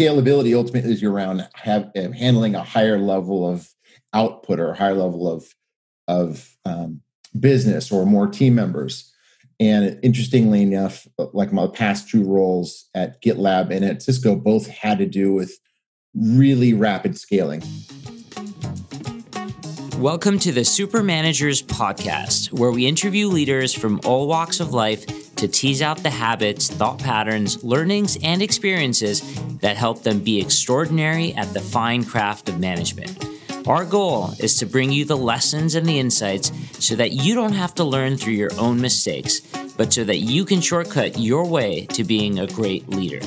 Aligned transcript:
scalability 0.00 0.56
ultimately 0.56 0.92
is 0.92 1.02
around 1.02 1.46
have, 1.52 1.90
uh, 1.94 2.10
handling 2.12 2.54
a 2.54 2.64
higher 2.64 2.98
level 2.98 3.46
of 3.46 3.68
output 4.14 4.58
or 4.58 4.70
a 4.70 4.76
higher 4.76 4.94
level 4.94 5.30
of 5.30 5.54
of 6.08 6.56
um, 6.64 7.02
business 7.38 7.92
or 7.92 8.06
more 8.06 8.26
team 8.26 8.54
members. 8.54 9.12
And 9.60 10.00
interestingly 10.02 10.62
enough, 10.62 11.06
like 11.34 11.52
my 11.52 11.66
past 11.66 12.08
two 12.08 12.24
roles 12.24 12.88
at 12.94 13.22
GitLab 13.22 13.70
and 13.70 13.84
at 13.84 14.00
Cisco 14.00 14.36
both 14.36 14.68
had 14.68 14.96
to 14.98 15.06
do 15.06 15.34
with 15.34 15.58
really 16.14 16.72
rapid 16.72 17.18
scaling. 17.18 17.62
Welcome 19.98 20.38
to 20.38 20.50
the 20.50 20.64
Super 20.64 21.02
Managers 21.02 21.60
Podcast, 21.60 22.52
where 22.52 22.70
we 22.70 22.86
interview 22.86 23.28
leaders 23.28 23.74
from 23.74 24.00
all 24.06 24.26
walks 24.26 24.60
of 24.60 24.72
life 24.72 25.04
to 25.40 25.48
tease 25.48 25.82
out 25.82 26.02
the 26.02 26.10
habits, 26.10 26.70
thought 26.70 26.98
patterns, 26.98 27.64
learnings, 27.64 28.18
and 28.22 28.42
experiences 28.42 29.22
that 29.60 29.76
help 29.76 30.02
them 30.02 30.20
be 30.20 30.40
extraordinary 30.40 31.34
at 31.34 31.52
the 31.54 31.60
fine 31.60 32.04
craft 32.04 32.48
of 32.50 32.60
management. 32.60 33.26
Our 33.66 33.84
goal 33.84 34.32
is 34.38 34.56
to 34.58 34.66
bring 34.66 34.92
you 34.92 35.04
the 35.04 35.16
lessons 35.16 35.74
and 35.74 35.86
the 35.86 35.98
insights 35.98 36.52
so 36.78 36.94
that 36.96 37.12
you 37.12 37.34
don't 37.34 37.54
have 37.54 37.74
to 37.76 37.84
learn 37.84 38.18
through 38.18 38.34
your 38.34 38.50
own 38.58 38.80
mistakes, 38.80 39.40
but 39.78 39.92
so 39.92 40.04
that 40.04 40.18
you 40.18 40.44
can 40.44 40.60
shortcut 40.60 41.18
your 41.18 41.46
way 41.46 41.86
to 41.86 42.04
being 42.04 42.38
a 42.38 42.46
great 42.46 42.88
leader. 42.88 43.24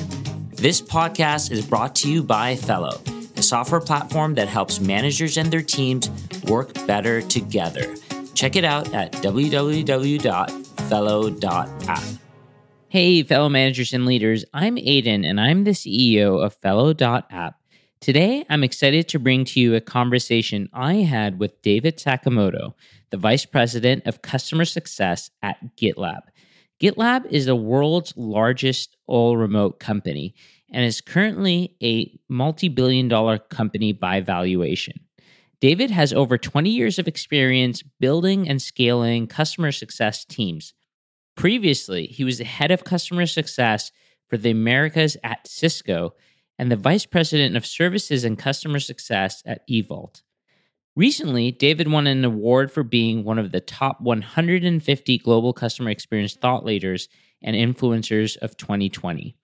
This 0.52 0.80
podcast 0.80 1.50
is 1.50 1.66
brought 1.66 1.96
to 1.96 2.10
you 2.10 2.22
by 2.22 2.54
Fellow 2.56 3.00
a 3.36 3.42
software 3.42 3.80
platform 3.80 4.34
that 4.36 4.46
helps 4.46 4.78
managers 4.78 5.36
and 5.36 5.52
their 5.52 5.62
teams 5.62 6.08
work 6.44 6.72
better 6.86 7.20
together. 7.22 7.96
Check 8.34 8.54
it 8.54 8.64
out 8.64 8.94
at 8.94 9.10
www.fellow.app. 10.84 12.02
Hey, 12.88 13.22
fellow 13.22 13.48
managers 13.48 13.92
and 13.92 14.06
leaders, 14.06 14.44
I'm 14.52 14.76
Aydin 14.76 15.26
and 15.28 15.40
I'm 15.40 15.64
the 15.64 15.72
CEO 15.72 16.44
of 16.44 16.54
Fellow.app. 16.54 17.58
Today, 18.00 18.44
I'm 18.50 18.62
excited 18.62 19.08
to 19.08 19.18
bring 19.18 19.44
to 19.46 19.60
you 19.60 19.74
a 19.74 19.80
conversation 19.80 20.68
I 20.72 20.96
had 20.96 21.38
with 21.38 21.60
David 21.62 21.96
Sakamoto, 21.96 22.74
the 23.10 23.16
Vice 23.16 23.46
President 23.46 24.06
of 24.06 24.22
Customer 24.22 24.64
Success 24.64 25.30
at 25.42 25.56
GitLab. 25.76 26.20
GitLab 26.80 27.26
is 27.30 27.46
the 27.46 27.56
world's 27.56 28.12
largest 28.16 28.96
all 29.06 29.36
remote 29.36 29.80
company 29.80 30.34
and 30.70 30.84
is 30.84 31.00
currently 31.00 31.76
a 31.82 32.18
multi 32.28 32.68
billion 32.68 33.08
dollar 33.08 33.38
company 33.38 33.92
by 33.92 34.20
valuation. 34.20 35.00
David 35.60 35.90
has 35.90 36.12
over 36.12 36.38
20 36.38 36.70
years 36.70 36.98
of 36.98 37.08
experience 37.08 37.82
building 38.00 38.48
and 38.48 38.60
scaling 38.60 39.26
customer 39.26 39.72
success 39.72 40.24
teams. 40.24 40.74
Previously, 41.36 42.06
he 42.06 42.24
was 42.24 42.38
the 42.38 42.44
head 42.44 42.70
of 42.70 42.84
customer 42.84 43.26
success 43.26 43.90
for 44.28 44.36
the 44.36 44.50
Americas 44.50 45.16
at 45.24 45.46
Cisco 45.46 46.14
and 46.58 46.70
the 46.70 46.76
vice 46.76 47.06
president 47.06 47.56
of 47.56 47.66
services 47.66 48.24
and 48.24 48.38
customer 48.38 48.78
success 48.78 49.42
at 49.44 49.66
eVault. 49.68 50.22
Recently, 50.96 51.50
David 51.50 51.90
won 51.90 52.06
an 52.06 52.24
award 52.24 52.70
for 52.70 52.84
being 52.84 53.24
one 53.24 53.38
of 53.38 53.50
the 53.50 53.60
top 53.60 54.00
150 54.00 55.18
global 55.18 55.52
customer 55.52 55.90
experience 55.90 56.34
thought 56.34 56.64
leaders 56.64 57.08
and 57.42 57.56
influencers 57.56 58.36
of 58.36 58.56
2020. 58.56 59.36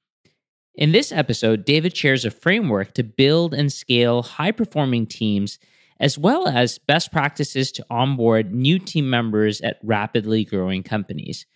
In 0.77 0.93
this 0.93 1.11
episode, 1.11 1.65
David 1.65 1.97
shares 1.97 2.25
a 2.25 2.31
framework 2.31 2.95
to 2.95 3.03
build 3.03 3.53
and 3.53 3.73
scale 3.73 4.23
high 4.23 4.53
performing 4.53 5.07
teams, 5.07 5.59
as 6.01 6.17
well 6.19 6.49
as 6.49 6.79
best 6.79 7.13
practices 7.13 7.71
to 7.73 7.87
onboard 7.91 8.53
new 8.53 8.79
team 8.79 9.09
members 9.09 9.61
at 9.61 9.79
rapidly 9.85 10.45
growing 10.45 10.83
companies. 10.83 11.47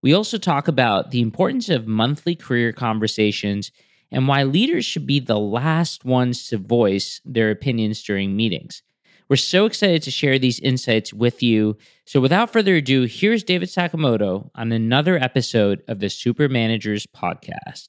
We 0.00 0.14
also 0.14 0.38
talk 0.38 0.68
about 0.68 1.10
the 1.10 1.20
importance 1.20 1.68
of 1.68 1.86
monthly 1.86 2.36
career 2.36 2.72
conversations 2.72 3.72
and 4.12 4.28
why 4.28 4.44
leaders 4.44 4.84
should 4.84 5.06
be 5.06 5.20
the 5.20 5.38
last 5.38 6.04
ones 6.04 6.46
to 6.48 6.56
voice 6.58 7.20
their 7.24 7.50
opinions 7.50 8.02
during 8.02 8.36
meetings. 8.36 8.82
We're 9.28 9.36
so 9.36 9.66
excited 9.66 10.02
to 10.04 10.10
share 10.10 10.38
these 10.38 10.58
insights 10.58 11.12
with 11.12 11.42
you. 11.42 11.76
So, 12.04 12.20
without 12.20 12.52
further 12.52 12.76
ado, 12.76 13.04
here's 13.04 13.44
David 13.44 13.68
Sakamoto 13.68 14.50
on 14.56 14.72
another 14.72 15.16
episode 15.16 15.82
of 15.86 16.00
the 16.00 16.10
Super 16.10 16.48
Managers 16.48 17.06
Podcast. 17.06 17.88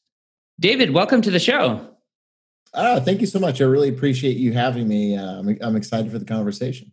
David, 0.59 0.92
welcome 0.92 1.24
to 1.24 1.31
the 1.31 1.40
show. 1.40 1.96
Oh, 2.74 3.00
thank 3.00 3.22
you 3.22 3.28
so 3.28 3.40
much. 3.40 3.62
I 3.62 3.66
really 3.66 3.90
appreciate 3.90 4.38
you 4.38 4.54
having 4.54 4.88
me. 4.88 5.18
Uh, 5.18 5.40
I'm, 5.40 5.58
I'm 5.62 5.76
excited 5.76 6.12
for 6.12 6.20
the 6.20 6.26
conversation. 6.26 6.92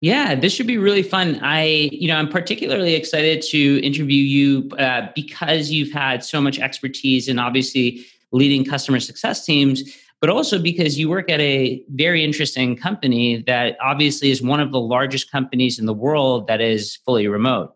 Yeah, 0.00 0.36
this 0.36 0.52
should 0.52 0.68
be 0.68 0.78
really 0.78 1.02
fun. 1.02 1.40
I, 1.42 1.88
you 1.90 2.06
know, 2.06 2.16
I'm 2.16 2.28
particularly 2.28 2.94
excited 2.94 3.42
to 3.42 3.84
interview 3.84 4.22
you 4.22 4.70
uh, 4.78 5.08
because 5.14 5.70
you've 5.70 5.92
had 5.92 6.24
so 6.24 6.40
much 6.40 6.58
expertise 6.60 7.28
in 7.28 7.38
obviously 7.38 8.06
leading 8.30 8.64
customer 8.64 9.00
success 9.00 9.44
teams, 9.44 9.82
but 10.20 10.30
also 10.30 10.58
because 10.58 10.98
you 10.98 11.08
work 11.08 11.28
at 11.30 11.40
a 11.40 11.82
very 11.90 12.22
interesting 12.22 12.76
company 12.76 13.42
that 13.48 13.76
obviously 13.82 14.30
is 14.30 14.40
one 14.40 14.60
of 14.60 14.70
the 14.70 14.80
largest 14.80 15.32
companies 15.32 15.80
in 15.80 15.86
the 15.86 15.94
world 15.94 16.46
that 16.46 16.60
is 16.60 16.96
fully 17.04 17.26
remote. 17.26 17.74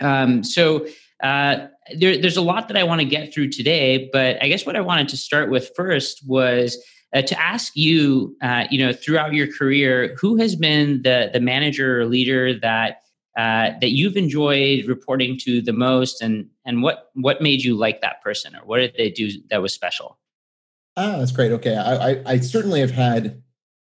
Um, 0.00 0.44
so, 0.44 0.86
uh, 1.22 1.66
there, 1.94 2.16
there's 2.18 2.36
a 2.36 2.42
lot 2.42 2.68
that 2.68 2.76
I 2.76 2.84
want 2.84 3.00
to 3.00 3.06
get 3.06 3.32
through 3.32 3.50
today, 3.50 4.08
but 4.12 4.42
I 4.42 4.48
guess 4.48 4.66
what 4.66 4.76
I 4.76 4.80
wanted 4.80 5.08
to 5.08 5.16
start 5.16 5.50
with 5.50 5.70
first 5.76 6.22
was 6.26 6.76
uh, 7.14 7.22
to 7.22 7.40
ask 7.40 7.76
you, 7.76 8.36
uh, 8.42 8.64
you 8.70 8.84
know, 8.84 8.92
throughout 8.92 9.34
your 9.34 9.52
career, 9.52 10.16
who 10.18 10.36
has 10.36 10.56
been 10.56 11.02
the 11.02 11.30
the 11.32 11.40
manager 11.40 12.00
or 12.00 12.06
leader 12.06 12.58
that 12.58 13.02
uh, 13.38 13.70
that 13.80 13.92
you've 13.92 14.16
enjoyed 14.16 14.86
reporting 14.86 15.38
to 15.38 15.60
the 15.60 15.72
most, 15.72 16.20
and 16.20 16.48
and 16.64 16.82
what 16.82 17.10
what 17.14 17.40
made 17.40 17.62
you 17.62 17.76
like 17.76 18.00
that 18.00 18.22
person, 18.22 18.56
or 18.56 18.60
what 18.64 18.78
did 18.78 18.94
they 18.96 19.10
do 19.10 19.30
that 19.50 19.62
was 19.62 19.72
special? 19.72 20.18
Ah, 20.96 21.18
that's 21.18 21.32
great. 21.32 21.52
Okay, 21.52 21.76
I, 21.76 22.10
I, 22.10 22.22
I 22.26 22.40
certainly 22.40 22.80
have 22.80 22.90
had 22.90 23.42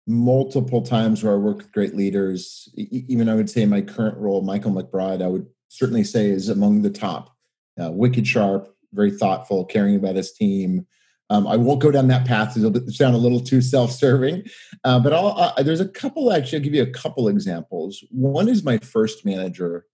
multiple 0.07 0.83
times 0.83 1.23
where 1.23 1.33
I 1.33 1.37
worked 1.37 1.63
with 1.63 1.73
great 1.73 1.95
leaders. 1.95 2.69
Even 2.77 3.29
I 3.29 3.35
would 3.35 3.51
say 3.51 3.67
my 3.67 3.83
current 3.83 4.17
role, 4.19 4.43
Michael 4.43 4.73
McBride, 4.73 5.23
I 5.23 5.27
would 5.27 5.47
certainly 5.69 6.05
say 6.05 6.31
is 6.31 6.49
among 6.49 6.83
the 6.83 6.91
top 6.91 7.32
uh, 7.81 7.91
wicked 7.91 8.27
sharp, 8.27 8.75
very 8.93 9.11
thoughtful, 9.11 9.65
caring 9.65 9.97
about 9.97 10.17
his 10.17 10.33
team. 10.33 10.87
Um, 11.31 11.47
I 11.47 11.57
won't 11.57 11.81
go 11.81 11.91
down 11.91 12.09
that 12.09 12.27
path; 12.27 12.57
it'll 12.57 12.91
sound 12.91 13.15
a 13.15 13.19
little 13.19 13.41
too 13.41 13.63
self-serving. 13.63 14.45
Uh, 14.85 15.01
but 15.01 15.13
uh, 15.13 15.63
there's 15.63 15.81
a 15.81 15.89
couple. 15.89 16.33
Actually, 16.33 16.59
I'll 16.59 16.65
give 16.65 16.75
you 16.75 16.83
a 16.83 16.91
couple 16.91 17.29
examples. 17.29 18.05
One 18.11 18.49
is 18.49 18.65
my 18.65 18.79
first 18.79 19.25
manager 19.25 19.87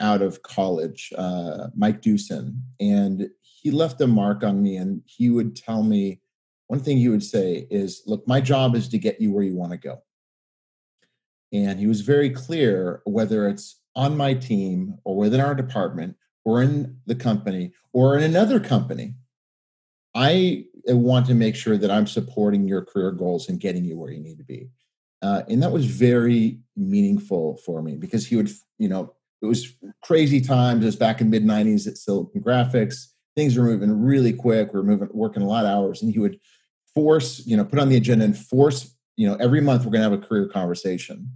out 0.00 0.22
of 0.22 0.42
college, 0.42 1.12
uh, 1.16 1.68
Mike 1.76 2.02
Dewson, 2.02 2.60
and 2.80 3.28
he 3.42 3.70
left 3.70 4.00
a 4.00 4.06
mark 4.06 4.42
on 4.42 4.62
me. 4.62 4.76
And 4.76 5.02
he 5.06 5.30
would 5.30 5.54
tell 5.54 5.84
me 5.84 6.20
one 6.66 6.80
thing 6.80 6.96
he 6.96 7.08
would 7.08 7.22
say 7.22 7.68
is, 7.70 8.02
"Look, 8.06 8.26
my 8.26 8.40
job 8.40 8.74
is 8.74 8.88
to 8.88 8.98
get 8.98 9.20
you 9.20 9.32
where 9.32 9.44
you 9.44 9.54
want 9.54 9.72
to 9.72 9.78
go." 9.78 10.02
And 11.52 11.78
he 11.78 11.86
was 11.86 12.00
very 12.00 12.30
clear 12.30 13.00
whether 13.04 13.48
it's 13.48 13.80
on 13.94 14.16
my 14.16 14.34
team 14.34 14.98
or 15.04 15.16
within 15.16 15.40
our 15.40 15.54
department 15.54 16.16
or 16.44 16.62
in 16.62 16.98
the 17.06 17.14
company 17.14 17.72
or 17.92 18.16
in 18.16 18.22
another 18.22 18.60
company, 18.60 19.14
I 20.14 20.64
want 20.86 21.26
to 21.26 21.34
make 21.34 21.56
sure 21.56 21.76
that 21.76 21.90
I'm 21.90 22.06
supporting 22.06 22.68
your 22.68 22.84
career 22.84 23.10
goals 23.10 23.48
and 23.48 23.58
getting 23.58 23.84
you 23.84 23.96
where 23.96 24.12
you 24.12 24.20
need 24.20 24.38
to 24.38 24.44
be. 24.44 24.68
Uh, 25.22 25.42
and 25.48 25.62
that 25.62 25.72
was 25.72 25.86
very 25.86 26.60
meaningful 26.76 27.56
for 27.64 27.82
me 27.82 27.96
because 27.96 28.26
he 28.26 28.36
would, 28.36 28.50
you 28.78 28.88
know, 28.88 29.14
it 29.40 29.46
was 29.46 29.74
crazy 30.02 30.40
times. 30.40 30.82
It 30.82 30.86
was 30.86 30.96
back 30.96 31.20
in 31.20 31.30
mid 31.30 31.44
'90s 31.44 31.86
at 31.86 31.98
Silicon 31.98 32.42
Graphics. 32.42 33.06
Things 33.34 33.56
were 33.56 33.64
moving 33.64 34.02
really 34.02 34.32
quick. 34.32 34.72
We 34.72 34.80
are 34.80 34.84
moving, 34.84 35.08
working 35.12 35.42
a 35.42 35.46
lot 35.46 35.64
of 35.64 35.70
hours, 35.70 36.02
and 36.02 36.12
he 36.12 36.18
would 36.18 36.38
force, 36.94 37.44
you 37.46 37.56
know, 37.56 37.64
put 37.64 37.78
on 37.78 37.88
the 37.88 37.96
agenda 37.96 38.24
and 38.24 38.36
force, 38.36 38.94
you 39.16 39.28
know, 39.28 39.34
every 39.36 39.60
month 39.60 39.84
we're 39.84 39.90
going 39.90 40.02
to 40.02 40.10
have 40.10 40.18
a 40.18 40.26
career 40.26 40.46
conversation 40.46 41.30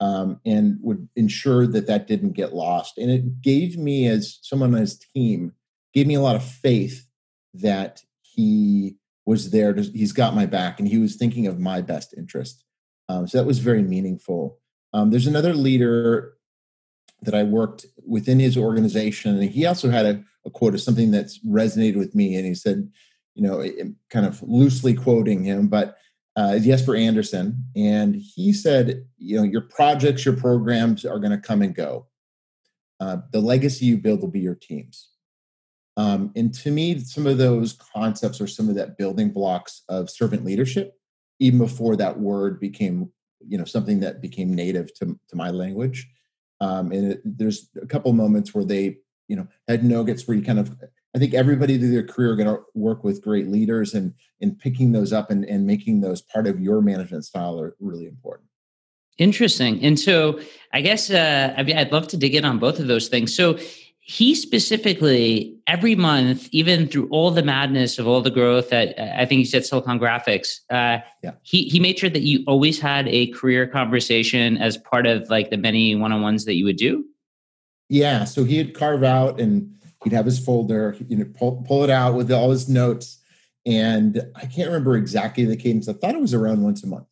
um, 0.00 0.40
and 0.44 0.78
would 0.82 1.08
ensure 1.16 1.66
that 1.66 1.86
that 1.86 2.06
didn't 2.06 2.32
get 2.32 2.54
lost. 2.54 2.98
And 2.98 3.10
it 3.10 3.40
gave 3.40 3.78
me, 3.78 4.06
as 4.06 4.38
someone 4.42 4.74
on 4.74 4.80
his 4.80 4.98
team, 4.98 5.52
gave 5.94 6.06
me 6.06 6.14
a 6.14 6.20
lot 6.20 6.36
of 6.36 6.44
faith 6.44 7.06
that 7.54 8.02
he 8.20 8.96
was 9.24 9.50
there. 9.50 9.72
To, 9.72 9.82
he's 9.82 10.12
got 10.12 10.34
my 10.34 10.46
back, 10.46 10.78
and 10.78 10.88
he 10.88 10.98
was 10.98 11.16
thinking 11.16 11.46
of 11.46 11.58
my 11.58 11.80
best 11.80 12.14
interest. 12.16 12.64
Um, 13.08 13.26
so 13.26 13.38
that 13.38 13.46
was 13.46 13.58
very 13.58 13.82
meaningful. 13.82 14.58
Um, 14.92 15.10
there's 15.10 15.26
another 15.26 15.54
leader 15.54 16.34
that 17.22 17.34
I 17.34 17.42
worked 17.42 17.86
within 18.06 18.38
his 18.38 18.56
organization, 18.56 19.38
and 19.38 19.50
he 19.50 19.64
also 19.64 19.90
had 19.90 20.06
a, 20.06 20.22
a 20.44 20.50
quote 20.50 20.74
of 20.74 20.80
something 20.80 21.10
that's 21.10 21.38
resonated 21.46 21.96
with 21.96 22.14
me. 22.14 22.36
And 22.36 22.44
he 22.46 22.54
said, 22.54 22.90
you 23.34 23.42
know, 23.42 23.64
kind 24.10 24.26
of 24.26 24.42
loosely 24.42 24.94
quoting 24.94 25.44
him, 25.44 25.68
but 25.68 25.96
uh, 26.36 26.58
Jesper 26.58 26.94
Anderson, 26.94 27.64
and 27.74 28.14
he 28.14 28.52
said, 28.52 29.06
you 29.16 29.36
know, 29.36 29.42
your 29.42 29.62
projects, 29.62 30.24
your 30.24 30.36
programs 30.36 31.04
are 31.04 31.18
going 31.18 31.30
to 31.30 31.38
come 31.38 31.62
and 31.62 31.74
go. 31.74 32.06
Uh, 33.00 33.18
the 33.32 33.40
legacy 33.40 33.86
you 33.86 33.96
build 33.96 34.20
will 34.20 34.28
be 34.28 34.40
your 34.40 34.54
teams. 34.54 35.10
Um, 35.96 36.32
and 36.36 36.52
to 36.54 36.70
me, 36.70 36.98
some 36.98 37.26
of 37.26 37.38
those 37.38 37.72
concepts 37.72 38.40
are 38.40 38.46
some 38.46 38.68
of 38.68 38.74
that 38.74 38.98
building 38.98 39.30
blocks 39.30 39.82
of 39.88 40.10
servant 40.10 40.44
leadership, 40.44 40.94
even 41.40 41.58
before 41.58 41.96
that 41.96 42.20
word 42.20 42.60
became, 42.60 43.10
you 43.40 43.56
know, 43.56 43.64
something 43.64 44.00
that 44.00 44.20
became 44.20 44.54
native 44.54 44.92
to, 44.94 45.18
to 45.28 45.36
my 45.36 45.50
language. 45.50 46.06
Um, 46.60 46.92
and 46.92 47.12
it, 47.12 47.20
there's 47.24 47.70
a 47.80 47.86
couple 47.86 48.12
moments 48.12 48.54
where 48.54 48.64
they, 48.64 48.98
you 49.28 49.36
know, 49.36 49.46
had 49.68 49.84
nuggets 49.84 50.28
where 50.28 50.36
you 50.36 50.42
kind 50.42 50.58
of 50.58 50.76
I 51.16 51.18
think 51.18 51.32
everybody 51.32 51.78
through 51.78 51.92
their 51.92 52.06
career 52.06 52.32
are 52.32 52.36
going 52.36 52.54
to 52.54 52.62
work 52.74 53.02
with 53.02 53.22
great 53.22 53.48
leaders, 53.48 53.94
and 53.94 54.12
in 54.40 54.54
picking 54.54 54.92
those 54.92 55.14
up 55.14 55.30
and, 55.30 55.46
and 55.46 55.66
making 55.66 56.02
those 56.02 56.20
part 56.20 56.46
of 56.46 56.60
your 56.60 56.82
management 56.82 57.24
style 57.24 57.58
are 57.58 57.74
really 57.80 58.06
important. 58.06 58.50
Interesting. 59.16 59.82
And 59.82 59.98
so, 59.98 60.38
I 60.74 60.82
guess 60.82 61.10
uh, 61.10 61.54
I 61.56 61.62
mean, 61.62 61.78
I'd 61.78 61.90
love 61.90 62.06
to 62.08 62.18
dig 62.18 62.34
in 62.34 62.44
on 62.44 62.58
both 62.58 62.78
of 62.78 62.86
those 62.86 63.08
things. 63.08 63.34
So, 63.34 63.58
he 64.08 64.36
specifically 64.36 65.56
every 65.66 65.96
month 65.96 66.48
even 66.52 66.86
through 66.86 67.08
all 67.08 67.32
the 67.32 67.42
madness 67.42 67.98
of 67.98 68.06
all 68.06 68.20
the 68.20 68.30
growth 68.30 68.72
at 68.72 68.96
i 69.18 69.26
think 69.26 69.40
he 69.40 69.44
said 69.44 69.66
silicon 69.66 69.98
graphics 69.98 70.60
uh, 70.70 70.98
yeah. 71.24 71.32
he, 71.42 71.64
he 71.64 71.80
made 71.80 71.98
sure 71.98 72.08
that 72.08 72.22
you 72.22 72.44
always 72.46 72.78
had 72.78 73.08
a 73.08 73.26
career 73.32 73.66
conversation 73.66 74.58
as 74.58 74.76
part 74.76 75.08
of 75.08 75.28
like 75.28 75.50
the 75.50 75.56
many 75.56 75.96
one-on-ones 75.96 76.44
that 76.44 76.54
you 76.54 76.64
would 76.64 76.76
do 76.76 77.04
yeah 77.88 78.22
so 78.22 78.44
he'd 78.44 78.74
carve 78.74 79.02
out 79.02 79.40
and 79.40 79.75
he'd 80.06 80.12
have 80.12 80.24
his 80.24 80.38
folder 80.38 80.96
you 81.08 81.16
know 81.16 81.24
pull, 81.36 81.64
pull 81.66 81.82
it 81.82 81.90
out 81.90 82.14
with 82.14 82.30
all 82.30 82.52
his 82.52 82.68
notes. 82.68 83.18
And 83.66 84.22
i 84.36 84.46
can't 84.46 84.68
remember 84.68 84.96
exactly 84.96 85.44
the 85.44 85.56
cadence. 85.56 85.88
I 85.88 85.94
thought 85.94 86.14
it 86.14 86.20
was 86.20 86.32
around 86.32 86.62
once 86.62 86.84
a 86.84 86.86
month. 86.86 87.08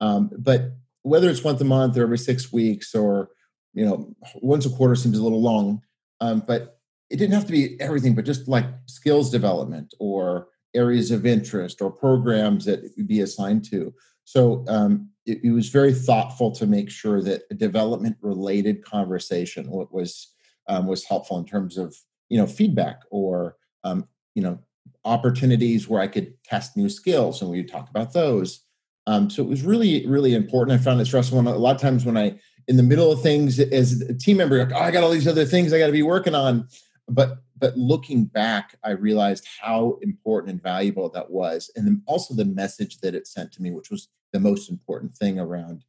Um, 0.00 0.30
but 0.36 0.72
whether 1.02 1.30
it's 1.30 1.44
once 1.44 1.60
a 1.60 1.64
month 1.64 1.96
or 1.96 2.02
every 2.02 2.18
six 2.18 2.52
weeks 2.52 2.92
or 2.92 3.28
you 3.72 3.84
know 3.84 4.16
once 4.42 4.66
a 4.66 4.70
quarter 4.70 4.96
seems 4.96 5.16
a 5.16 5.22
little 5.22 5.40
long. 5.40 5.82
Um, 6.20 6.42
but 6.44 6.80
it 7.08 7.18
didn't 7.18 7.34
have 7.34 7.46
to 7.46 7.52
be 7.52 7.80
everything, 7.80 8.16
but 8.16 8.24
just 8.24 8.48
like 8.48 8.66
skills 8.86 9.30
development 9.30 9.94
or 10.00 10.48
areas 10.74 11.12
of 11.12 11.24
interest 11.24 11.80
or 11.80 11.88
programs 11.88 12.64
that 12.64 12.82
would 12.96 13.06
be 13.06 13.20
assigned 13.20 13.64
to. 13.66 13.94
So 14.24 14.64
um, 14.66 15.10
it, 15.24 15.38
it, 15.44 15.50
was 15.52 15.68
very 15.68 15.94
thoughtful 15.94 16.50
to 16.52 16.66
make 16.66 16.90
sure 16.90 17.22
that 17.22 17.42
a 17.52 17.54
development 17.54 18.16
related 18.22 18.84
conversation 18.84 19.68
was 19.70 20.32
um, 20.68 20.88
was 20.88 21.04
helpful 21.04 21.38
in 21.38 21.44
terms 21.44 21.78
of 21.78 21.94
you 22.34 22.40
know 22.40 22.48
feedback 22.48 23.02
or 23.10 23.54
um, 23.84 24.08
you 24.34 24.42
know 24.42 24.58
opportunities 25.04 25.88
where 25.88 26.00
I 26.00 26.08
could 26.08 26.34
test 26.42 26.76
new 26.76 26.88
skills 26.88 27.40
and 27.40 27.48
we 27.48 27.58
would 27.58 27.70
talk 27.70 27.88
about 27.88 28.12
those. 28.12 28.64
Um, 29.06 29.30
so 29.30 29.40
it 29.40 29.48
was 29.48 29.62
really 29.62 30.04
really 30.08 30.34
important. 30.34 30.80
I 30.80 30.82
found 30.82 31.00
it 31.00 31.04
stressful. 31.04 31.38
And 31.38 31.46
a 31.46 31.52
lot 31.52 31.76
of 31.76 31.80
times 31.80 32.04
when 32.04 32.16
I 32.16 32.40
in 32.66 32.76
the 32.76 32.82
middle 32.82 33.12
of 33.12 33.22
things 33.22 33.60
as 33.60 34.00
a 34.00 34.14
team 34.14 34.38
member, 34.38 34.58
like, 34.58 34.74
oh, 34.74 34.80
I 34.80 34.90
got 34.90 35.04
all 35.04 35.10
these 35.10 35.28
other 35.28 35.44
things 35.44 35.72
I 35.72 35.78
got 35.78 35.86
to 35.86 35.92
be 35.92 36.02
working 36.02 36.34
on. 36.34 36.66
But 37.08 37.38
but 37.56 37.76
looking 37.76 38.24
back, 38.24 38.76
I 38.82 38.90
realized 38.90 39.46
how 39.62 39.98
important 40.02 40.50
and 40.50 40.62
valuable 40.62 41.08
that 41.10 41.30
was, 41.30 41.70
and 41.76 41.86
then 41.86 42.02
also 42.06 42.34
the 42.34 42.44
message 42.44 42.98
that 42.98 43.14
it 43.14 43.28
sent 43.28 43.52
to 43.52 43.62
me, 43.62 43.70
which 43.70 43.90
was 43.92 44.08
the 44.32 44.40
most 44.40 44.68
important 44.70 45.14
thing 45.14 45.38
around. 45.38 45.84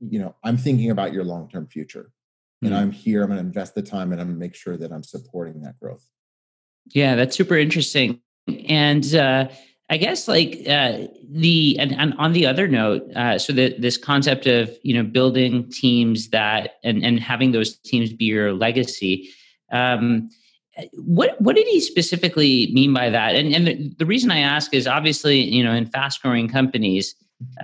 You 0.00 0.18
know, 0.18 0.34
I'm 0.44 0.58
thinking 0.58 0.90
about 0.90 1.14
your 1.14 1.24
long 1.24 1.48
term 1.48 1.66
future. 1.66 2.12
And 2.62 2.72
hmm. 2.72 2.76
I'm 2.76 2.90
here. 2.90 3.22
I'm 3.22 3.28
going 3.28 3.38
to 3.38 3.46
invest 3.46 3.74
the 3.74 3.82
time, 3.82 4.12
and 4.12 4.20
I'm 4.20 4.28
going 4.28 4.36
to 4.36 4.40
make 4.40 4.54
sure 4.54 4.76
that 4.76 4.92
I'm 4.92 5.02
supporting 5.02 5.60
that 5.62 5.78
growth. 5.80 6.06
Yeah, 6.86 7.14
that's 7.14 7.36
super 7.36 7.56
interesting. 7.56 8.20
And 8.68 9.14
uh, 9.14 9.48
I 9.90 9.96
guess 9.96 10.28
like 10.28 10.62
uh, 10.68 11.06
the 11.30 11.76
and, 11.78 11.92
and, 11.92 12.14
on 12.18 12.32
the 12.32 12.46
other 12.46 12.68
note, 12.68 13.10
uh, 13.14 13.38
so 13.38 13.52
that 13.54 13.80
this 13.80 13.96
concept 13.96 14.46
of 14.46 14.70
you 14.82 14.94
know 14.94 15.02
building 15.02 15.70
teams 15.70 16.28
that 16.30 16.76
and 16.84 17.04
and 17.04 17.20
having 17.20 17.52
those 17.52 17.78
teams 17.78 18.12
be 18.12 18.26
your 18.26 18.52
legacy. 18.52 19.30
Um, 19.70 20.30
what 20.94 21.40
what 21.40 21.56
did 21.56 21.66
he 21.66 21.80
specifically 21.80 22.70
mean 22.72 22.92
by 22.92 23.10
that? 23.10 23.34
And 23.34 23.54
and 23.54 23.66
the, 23.66 23.94
the 23.98 24.06
reason 24.06 24.30
I 24.30 24.40
ask 24.40 24.74
is 24.74 24.86
obviously 24.86 25.40
you 25.40 25.64
know 25.64 25.72
in 25.72 25.86
fast 25.86 26.22
growing 26.22 26.48
companies, 26.48 27.14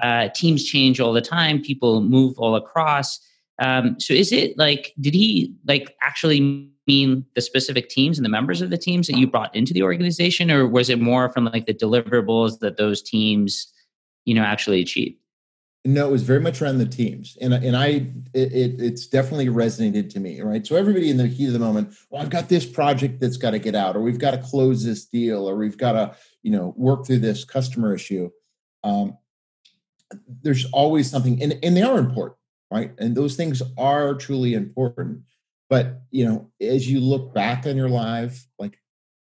uh, 0.02 0.28
teams 0.34 0.64
change 0.64 1.00
all 1.00 1.12
the 1.12 1.22
time. 1.22 1.60
People 1.60 2.02
move 2.02 2.38
all 2.38 2.56
across. 2.56 3.20
Um, 3.60 3.98
so 4.00 4.14
is 4.14 4.32
it 4.32 4.58
like 4.58 4.92
did 5.00 5.14
he 5.14 5.54
like 5.66 5.94
actually 6.02 6.70
mean 6.86 7.24
the 7.34 7.40
specific 7.40 7.88
teams 7.88 8.18
and 8.18 8.24
the 8.24 8.30
members 8.30 8.60
of 8.60 8.70
the 8.70 8.78
teams 8.78 9.06
that 9.06 9.16
you 9.16 9.26
brought 9.26 9.54
into 9.54 9.72
the 9.72 9.82
organization, 9.82 10.50
or 10.50 10.66
was 10.66 10.90
it 10.90 11.00
more 11.00 11.30
from 11.30 11.44
like 11.46 11.66
the 11.66 11.74
deliverables 11.74 12.58
that 12.60 12.76
those 12.76 13.02
teams, 13.02 13.72
you 14.24 14.34
know, 14.34 14.42
actually 14.42 14.80
achieved? 14.80 15.16
No, 15.86 16.08
it 16.08 16.12
was 16.12 16.22
very 16.22 16.40
much 16.40 16.62
around 16.62 16.78
the 16.78 16.86
teams, 16.86 17.36
and 17.42 17.52
and 17.52 17.76
I 17.76 18.06
it, 18.32 18.52
it, 18.52 18.80
it's 18.80 19.06
definitely 19.06 19.48
resonated 19.48 20.08
to 20.14 20.20
me, 20.20 20.40
right? 20.40 20.66
So 20.66 20.76
everybody 20.76 21.10
in 21.10 21.18
the 21.18 21.26
heat 21.26 21.48
of 21.48 21.52
the 21.52 21.58
moment, 21.58 21.94
well, 22.08 22.22
I've 22.22 22.30
got 22.30 22.48
this 22.48 22.64
project 22.64 23.20
that's 23.20 23.36
got 23.36 23.50
to 23.50 23.58
get 23.58 23.74
out, 23.74 23.94
or 23.94 24.00
we've 24.00 24.18
got 24.18 24.30
to 24.30 24.38
close 24.38 24.82
this 24.82 25.04
deal, 25.04 25.48
or 25.48 25.56
we've 25.56 25.76
got 25.76 25.92
to 25.92 26.16
you 26.42 26.52
know 26.52 26.72
work 26.78 27.06
through 27.06 27.18
this 27.18 27.44
customer 27.44 27.94
issue. 27.94 28.30
Um, 28.82 29.18
there's 30.42 30.64
always 30.72 31.10
something, 31.10 31.42
and 31.42 31.58
and 31.62 31.76
they 31.76 31.82
are 31.82 31.98
important, 31.98 32.38
right? 32.70 32.92
And 32.98 33.16
those 33.16 33.36
things 33.36 33.62
are 33.78 34.14
truly 34.14 34.54
important. 34.54 35.22
But 35.70 36.02
you 36.10 36.24
know, 36.24 36.50
as 36.60 36.90
you 36.90 37.00
look 37.00 37.34
back 37.34 37.66
on 37.66 37.76
your 37.76 37.88
life, 37.88 38.46
like 38.58 38.78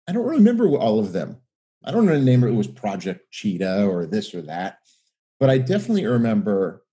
I 0.07 0.11
don't 0.11 0.27
remember 0.27 0.67
all 0.77 0.99
of 0.99 1.13
them. 1.13 1.37
I 1.85 1.91
don't 1.91 2.05
name. 2.23 2.43
It 2.43 2.51
was 2.51 2.67
Project 2.67 3.31
Cheetah 3.31 3.85
or 3.85 4.05
this 4.05 4.33
or 4.33 4.41
that, 4.43 4.79
but 5.39 5.49
I 5.49 5.57
definitely 5.57 6.05
remember 6.05 6.83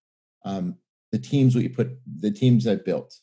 um, 0.44 0.76
the 1.12 1.18
teams 1.18 1.54
we 1.54 1.68
put, 1.68 1.90
the 2.20 2.30
teams 2.30 2.66
I 2.66 2.76
built, 2.76 3.16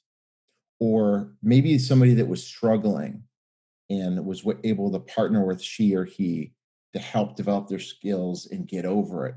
or 0.79 1.33
maybe 1.41 1.77
somebody 1.77 2.13
that 2.15 2.27
was 2.27 2.45
struggling 2.45 3.23
and 3.89 4.25
was 4.25 4.45
able 4.63 4.91
to 4.91 4.99
partner 4.99 5.45
with 5.45 5.61
she 5.61 5.95
or 5.95 6.05
he 6.05 6.53
to 6.93 6.99
help 6.99 7.35
develop 7.35 7.67
their 7.67 7.79
skills 7.79 8.47
and 8.51 8.67
get 8.67 8.85
over 8.85 9.27
it. 9.27 9.35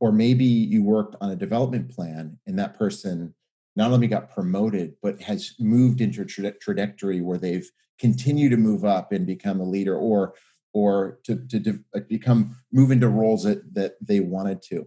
Or 0.00 0.12
maybe 0.12 0.44
you 0.44 0.82
worked 0.82 1.16
on 1.20 1.30
a 1.30 1.36
development 1.36 1.90
plan 1.94 2.38
and 2.46 2.58
that 2.58 2.78
person 2.78 3.34
not 3.74 3.92
only 3.92 4.06
got 4.06 4.30
promoted 4.30 4.94
but 5.02 5.20
has 5.20 5.54
moved 5.58 6.00
into 6.00 6.22
a 6.22 6.24
tra- 6.24 6.58
trajectory 6.58 7.20
where 7.20 7.38
they've 7.38 7.70
continued 7.98 8.50
to 8.50 8.56
move 8.56 8.84
up 8.84 9.12
and 9.12 9.26
become 9.26 9.60
a 9.60 9.64
leader 9.64 9.96
or 9.96 10.34
or 10.72 11.18
to, 11.24 11.36
to 11.48 11.58
de- 11.58 11.84
uh, 11.94 12.00
become 12.08 12.56
move 12.72 12.90
into 12.90 13.08
roles 13.08 13.44
that 13.44 13.74
that 13.74 13.94
they 14.00 14.20
wanted 14.20 14.60
to. 14.62 14.86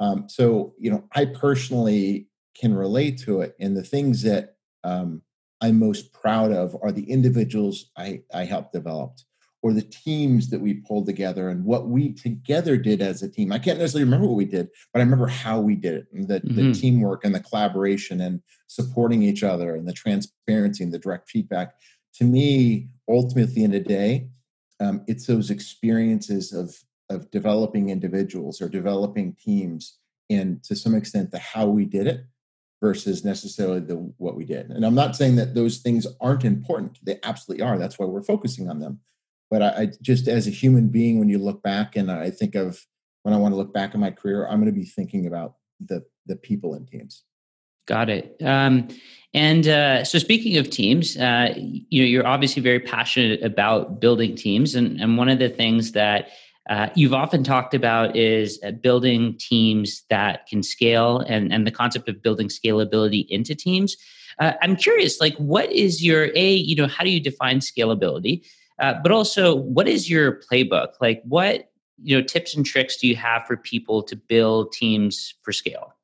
Um, 0.00 0.28
so 0.28 0.74
you 0.78 0.90
know 0.90 1.04
i 1.14 1.24
personally 1.24 2.28
can 2.58 2.74
relate 2.74 3.18
to 3.18 3.42
it 3.42 3.54
and 3.60 3.76
the 3.76 3.82
things 3.82 4.22
that 4.22 4.56
um, 4.82 5.22
i'm 5.60 5.78
most 5.78 6.12
proud 6.12 6.52
of 6.52 6.76
are 6.82 6.92
the 6.92 7.08
individuals 7.10 7.90
i 7.96 8.22
i 8.32 8.44
helped 8.44 8.72
develop 8.72 9.18
or 9.62 9.72
the 9.72 9.82
teams 9.82 10.48
that 10.50 10.60
we 10.60 10.74
pulled 10.74 11.06
together 11.06 11.48
and 11.48 11.64
what 11.64 11.88
we 11.88 12.12
together 12.12 12.76
did 12.76 13.02
as 13.02 13.22
a 13.22 13.28
team. 13.28 13.52
I 13.52 13.58
can't 13.58 13.78
necessarily 13.78 14.04
remember 14.04 14.26
what 14.26 14.36
we 14.36 14.46
did, 14.46 14.68
but 14.92 15.00
I 15.00 15.02
remember 15.02 15.26
how 15.26 15.60
we 15.60 15.76
did 15.76 15.94
it 15.94 16.06
and 16.12 16.28
the, 16.28 16.40
mm-hmm. 16.40 16.56
the 16.56 16.72
teamwork 16.72 17.24
and 17.24 17.34
the 17.34 17.40
collaboration 17.40 18.20
and 18.20 18.42
supporting 18.68 19.22
each 19.22 19.42
other 19.42 19.74
and 19.74 19.86
the 19.86 19.92
transparency 19.92 20.82
and 20.82 20.92
the 20.92 20.98
direct 20.98 21.28
feedback. 21.28 21.74
To 22.14 22.24
me, 22.24 22.88
ultimately, 23.08 23.42
at 23.42 23.54
the 23.54 23.64
end 23.64 23.74
of 23.74 23.84
the 23.84 23.88
day, 23.88 24.28
um, 24.80 25.04
it's 25.06 25.26
those 25.26 25.50
experiences 25.50 26.52
of 26.52 26.76
of 27.10 27.30
developing 27.32 27.90
individuals 27.90 28.62
or 28.62 28.68
developing 28.68 29.34
teams 29.34 29.98
and 30.30 30.62
to 30.62 30.76
some 30.76 30.94
extent 30.94 31.32
the 31.32 31.40
how 31.40 31.66
we 31.66 31.84
did 31.84 32.06
it 32.06 32.24
versus 32.80 33.24
necessarily 33.24 33.80
the 33.80 33.96
what 34.16 34.36
we 34.36 34.44
did. 34.44 34.70
And 34.70 34.86
I'm 34.86 34.94
not 34.94 35.16
saying 35.16 35.36
that 35.36 35.54
those 35.54 35.78
things 35.78 36.06
aren't 36.20 36.44
important. 36.44 36.98
They 37.02 37.18
absolutely 37.24 37.64
are. 37.64 37.78
That's 37.78 37.98
why 37.98 38.06
we're 38.06 38.22
focusing 38.22 38.70
on 38.70 38.78
them 38.78 39.00
but 39.50 39.62
I, 39.62 39.68
I, 39.68 39.92
just 40.00 40.28
as 40.28 40.46
a 40.46 40.50
human 40.50 40.88
being 40.88 41.18
when 41.18 41.28
you 41.28 41.38
look 41.38 41.62
back 41.62 41.96
and 41.96 42.10
i 42.10 42.30
think 42.30 42.54
of 42.54 42.80
when 43.22 43.34
i 43.34 43.36
want 43.36 43.52
to 43.52 43.56
look 43.56 43.74
back 43.74 43.94
in 43.94 44.00
my 44.00 44.10
career 44.10 44.46
i'm 44.46 44.60
going 44.60 44.72
to 44.72 44.78
be 44.78 44.86
thinking 44.86 45.26
about 45.26 45.54
the 45.80 46.04
the 46.26 46.36
people 46.36 46.74
in 46.74 46.86
teams. 46.86 47.24
Got 47.86 48.08
it. 48.08 48.36
Um, 48.42 48.88
and 49.34 49.66
uh, 49.66 50.04
so 50.04 50.18
speaking 50.18 50.56
of 50.58 50.70
teams 50.70 51.16
uh, 51.16 51.54
you 51.56 52.02
know 52.02 52.06
you're 52.06 52.26
obviously 52.26 52.62
very 52.62 52.80
passionate 52.80 53.42
about 53.42 54.00
building 54.00 54.34
teams 54.34 54.74
and, 54.74 55.00
and 55.00 55.18
one 55.18 55.28
of 55.28 55.38
the 55.38 55.48
things 55.48 55.92
that 55.92 56.30
uh, 56.68 56.88
you've 56.94 57.14
often 57.14 57.42
talked 57.42 57.74
about 57.74 58.16
is 58.16 58.60
uh, 58.64 58.70
building 58.70 59.36
teams 59.38 60.04
that 60.08 60.46
can 60.46 60.62
scale 60.62 61.20
and, 61.20 61.52
and 61.52 61.66
the 61.66 61.70
concept 61.70 62.08
of 62.08 62.22
building 62.22 62.48
scalability 62.48 63.26
into 63.28 63.54
teams. 63.54 63.96
Uh, 64.38 64.52
i'm 64.62 64.74
curious 64.76 65.20
like 65.20 65.36
what 65.36 65.70
is 65.70 66.02
your 66.02 66.30
a 66.34 66.52
you 66.52 66.74
know 66.74 66.86
how 66.86 67.04
do 67.04 67.10
you 67.10 67.20
define 67.20 67.58
scalability 67.58 68.44
uh, 68.80 68.94
but 69.02 69.12
also, 69.12 69.54
what 69.54 69.86
is 69.86 70.10
your 70.10 70.40
playbook? 70.40 70.94
Like, 71.00 71.22
what 71.24 71.70
you 72.02 72.16
know 72.16 72.22
tips 72.22 72.54
and 72.54 72.64
tricks 72.64 72.96
do 72.96 73.06
you 73.06 73.16
have 73.16 73.46
for 73.46 73.56
people 73.56 74.02
to 74.02 74.16
build 74.16 74.72
teams 74.72 75.34
for 75.42 75.52
scale? 75.52 75.94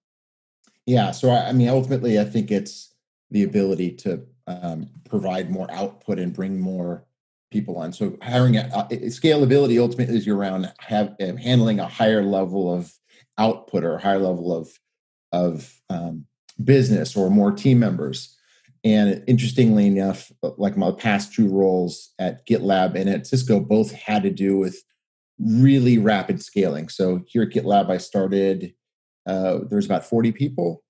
Yeah, 0.85 1.11
so 1.11 1.31
I, 1.31 1.49
I 1.49 1.53
mean, 1.53 1.69
ultimately, 1.69 2.21
I 2.21 2.25
think 2.25 2.51
it's 2.51 2.95
the 3.31 3.43
ability 3.43 3.93
to 3.93 4.23
um, 4.47 4.89
provide 5.09 5.51
more 5.51 5.71
output 5.73 6.19
and 6.19 6.33
bring 6.33 6.61
more 6.61 7.05
people 7.51 7.77
on. 7.79 7.93
So 7.93 8.17
hiring 8.23 8.57
uh, 8.57 8.89
scalability 8.91 9.81
ultimately 9.81 10.17
is 10.17 10.29
around 10.29 10.73
have, 10.81 11.17
uh, 11.21 11.37
handling 11.37 11.81
a 11.81 11.87
higher 11.87 12.23
level 12.23 12.73
of 12.73 12.93
output 13.39 13.85
or 13.85 13.95
a 13.95 14.01
higher 14.01 14.19
level 14.19 14.57
of 14.57 14.71
of 15.33 15.81
um, 15.91 16.25
business 16.63 17.17
or 17.17 17.31
more 17.31 17.53
team 17.53 17.79
members. 17.79 18.36
And 18.87 19.25
interestingly 19.27 19.89
enough, 19.89 20.31
like 20.43 20.77
my 20.77 20.93
past 20.93 21.35
two 21.35 21.49
roles 21.49 22.13
at 22.21 22.47
GitLab 22.47 22.95
and 22.95 23.11
at 23.11 23.27
Cisco 23.27 23.59
both 23.59 23.91
had 23.91 24.23
to 24.23 24.31
do 24.31 24.57
with 24.57 24.81
really 25.41 25.99
rapid 25.99 26.41
scaling. 26.41 26.89
So 26.89 27.25
here 27.27 27.43
at 27.43 27.49
GitLab, 27.49 27.91
I 27.91 27.97
started, 27.97 28.75
uh, 29.27 29.59
there's 29.69 29.87
about 29.87 30.07
40 30.07 30.31
people. 30.31 30.85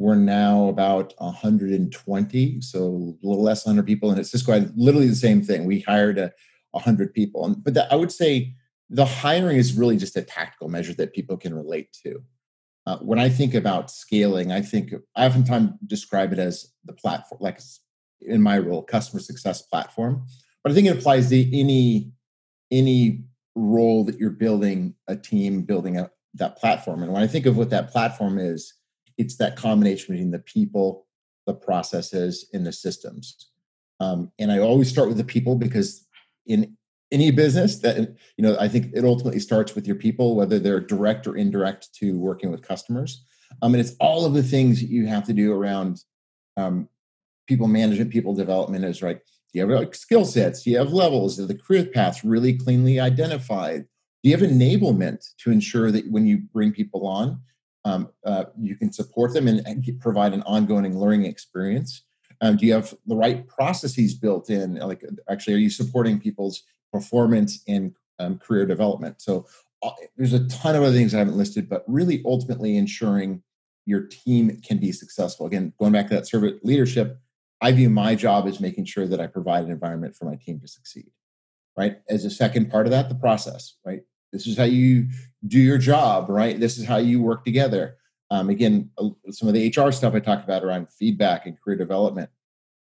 We're 0.00 0.16
now 0.16 0.66
about 0.66 1.14
120, 1.18 2.60
so 2.60 2.80
a 2.80 3.26
little 3.26 3.44
less 3.44 3.62
than 3.62 3.76
100 3.76 3.86
people. 3.86 4.10
And 4.10 4.18
at 4.18 4.26
Cisco, 4.26 4.52
I 4.52 4.66
literally 4.74 5.06
the 5.06 5.14
same 5.14 5.40
thing. 5.40 5.64
We 5.64 5.78
hired 5.78 6.18
a, 6.18 6.32
100 6.72 7.14
people. 7.14 7.54
But 7.62 7.74
that, 7.74 7.92
I 7.92 7.96
would 7.96 8.12
say 8.12 8.54
the 8.90 9.04
hiring 9.04 9.58
is 9.58 9.74
really 9.74 9.96
just 9.96 10.16
a 10.16 10.22
tactical 10.22 10.68
measure 10.68 10.94
that 10.94 11.14
people 11.14 11.36
can 11.36 11.54
relate 11.54 11.92
to. 12.04 12.22
Uh, 12.88 12.96
when 13.00 13.18
I 13.18 13.28
think 13.28 13.52
about 13.52 13.90
scaling, 13.90 14.50
I 14.50 14.62
think 14.62 14.94
I 15.14 15.26
oftentimes 15.26 15.72
describe 15.86 16.32
it 16.32 16.38
as 16.38 16.72
the 16.86 16.94
platform, 16.94 17.38
like 17.42 17.60
in 18.22 18.40
my 18.40 18.58
role, 18.58 18.82
customer 18.82 19.20
success 19.20 19.60
platform. 19.60 20.24
But 20.62 20.72
I 20.72 20.74
think 20.74 20.86
it 20.86 20.96
applies 20.96 21.28
to 21.28 21.58
any 21.58 22.12
any 22.70 23.24
role 23.54 24.04
that 24.04 24.18
you're 24.18 24.30
building 24.30 24.94
a 25.06 25.16
team, 25.16 25.64
building 25.64 25.98
a, 25.98 26.10
that 26.32 26.56
platform. 26.56 27.02
And 27.02 27.12
when 27.12 27.22
I 27.22 27.26
think 27.26 27.44
of 27.44 27.58
what 27.58 27.68
that 27.68 27.90
platform 27.90 28.38
is, 28.38 28.72
it's 29.18 29.36
that 29.36 29.56
combination 29.56 30.14
between 30.14 30.30
the 30.30 30.38
people, 30.38 31.06
the 31.46 31.52
processes, 31.52 32.48
and 32.54 32.66
the 32.66 32.72
systems. 32.72 33.50
Um, 34.00 34.32
and 34.38 34.50
I 34.50 34.60
always 34.60 34.88
start 34.88 35.08
with 35.08 35.18
the 35.18 35.24
people 35.24 35.56
because 35.56 36.06
in 36.46 36.77
any 37.10 37.30
business 37.30 37.76
that 37.80 37.96
you 38.36 38.42
know 38.42 38.56
i 38.60 38.68
think 38.68 38.92
it 38.94 39.04
ultimately 39.04 39.40
starts 39.40 39.74
with 39.74 39.86
your 39.86 39.96
people 39.96 40.36
whether 40.36 40.58
they're 40.58 40.80
direct 40.80 41.26
or 41.26 41.36
indirect 41.36 41.92
to 41.94 42.18
working 42.18 42.50
with 42.50 42.62
customers. 42.62 43.24
Um, 43.62 43.72
and 43.72 43.80
it's 43.80 43.96
all 43.98 44.26
of 44.26 44.34
the 44.34 44.42
things 44.42 44.82
you 44.82 45.06
have 45.06 45.24
to 45.24 45.32
do 45.32 45.54
around 45.54 46.02
um, 46.58 46.88
people 47.46 47.66
management 47.66 48.10
people 48.10 48.34
development 48.34 48.84
is 48.84 49.02
right 49.02 49.20
do 49.52 49.58
you 49.58 49.66
have 49.66 49.80
like 49.80 49.94
skill 49.94 50.24
sets? 50.24 50.62
Do 50.62 50.70
you 50.70 50.78
have 50.78 50.92
levels? 50.92 51.40
Are 51.40 51.46
the 51.46 51.56
career 51.56 51.86
paths 51.86 52.22
really 52.22 52.56
cleanly 52.56 53.00
identified? 53.00 53.86
Do 54.22 54.30
you 54.30 54.36
have 54.36 54.46
enablement 54.46 55.24
to 55.38 55.50
ensure 55.50 55.90
that 55.90 56.10
when 56.10 56.26
you 56.26 56.42
bring 56.52 56.72
people 56.72 57.06
on 57.06 57.40
um, 57.84 58.10
uh, 58.26 58.44
you 58.60 58.76
can 58.76 58.92
support 58.92 59.32
them 59.32 59.48
and, 59.48 59.66
and, 59.66 59.86
provide 60.00 60.34
an 60.34 60.42
ongoing 60.42 60.98
learning 60.98 61.24
experience? 61.24 62.02
Um, 62.40 62.56
do 62.56 62.66
you 62.66 62.74
have 62.74 62.92
the 63.06 63.16
right 63.16 63.46
processes 63.48 64.14
built 64.14 64.50
in? 64.50 64.74
Like 64.74 65.02
actually 65.30 65.54
are 65.54 65.58
you 65.58 65.70
supporting 65.70 66.20
people's 66.20 66.64
performance 66.92 67.62
and 67.68 67.94
um, 68.18 68.38
career 68.38 68.66
development. 68.66 69.20
So 69.20 69.46
uh, 69.82 69.90
there's 70.16 70.32
a 70.32 70.46
ton 70.48 70.74
of 70.74 70.82
other 70.82 70.92
things 70.92 71.14
I 71.14 71.18
haven't 71.18 71.36
listed, 71.36 71.68
but 71.68 71.84
really 71.86 72.22
ultimately 72.24 72.76
ensuring 72.76 73.42
your 73.86 74.02
team 74.02 74.60
can 74.62 74.78
be 74.78 74.92
successful. 74.92 75.46
Again, 75.46 75.72
going 75.78 75.92
back 75.92 76.08
to 76.08 76.14
that 76.14 76.26
servant 76.26 76.64
leadership, 76.64 77.18
I 77.60 77.72
view 77.72 77.90
my 77.90 78.14
job 78.14 78.46
as 78.46 78.60
making 78.60 78.84
sure 78.84 79.06
that 79.06 79.20
I 79.20 79.26
provide 79.26 79.64
an 79.64 79.70
environment 79.70 80.14
for 80.14 80.26
my 80.26 80.36
team 80.36 80.60
to 80.60 80.68
succeed. 80.68 81.10
Right. 81.76 82.00
As 82.08 82.24
a 82.24 82.30
second 82.30 82.70
part 82.70 82.86
of 82.86 82.90
that, 82.90 83.08
the 83.08 83.14
process. 83.14 83.76
Right. 83.84 84.02
This 84.32 84.46
is 84.46 84.58
how 84.58 84.64
you 84.64 85.08
do 85.46 85.58
your 85.58 85.78
job. 85.78 86.28
Right. 86.28 86.58
This 86.58 86.76
is 86.76 86.86
how 86.86 86.98
you 86.98 87.22
work 87.22 87.44
together. 87.44 87.96
Um, 88.30 88.50
again, 88.50 88.90
some 89.30 89.48
of 89.48 89.54
the 89.54 89.68
HR 89.68 89.90
stuff 89.90 90.14
I 90.14 90.20
talked 90.20 90.44
about 90.44 90.64
around 90.64 90.92
feedback 90.92 91.46
and 91.46 91.58
career 91.60 91.78
development. 91.78 92.30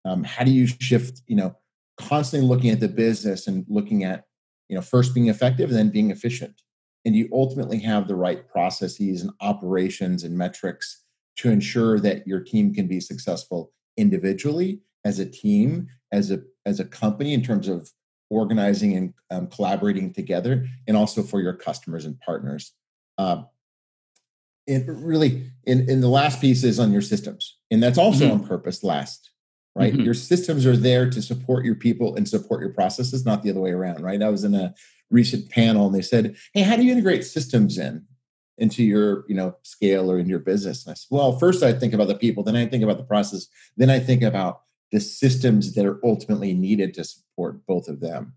Um, 0.05 0.25
how 0.25 0.45
do 0.45 0.51
you 0.51 0.67
shift? 0.67 1.23
You 1.27 1.37
know, 1.37 1.57
constantly 1.97 2.49
looking 2.49 2.71
at 2.71 2.81
the 2.81 2.89
business 2.89 3.47
and 3.47 3.65
looking 3.69 4.05
at 4.05 4.25
you 4.69 4.77
know 4.77 4.83
first 4.83 5.15
being 5.15 5.29
effective 5.29 5.71
and 5.71 5.79
then 5.79 5.91
being 5.91 6.11
efficient. 6.11 6.63
And 7.05 7.15
you 7.15 7.29
ultimately 7.33 7.79
have 7.81 8.09
the 8.09 8.17
right 8.17 8.49
processes 8.49 9.23
and 9.23 9.31
operations 9.41 10.25
and 10.25 10.37
metrics 10.37 11.03
to 11.37 11.51
ensure 11.51 12.01
that 12.01 12.27
your 12.27 12.41
team 12.41 12.73
can 12.73 12.87
be 12.87 13.01
successful 13.01 13.73
individually 13.97 14.81
as 15.05 15.19
a 15.19 15.27
team 15.27 15.89
as 16.13 16.31
a 16.31 16.41
as 16.67 16.81
a 16.81 16.85
company 16.85 17.35
in 17.35 17.43
terms 17.43 17.69
of 17.69 17.91
organizing 18.31 18.97
and 18.97 19.15
um, 19.31 19.47
collaborating 19.47 20.13
together 20.13 20.67
and 20.89 20.97
also 20.97 21.23
for 21.23 21.41
your 21.41 21.53
customers 21.53 22.05
and 22.05 22.19
partners. 22.21 22.73
Um, 23.19 23.47
and 24.67 24.89
really 25.05 25.51
in, 25.65 25.89
in 25.91 26.01
the 26.01 26.09
last 26.09 26.41
piece 26.41 26.65
is 26.65 26.81
on 26.81 26.91
your 26.91 27.03
systems. 27.03 27.59
And 27.71 27.83
that's 27.83 27.99
also 27.99 28.25
mm-hmm. 28.25 28.41
on 28.41 28.47
purpose 28.47 28.83
last 28.83 29.31
right? 29.75 29.93
Mm-hmm. 29.93 30.03
Your 30.03 30.15
systems 30.15 30.67
are 30.67 30.77
there 30.77 31.09
to 31.11 31.21
support 31.21 31.65
your 31.65 31.75
people 31.75 32.15
and 32.17 32.29
support 32.29 32.61
your 32.61 32.73
processes, 32.73 33.25
not 33.25 33.43
the 33.43 33.51
other 33.51 33.61
way 33.61 33.71
around, 33.71 34.01
right? 34.03 34.23
I 34.23 34.29
was 34.29 34.45
in 34.45 34.55
a 34.55 34.75
recent 35.11 35.51
panel 35.51 35.87
and 35.87 35.95
they 35.95 36.03
said, 36.03 36.37
"Hey, 36.53 36.63
how 36.63 36.77
do 36.77 36.85
you 36.85 36.93
integrate 36.93 37.25
systems 37.25 37.79
in 37.79 38.07
into 38.57 38.85
your, 38.85 39.25
you 39.29 39.35
know, 39.35 39.57
scale 39.63 40.11
or 40.11 40.19
in 40.19 40.29
your 40.29 40.39
business?" 40.39 40.85
And 40.85 40.93
I 40.93 40.95
said, 40.95 41.09
"Well, 41.11 41.39
first 41.39 41.63
I 41.63 41.73
think 41.73 41.93
about 41.93 42.09
the 42.09 42.15
people, 42.15 42.43
then 42.43 42.57
I 42.57 42.67
think 42.67 42.85
about 42.85 42.99
the 42.99 43.05
process, 43.05 43.47
then 43.77 43.91
I 43.91 43.99
think 43.99 44.23
about 44.23 44.63
the 44.93 45.01
systems 45.01 45.75
that 45.75 45.87
are 45.87 46.01
ultimately 46.05 46.55
needed 46.55 46.95
to 46.95 47.05
support 47.05 47.67
both 47.67 47.89
of 47.89 48.01
them." 48.01 48.35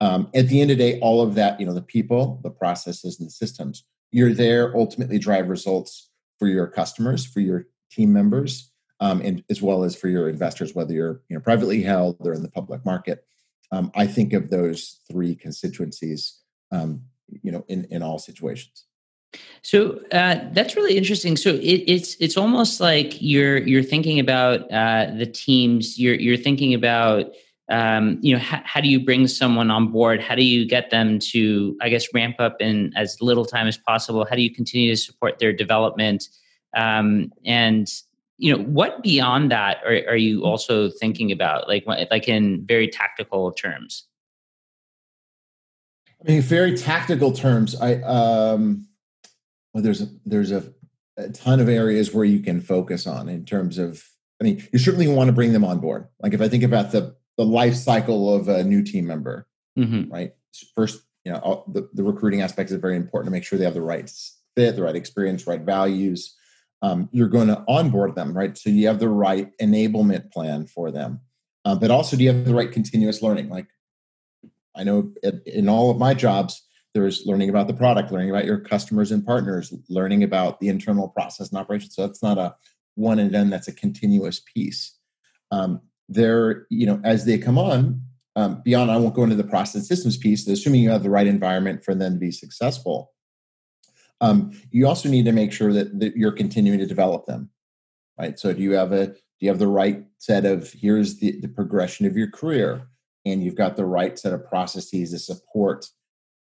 Um, 0.00 0.28
at 0.34 0.48
the 0.48 0.60
end 0.60 0.70
of 0.70 0.78
the 0.78 0.92
day, 0.92 1.00
all 1.00 1.20
of 1.20 1.34
that, 1.34 1.58
you 1.58 1.66
know, 1.66 1.74
the 1.74 1.82
people, 1.82 2.40
the 2.42 2.50
processes, 2.50 3.18
and 3.18 3.26
the 3.26 3.32
systems, 3.32 3.84
you're 4.12 4.32
there 4.32 4.74
ultimately 4.76 5.18
drive 5.18 5.48
results 5.48 6.08
for 6.38 6.46
your 6.46 6.66
customers, 6.66 7.26
for 7.26 7.40
your 7.40 7.66
team 7.90 8.12
members, 8.12 8.70
um, 9.00 9.20
and 9.22 9.44
as 9.50 9.62
well 9.62 9.84
as 9.84 9.94
for 9.94 10.08
your 10.08 10.28
investors, 10.28 10.74
whether 10.74 10.92
you're 10.92 11.22
you 11.28 11.36
know 11.36 11.40
privately 11.40 11.82
held 11.82 12.16
or 12.20 12.32
in 12.32 12.42
the 12.42 12.50
public 12.50 12.84
market. 12.84 13.24
Um, 13.70 13.90
I 13.94 14.06
think 14.06 14.32
of 14.32 14.50
those 14.50 15.00
three 15.10 15.34
constituencies, 15.34 16.40
um, 16.72 17.02
you 17.42 17.52
know, 17.52 17.64
in 17.68 17.84
in 17.90 18.02
all 18.02 18.18
situations. 18.18 18.84
So 19.62 20.00
uh, 20.12 20.40
that's 20.52 20.76
really 20.76 20.96
interesting. 20.96 21.36
So 21.36 21.50
it, 21.50 21.84
it's 21.86 22.16
it's 22.20 22.36
almost 22.36 22.80
like 22.80 23.20
you're 23.20 23.58
you're 23.58 23.82
thinking 23.82 24.18
about 24.18 24.70
uh, 24.72 25.12
the 25.16 25.26
teams. 25.26 25.98
You're 25.98 26.14
you're 26.14 26.36
thinking 26.36 26.74
about 26.74 27.32
um, 27.68 28.18
you 28.22 28.32
know 28.32 28.40
how, 28.40 28.62
how 28.64 28.80
do 28.80 28.88
you 28.88 29.04
bring 29.04 29.26
someone 29.28 29.70
on 29.70 29.92
board? 29.92 30.22
How 30.22 30.34
do 30.34 30.44
you 30.44 30.66
get 30.66 30.90
them 30.90 31.18
to 31.18 31.76
I 31.82 31.88
guess 31.88 32.06
ramp 32.14 32.36
up 32.38 32.56
in 32.60 32.92
as 32.96 33.20
little 33.20 33.44
time 33.44 33.66
as 33.66 33.76
possible? 33.76 34.26
How 34.28 34.36
do 34.36 34.42
you 34.42 34.52
continue 34.52 34.90
to 34.90 34.96
support 34.96 35.38
their 35.38 35.52
development? 35.52 36.28
Um, 36.76 37.32
and 37.44 37.88
you 38.38 38.56
know 38.56 38.62
what 38.62 39.02
beyond 39.02 39.50
that 39.50 39.78
are, 39.84 40.02
are 40.08 40.16
you 40.16 40.44
also 40.44 40.88
thinking 40.88 41.30
about 41.30 41.68
like 41.68 41.84
like 41.86 42.28
in 42.28 42.64
very 42.66 42.88
tactical 42.88 43.52
terms? 43.52 44.04
I 46.20 46.32
mean 46.32 46.42
very 46.42 46.76
tactical 46.76 47.32
terms 47.32 47.80
i 47.80 47.94
um 48.02 48.88
well 49.72 49.84
there's 49.84 50.02
a 50.02 50.08
there's 50.26 50.50
a, 50.50 50.72
a 51.16 51.28
ton 51.28 51.60
of 51.60 51.68
areas 51.68 52.12
where 52.12 52.24
you 52.24 52.40
can 52.40 52.60
focus 52.60 53.06
on 53.06 53.28
in 53.28 53.44
terms 53.44 53.78
of 53.78 54.04
i 54.40 54.44
mean 54.44 54.66
you 54.72 54.80
certainly 54.80 55.06
want 55.06 55.28
to 55.28 55.32
bring 55.32 55.52
them 55.52 55.64
on 55.64 55.78
board. 55.78 56.08
Like 56.20 56.34
if 56.34 56.40
i 56.40 56.48
think 56.48 56.64
about 56.64 56.90
the 56.90 57.14
the 57.36 57.44
life 57.44 57.74
cycle 57.74 58.34
of 58.34 58.48
a 58.48 58.64
new 58.64 58.82
team 58.82 59.06
member 59.06 59.46
mm-hmm. 59.78 60.12
right? 60.12 60.32
First 60.74 61.02
you 61.24 61.32
know 61.32 61.38
all, 61.38 61.64
the, 61.72 61.88
the 61.92 62.02
recruiting 62.02 62.40
aspect 62.40 62.70
is 62.70 62.76
very 62.78 62.96
important 62.96 63.28
to 63.28 63.32
make 63.32 63.44
sure 63.44 63.58
they 63.58 63.64
have 63.64 63.74
the 63.74 63.82
right 63.82 64.10
fit 64.56 64.76
the 64.76 64.82
right 64.82 64.96
experience 64.96 65.46
right 65.46 65.60
values 65.60 66.34
um, 66.82 67.08
you're 67.12 67.28
going 67.28 67.48
to 67.48 67.64
onboard 67.68 68.14
them, 68.14 68.36
right? 68.36 68.56
So 68.56 68.70
you 68.70 68.86
have 68.86 69.00
the 69.00 69.08
right 69.08 69.50
enablement 69.58 70.30
plan 70.30 70.66
for 70.66 70.90
them. 70.90 71.20
Uh, 71.64 71.74
but 71.74 71.90
also, 71.90 72.16
do 72.16 72.22
you 72.22 72.32
have 72.32 72.44
the 72.44 72.54
right 72.54 72.70
continuous 72.70 73.20
learning? 73.20 73.48
Like, 73.48 73.66
I 74.76 74.84
know 74.84 75.12
in 75.44 75.68
all 75.68 75.90
of 75.90 75.98
my 75.98 76.14
jobs, 76.14 76.62
there's 76.94 77.26
learning 77.26 77.50
about 77.50 77.66
the 77.66 77.74
product, 77.74 78.12
learning 78.12 78.30
about 78.30 78.44
your 78.44 78.58
customers 78.58 79.10
and 79.10 79.24
partners, 79.24 79.74
learning 79.88 80.22
about 80.22 80.60
the 80.60 80.68
internal 80.68 81.08
process 81.08 81.50
and 81.50 81.58
operations. 81.58 81.94
So 81.94 82.06
that's 82.06 82.22
not 82.22 82.38
a 82.38 82.54
one 82.94 83.18
and 83.18 83.32
done, 83.32 83.50
that's 83.50 83.68
a 83.68 83.72
continuous 83.72 84.40
piece. 84.40 84.96
Um, 85.50 85.80
there, 86.08 86.66
you 86.70 86.86
know, 86.86 87.00
as 87.04 87.24
they 87.24 87.38
come 87.38 87.58
on, 87.58 88.02
um, 88.36 88.62
beyond, 88.64 88.90
I 88.90 88.96
won't 88.96 89.14
go 89.14 89.24
into 89.24 89.36
the 89.36 89.44
process 89.44 89.86
systems 89.86 90.16
piece, 90.16 90.46
assuming 90.46 90.82
you 90.82 90.90
have 90.90 91.02
the 91.02 91.10
right 91.10 91.26
environment 91.26 91.84
for 91.84 91.94
them 91.94 92.14
to 92.14 92.18
be 92.18 92.30
successful 92.30 93.12
um, 94.20 94.52
you 94.70 94.86
also 94.86 95.08
need 95.08 95.24
to 95.26 95.32
make 95.32 95.52
sure 95.52 95.72
that, 95.72 95.98
that 96.00 96.16
you're 96.16 96.32
continuing 96.32 96.78
to 96.78 96.86
develop 96.86 97.26
them, 97.26 97.50
right? 98.18 98.38
So 98.38 98.52
do 98.52 98.62
you 98.62 98.72
have 98.72 98.92
a 98.92 99.08
do 99.08 99.46
you 99.46 99.48
have 99.50 99.60
the 99.60 99.68
right 99.68 100.04
set 100.18 100.44
of 100.44 100.72
here's 100.72 101.18
the, 101.18 101.40
the 101.40 101.48
progression 101.48 102.06
of 102.06 102.16
your 102.16 102.30
career, 102.30 102.88
and 103.24 103.42
you've 103.42 103.54
got 103.54 103.76
the 103.76 103.86
right 103.86 104.18
set 104.18 104.32
of 104.32 104.46
processes 104.48 105.12
to 105.12 105.18
support 105.18 105.86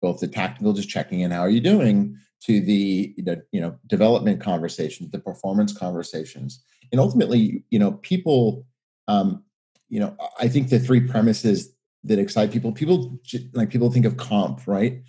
both 0.01 0.21
the 0.21 0.29
tactical, 0.29 0.73
just 0.73 0.89
checking 0.89 1.21
in 1.21 1.31
how 1.31 1.41
are 1.41 1.51
you 1.51 1.61
doing, 1.61 2.17
to 2.43 2.61
the, 2.61 3.15
the 3.19 3.43
you 3.53 3.61
know 3.61 3.77
development 3.87 4.41
conversations, 4.41 5.11
the 5.11 5.19
performance 5.19 5.77
conversations, 5.77 6.65
and 6.93 7.01
ultimately, 7.01 7.65
you 7.71 7.79
know, 7.79 7.93
people, 7.93 8.67
um, 9.09 9.45
you 9.89 10.01
know, 10.01 10.17
I 10.39 10.49
think 10.49 10.69
the 10.69 10.79
three 10.79 11.01
premises 11.01 11.73
that 12.05 12.19
excite 12.19 12.53
people, 12.53 12.73
people 12.73 13.19
like 13.53 13.71
people 13.71 13.91
think 13.91 14.07
of 14.07 14.17
comp, 14.17 14.67
right? 14.67 15.03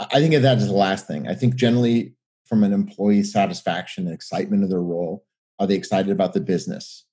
I 0.00 0.20
think 0.20 0.34
that 0.34 0.58
as 0.58 0.66
the 0.66 0.74
last 0.74 1.06
thing. 1.06 1.28
I 1.28 1.34
think 1.34 1.54
generally, 1.54 2.14
from 2.46 2.64
an 2.64 2.72
employee 2.72 3.22
satisfaction 3.22 4.06
and 4.06 4.14
excitement 4.14 4.64
of 4.64 4.70
their 4.70 4.82
role, 4.82 5.24
are 5.58 5.66
they 5.66 5.76
excited 5.76 6.10
about 6.10 6.32
the 6.32 6.40
business? 6.40 7.06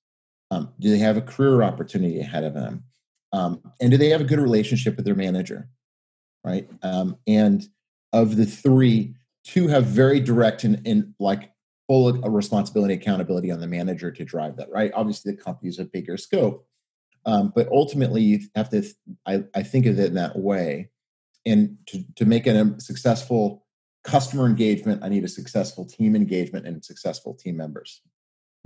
Um, 0.50 0.72
do 0.80 0.90
they 0.90 0.98
have 0.98 1.16
a 1.16 1.22
career 1.22 1.62
opportunity 1.62 2.20
ahead 2.20 2.44
of 2.44 2.54
them? 2.54 2.84
Um, 3.32 3.62
and 3.80 3.90
do 3.90 3.96
they 3.96 4.10
have 4.10 4.20
a 4.20 4.24
good 4.24 4.40
relationship 4.40 4.96
with 4.96 5.04
their 5.04 5.14
manager? 5.14 5.68
Right. 6.44 6.68
Um, 6.82 7.16
and 7.26 7.64
of 8.12 8.36
the 8.36 8.44
three, 8.44 9.14
two 9.44 9.68
have 9.68 9.86
very 9.86 10.20
direct 10.20 10.64
and, 10.64 10.86
and 10.86 11.14
like 11.18 11.50
full 11.88 12.12
responsibility, 12.12 12.94
accountability 12.94 13.50
on 13.50 13.60
the 13.60 13.66
manager 13.66 14.10
to 14.10 14.24
drive 14.24 14.56
that. 14.56 14.70
Right. 14.70 14.92
Obviously, 14.94 15.32
the 15.32 15.42
company 15.42 15.70
is 15.70 15.78
a 15.78 15.84
bigger 15.84 16.16
scope, 16.16 16.66
um, 17.24 17.52
but 17.54 17.68
ultimately, 17.68 18.22
you 18.22 18.40
have 18.54 18.68
to. 18.70 18.84
I, 19.26 19.44
I 19.54 19.62
think 19.62 19.86
of 19.86 19.98
it 19.98 20.08
in 20.08 20.14
that 20.14 20.36
way 20.36 20.90
and 21.46 21.76
to, 21.86 22.02
to 22.16 22.24
make 22.24 22.46
a 22.46 22.80
successful 22.80 23.64
customer 24.04 24.46
engagement 24.46 25.02
i 25.02 25.08
need 25.08 25.24
a 25.24 25.28
successful 25.28 25.84
team 25.84 26.16
engagement 26.16 26.66
and 26.66 26.84
successful 26.84 27.34
team 27.34 27.56
members 27.56 28.02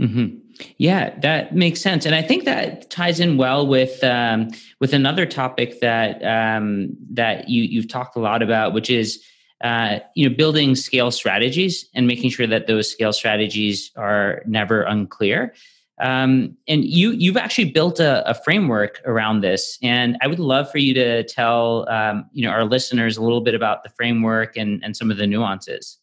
Mm-hmm. 0.00 0.38
Yeah, 0.76 1.18
that 1.20 1.54
makes 1.54 1.80
sense, 1.80 2.04
and 2.04 2.14
I 2.14 2.20
think 2.20 2.44
that 2.44 2.90
ties 2.90 3.18
in 3.18 3.38
well 3.38 3.66
with 3.66 4.04
um, 4.04 4.48
with 4.78 4.92
another 4.92 5.24
topic 5.24 5.80
that 5.80 6.22
um, 6.22 6.94
that 7.12 7.48
you 7.48 7.62
you've 7.62 7.88
talked 7.88 8.14
a 8.14 8.20
lot 8.20 8.42
about, 8.42 8.74
which 8.74 8.90
is 8.90 9.24
uh, 9.64 10.00
you 10.14 10.28
know 10.28 10.36
building 10.36 10.74
scale 10.74 11.10
strategies 11.10 11.88
and 11.94 12.06
making 12.06 12.28
sure 12.28 12.46
that 12.46 12.66
those 12.66 12.90
scale 12.90 13.12
strategies 13.12 13.90
are 13.96 14.42
never 14.46 14.82
unclear. 14.82 15.54
Um, 15.98 16.56
and 16.68 16.84
you 16.84 17.12
you've 17.12 17.38
actually 17.38 17.70
built 17.70 18.00
a, 18.00 18.28
a, 18.28 18.34
framework 18.34 19.00
around 19.06 19.40
this, 19.40 19.78
and 19.82 20.18
I 20.20 20.26
would 20.26 20.38
love 20.38 20.70
for 20.70 20.76
you 20.76 20.92
to 20.92 21.24
tell 21.24 21.88
um, 21.88 22.28
you 22.32 22.44
know 22.44 22.50
our 22.50 22.64
listeners 22.64 23.16
a 23.16 23.22
little 23.22 23.40
bit 23.40 23.54
about 23.54 23.82
the 23.82 23.88
framework 23.90 24.58
and 24.58 24.84
and 24.84 24.94
some 24.94 25.10
of 25.10 25.16
the 25.16 25.26
nuances. 25.26 25.98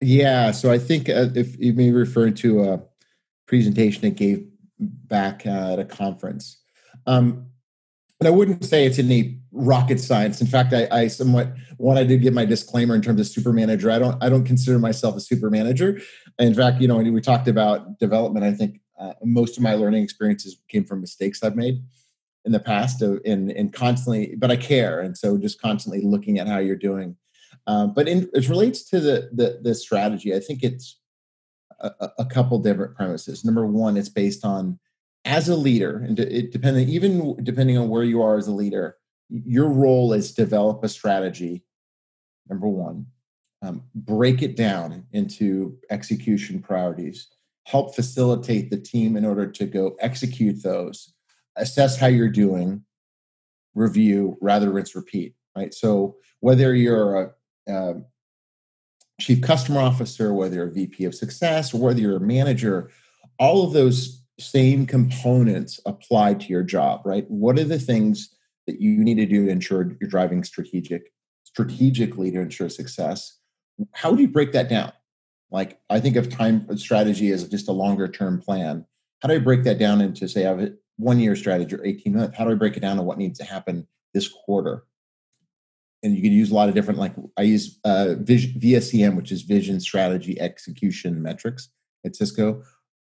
Yeah, 0.00 0.52
so 0.52 0.70
I 0.70 0.78
think 0.78 1.08
uh, 1.08 1.28
if 1.34 1.58
you 1.58 1.72
may 1.72 1.90
refer 1.90 2.30
to 2.30 2.62
a 2.62 2.82
presentation 3.48 4.06
I 4.06 4.10
gave 4.10 4.46
back 4.78 5.44
uh, 5.46 5.72
at 5.72 5.78
a 5.80 5.84
conference, 5.84 6.60
um, 7.06 7.46
and 8.20 8.28
I 8.28 8.30
wouldn't 8.30 8.64
say 8.64 8.86
it's 8.86 9.00
any 9.00 9.40
rocket 9.50 9.98
science. 9.98 10.40
In 10.40 10.46
fact, 10.46 10.72
I, 10.72 10.86
I 10.92 11.08
somewhat 11.08 11.54
one 11.76 11.96
to 11.96 12.18
give 12.18 12.34
my 12.34 12.44
disclaimer 12.44 12.94
in 12.94 13.02
terms 13.02 13.20
of 13.20 13.26
super 13.26 13.52
manager. 13.52 13.90
I 13.90 13.98
don't 13.98 14.22
I 14.22 14.28
don't 14.28 14.44
consider 14.44 14.78
myself 14.78 15.16
a 15.16 15.20
super 15.20 15.50
manager. 15.50 16.00
In 16.38 16.54
fact, 16.54 16.80
you 16.80 16.86
know, 16.86 16.98
we 16.98 17.20
talked 17.20 17.48
about 17.48 17.98
development, 17.98 18.44
I 18.44 18.52
think 18.52 18.80
uh, 18.98 19.14
most 19.22 19.56
of 19.56 19.62
my 19.62 19.74
learning 19.74 20.02
experiences 20.02 20.58
came 20.68 20.84
from 20.84 21.00
mistakes 21.00 21.42
I've 21.42 21.56
made 21.56 21.82
in 22.44 22.52
the 22.52 22.60
past, 22.60 23.02
uh, 23.02 23.16
and 23.24 23.50
and 23.50 23.72
constantly. 23.72 24.34
But 24.36 24.50
I 24.50 24.56
care, 24.56 25.00
and 25.00 25.16
so 25.16 25.36
just 25.36 25.60
constantly 25.60 26.02
looking 26.02 26.38
at 26.38 26.48
how 26.48 26.58
you're 26.58 26.76
doing. 26.76 27.16
Uh, 27.66 27.86
but 27.86 28.08
in, 28.08 28.28
it 28.34 28.48
relates 28.48 28.84
to 28.90 29.00
the, 29.00 29.30
the 29.32 29.60
the 29.62 29.74
strategy. 29.74 30.34
I 30.34 30.40
think 30.40 30.62
it's 30.62 31.00
a, 31.80 32.10
a 32.18 32.24
couple 32.24 32.58
different 32.58 32.94
premises. 32.94 33.44
Number 33.44 33.66
one, 33.66 33.96
it's 33.96 34.08
based 34.08 34.44
on 34.44 34.78
as 35.24 35.48
a 35.48 35.56
leader, 35.56 35.98
and 36.06 36.18
it 36.20 36.52
depending 36.52 36.88
even 36.88 37.42
depending 37.42 37.78
on 37.78 37.88
where 37.88 38.04
you 38.04 38.22
are 38.22 38.36
as 38.36 38.48
a 38.48 38.52
leader, 38.52 38.96
your 39.28 39.68
role 39.68 40.12
is 40.12 40.32
develop 40.32 40.84
a 40.84 40.88
strategy. 40.88 41.64
Number 42.48 42.68
one, 42.68 43.06
um, 43.62 43.82
break 43.94 44.42
it 44.42 44.54
down 44.54 45.06
into 45.12 45.78
execution 45.90 46.60
priorities 46.60 47.33
help 47.64 47.94
facilitate 47.94 48.70
the 48.70 48.80
team 48.80 49.16
in 49.16 49.24
order 49.24 49.46
to 49.50 49.66
go 49.66 49.96
execute 50.00 50.62
those, 50.62 51.14
assess 51.56 51.96
how 51.96 52.06
you're 52.06 52.28
doing, 52.28 52.84
review, 53.74 54.36
rather 54.40 54.70
rinse, 54.70 54.94
repeat. 54.94 55.34
Right. 55.56 55.72
So 55.72 56.16
whether 56.40 56.74
you're 56.74 57.22
a, 57.22 57.30
a 57.72 57.94
chief 59.20 59.40
customer 59.40 59.80
officer, 59.80 60.34
whether 60.34 60.56
you're 60.56 60.68
a 60.68 60.72
VP 60.72 61.04
of 61.04 61.14
success, 61.14 61.72
or 61.72 61.80
whether 61.80 62.00
you're 62.00 62.16
a 62.16 62.20
manager, 62.20 62.90
all 63.38 63.64
of 63.66 63.72
those 63.72 64.24
same 64.38 64.84
components 64.84 65.80
apply 65.86 66.34
to 66.34 66.46
your 66.46 66.64
job. 66.64 67.02
Right. 67.04 67.24
What 67.30 67.58
are 67.58 67.64
the 67.64 67.78
things 67.78 68.34
that 68.66 68.80
you 68.80 68.98
need 68.98 69.16
to 69.16 69.26
do 69.26 69.46
to 69.46 69.52
ensure 69.52 69.96
you're 70.00 70.10
driving 70.10 70.44
strategic 70.44 71.12
strategically 71.44 72.30
to 72.32 72.40
ensure 72.40 72.68
success? 72.68 73.38
How 73.92 74.14
do 74.14 74.22
you 74.22 74.28
break 74.28 74.52
that 74.52 74.68
down? 74.68 74.92
Like 75.54 75.78
I 75.88 76.00
think 76.00 76.16
of 76.16 76.28
time 76.28 76.66
strategy 76.76 77.30
as 77.30 77.48
just 77.48 77.68
a 77.68 77.72
longer 77.72 78.08
term 78.08 78.40
plan. 78.40 78.84
How 79.22 79.28
do 79.28 79.36
I 79.36 79.38
break 79.38 79.62
that 79.62 79.78
down 79.78 80.00
into 80.00 80.28
say 80.28 80.44
I 80.44 80.48
have 80.48 80.60
a 80.60 80.72
one 80.96 81.20
year 81.20 81.36
strategy 81.36 81.76
or 81.76 81.84
18 81.84 82.16
months? 82.16 82.36
How 82.36 82.44
do 82.44 82.50
I 82.50 82.54
break 82.54 82.76
it 82.76 82.80
down 82.80 82.96
to 82.96 83.02
what 83.02 83.18
needs 83.18 83.38
to 83.38 83.44
happen 83.44 83.86
this 84.12 84.28
quarter? 84.28 84.84
And 86.02 86.14
you 86.14 86.22
can 86.22 86.32
use 86.32 86.50
a 86.50 86.54
lot 86.54 86.68
of 86.68 86.74
different, 86.74 86.98
like 86.98 87.14
I 87.38 87.42
use 87.42 87.78
uh, 87.84 88.16
vision, 88.18 88.60
VSEM, 88.60 89.16
which 89.16 89.30
is 89.30 89.42
Vision 89.42 89.78
Strategy 89.80 90.38
Execution 90.40 91.22
Metrics 91.22 91.70
at 92.04 92.16
Cisco. 92.16 92.62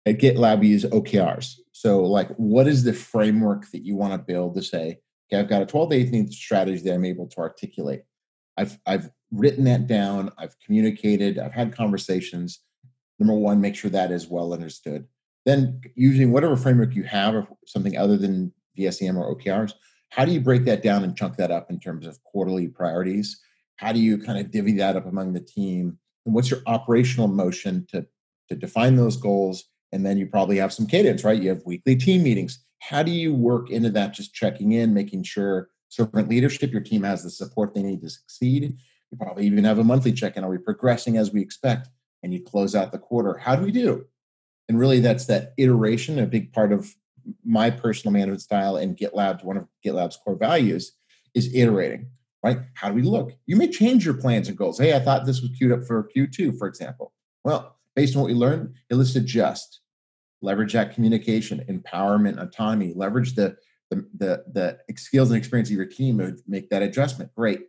At 0.05 0.19
GitLab, 0.19 0.59
we 0.59 0.67
use 0.67 0.85
OKRs. 0.85 1.55
So, 1.71 2.03
like, 2.03 2.29
what 2.37 2.67
is 2.67 2.83
the 2.83 2.93
framework 2.93 3.69
that 3.71 3.83
you 3.83 3.95
want 3.95 4.13
to 4.13 4.19
build 4.19 4.55
to 4.55 4.61
say, 4.61 4.99
okay, 5.27 5.39
I've 5.39 5.49
got 5.49 5.63
a 5.63 5.65
12 5.65 5.89
to 5.89 5.95
18 5.95 6.31
strategy 6.31 6.83
that 6.83 6.93
I'm 6.93 7.05
able 7.05 7.27
to 7.27 7.37
articulate. 7.39 8.03
I've 8.55 8.77
I've 8.85 9.09
written 9.31 9.63
that 9.65 9.87
down, 9.87 10.31
I've 10.37 10.59
communicated, 10.59 11.39
I've 11.39 11.53
had 11.53 11.75
conversations. 11.75 12.59
Number 13.19 13.33
one, 13.33 13.61
make 13.61 13.75
sure 13.75 13.91
that 13.91 14.11
is 14.11 14.27
well 14.27 14.53
understood. 14.53 15.07
Then, 15.45 15.81
using 15.95 16.31
whatever 16.31 16.55
framework 16.55 16.95
you 16.95 17.03
have, 17.03 17.35
or 17.35 17.47
something 17.65 17.97
other 17.97 18.17
than 18.17 18.51
VSEM 18.77 19.15
or 19.15 19.35
OKRs, 19.35 19.73
how 20.09 20.25
do 20.25 20.31
you 20.31 20.39
break 20.39 20.65
that 20.65 20.81
down 20.81 21.03
and 21.03 21.15
chunk 21.15 21.37
that 21.37 21.51
up 21.51 21.69
in 21.69 21.79
terms 21.79 22.07
of 22.07 22.23
quarterly 22.23 22.67
priorities? 22.67 23.39
How 23.77 23.91
do 23.91 23.99
you 23.99 24.17
kind 24.17 24.39
of 24.39 24.51
divvy 24.51 24.73
that 24.73 24.95
up 24.95 25.05
among 25.05 25.33
the 25.33 25.39
team? 25.39 25.99
And 26.25 26.33
what's 26.33 26.49
your 26.49 26.61
operational 26.65 27.27
motion 27.27 27.85
to, 27.91 28.05
to 28.49 28.55
define 28.55 28.95
those 28.95 29.17
goals? 29.17 29.65
And 29.91 30.05
then 30.05 30.17
you 30.17 30.27
probably 30.27 30.57
have 30.57 30.73
some 30.73 30.87
cadence, 30.87 31.23
right? 31.23 31.41
You 31.41 31.49
have 31.49 31.63
weekly 31.65 31.95
team 31.95 32.23
meetings. 32.23 32.63
How 32.79 33.03
do 33.03 33.11
you 33.11 33.33
work 33.33 33.69
into 33.69 33.89
that, 33.91 34.13
just 34.13 34.33
checking 34.33 34.71
in, 34.71 34.93
making 34.93 35.23
sure 35.23 35.69
servant 35.89 36.29
leadership, 36.29 36.71
your 36.71 36.81
team 36.81 37.03
has 37.03 37.23
the 37.23 37.29
support 37.29 37.73
they 37.73 37.83
need 37.83 38.01
to 38.01 38.09
succeed? 38.09 38.77
You 39.11 39.17
probably 39.17 39.45
even 39.45 39.63
have 39.63 39.79
a 39.79 39.83
monthly 39.83 40.11
check 40.11 40.37
in. 40.37 40.43
Are 40.43 40.49
we 40.49 40.57
progressing 40.57 41.17
as 41.17 41.31
we 41.31 41.41
expect? 41.41 41.89
And 42.23 42.33
you 42.33 42.41
close 42.41 42.75
out 42.75 42.91
the 42.91 42.97
quarter. 42.97 43.37
How 43.37 43.55
do 43.55 43.63
we 43.63 43.71
do? 43.71 44.05
And 44.67 44.79
really, 44.79 44.99
that's 44.99 45.25
that 45.25 45.53
iteration, 45.57 46.19
a 46.19 46.25
big 46.25 46.51
part 46.51 46.71
of 46.71 46.93
my 47.43 47.69
personal 47.69 48.13
management 48.13 48.41
style 48.41 48.77
and 48.77 48.97
GitLab, 48.97 49.43
one 49.43 49.57
of 49.57 49.67
GitLab's 49.85 50.17
core 50.17 50.35
values 50.35 50.93
is 51.33 51.53
iterating, 51.53 52.07
right? 52.43 52.59
How 52.73 52.89
do 52.89 52.95
we 52.95 53.01
look? 53.01 53.33
You 53.45 53.55
may 53.55 53.67
change 53.67 54.05
your 54.05 54.15
plans 54.15 54.47
and 54.47 54.57
goals. 54.57 54.79
Hey, 54.79 54.95
I 54.95 54.99
thought 54.99 55.25
this 55.25 55.41
was 55.41 55.51
queued 55.57 55.71
up 55.71 55.83
for 55.85 56.09
Q2, 56.15 56.57
for 56.57 56.67
example. 56.67 57.13
Well, 57.43 57.77
based 57.95 58.15
on 58.15 58.21
what 58.21 58.29
we 58.29 58.35
learned, 58.35 58.75
let's 58.89 59.15
adjust, 59.15 59.81
leverage 60.41 60.73
that 60.73 60.93
communication, 60.93 61.63
empowerment, 61.69 62.41
autonomy, 62.41 62.93
leverage 62.95 63.35
the, 63.35 63.57
the, 63.89 64.07
the, 64.17 64.43
the 64.87 64.97
skills 64.97 65.29
and 65.29 65.37
experience 65.37 65.69
of 65.69 65.75
your 65.75 65.85
team 65.85 66.17
to 66.19 66.35
make 66.47 66.69
that 66.69 66.81
adjustment. 66.81 67.31
Great 67.35 67.61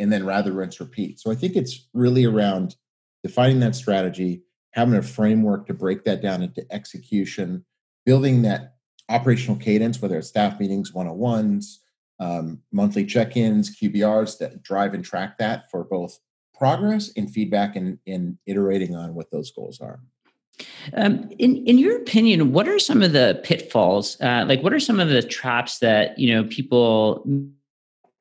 and 0.00 0.10
then 0.10 0.24
rather 0.24 0.52
rinse 0.52 0.80
repeat. 0.80 1.20
So 1.20 1.30
I 1.30 1.34
think 1.34 1.54
it's 1.54 1.86
really 1.92 2.24
around 2.24 2.74
defining 3.22 3.60
that 3.60 3.76
strategy, 3.76 4.42
having 4.72 4.94
a 4.94 5.02
framework 5.02 5.66
to 5.66 5.74
break 5.74 6.04
that 6.04 6.22
down 6.22 6.42
into 6.42 6.64
execution, 6.72 7.64
building 8.06 8.42
that 8.42 8.76
operational 9.10 9.56
cadence, 9.56 10.00
whether 10.00 10.18
it's 10.18 10.28
staff 10.28 10.58
meetings, 10.58 10.94
one 10.94 11.06
on 11.06 11.18
ones, 11.18 11.80
um, 12.18 12.60
monthly 12.72 13.04
check 13.04 13.36
ins, 13.36 13.76
QBRs 13.76 14.38
that 14.38 14.62
drive 14.62 14.94
and 14.94 15.04
track 15.04 15.36
that 15.38 15.70
for 15.70 15.84
both 15.84 16.18
progress 16.54 17.10
and 17.16 17.30
feedback 17.30 17.76
and, 17.76 17.98
in 18.06 18.38
iterating 18.46 18.96
on 18.96 19.14
what 19.14 19.30
those 19.30 19.50
goals 19.50 19.80
are. 19.80 20.00
Um, 20.94 21.30
in 21.38 21.56
in 21.66 21.78
your 21.78 21.96
opinion, 21.96 22.52
what 22.52 22.68
are 22.68 22.78
some 22.78 23.02
of 23.02 23.12
the 23.12 23.40
pitfalls? 23.42 24.20
Uh, 24.20 24.44
like, 24.46 24.62
what 24.62 24.74
are 24.74 24.80
some 24.80 25.00
of 25.00 25.08
the 25.08 25.22
traps 25.22 25.78
that 25.78 26.18
you 26.18 26.34
know 26.34 26.44
people 26.44 27.24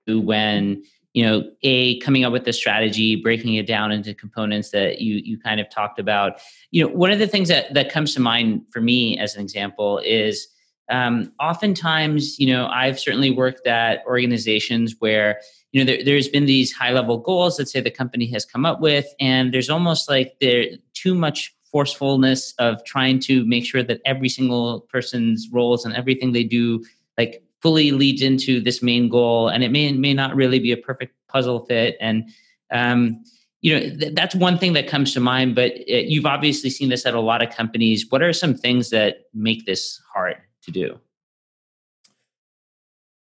when 0.08 0.84
you 1.14 1.26
know 1.26 1.44
a 1.64 2.00
coming 2.00 2.24
up 2.24 2.32
with 2.32 2.46
the 2.46 2.54
strategy 2.54 3.16
breaking 3.16 3.56
it 3.56 3.66
down 3.66 3.92
into 3.92 4.14
components 4.14 4.72
that 4.72 5.02
you 5.02 5.16
you 5.24 5.40
kind 5.40 5.60
of 5.60 5.70
talked 5.70 6.00
about. 6.00 6.40
You 6.72 6.84
know 6.84 6.94
one 6.94 7.12
of 7.12 7.20
the 7.20 7.28
things 7.28 7.50
that 7.50 7.74
that 7.74 7.92
comes 7.92 8.14
to 8.16 8.22
mind 8.22 8.62
for 8.72 8.82
me 8.82 9.18
as 9.18 9.36
an 9.36 9.42
example 9.42 10.00
is 10.00 10.48
um, 10.90 11.32
oftentimes 11.40 12.40
you 12.40 12.48
know 12.48 12.68
i've 12.68 13.00
certainly 13.00 13.30
worked 13.30 13.68
at 13.68 14.04
organizations 14.08 14.96
where 15.00 15.40
you 15.72 15.80
know 15.80 15.86
there, 15.86 16.04
there's 16.04 16.28
been 16.28 16.46
these 16.46 16.72
high 16.72 16.92
level 16.92 17.18
goals 17.18 17.58
that 17.58 17.70
say 17.70 17.80
the 17.80 17.92
company 17.92 18.26
has 18.32 18.44
come 18.44 18.66
up 18.66 18.82
with 18.82 19.06
and 19.20 19.54
there's 19.54 19.70
almost 19.70 20.10
like 20.10 20.36
there 20.42 20.66
too 20.94 21.14
much 21.14 21.54
forcefulness 21.72 22.54
of 22.58 22.84
trying 22.84 23.20
to 23.20 23.46
make 23.46 23.66
sure 23.66 23.84
that 23.84 24.02
every 24.06 24.30
single 24.30 24.82
person's 24.92 25.48
roles 25.52 25.86
and 25.86 25.96
everything 25.96 26.34
they 26.34 26.44
do 26.44 26.84
like 27.18 27.44
fully 27.62 27.92
leads 27.92 28.22
into 28.22 28.62
this 28.62 28.82
main 28.82 29.10
goal 29.10 29.50
and 29.50 29.64
it 29.64 29.72
may 29.72 29.92
may 29.92 30.14
not 30.14 30.36
really 30.36 30.60
be 30.60 30.72
a 30.72 30.78
perfect 30.78 31.14
puzzle 31.28 31.66
fit. 31.66 31.98
And 32.00 32.30
um, 32.72 33.24
you 33.62 33.74
know 33.74 33.80
th- 33.80 34.16
that's 34.16 34.36
one 34.36 34.58
thing 34.58 34.74
that 34.74 34.88
comes 34.88 35.14
to 35.14 35.20
mind 35.20 35.56
but 35.56 35.72
it, 35.76 36.06
you've 36.06 36.26
obviously 36.26 36.70
seen 36.70 36.90
this 36.90 37.06
at 37.06 37.14
a 37.14 37.20
lot 37.20 37.44
of 37.44 37.50
companies. 37.54 38.10
What 38.10 38.22
are 38.22 38.34
some 38.34 38.56
things 38.56 38.90
that 38.90 39.26
make 39.34 39.66
this 39.66 40.02
hard 40.14 40.38
to 40.64 40.72
do? 40.72 41.00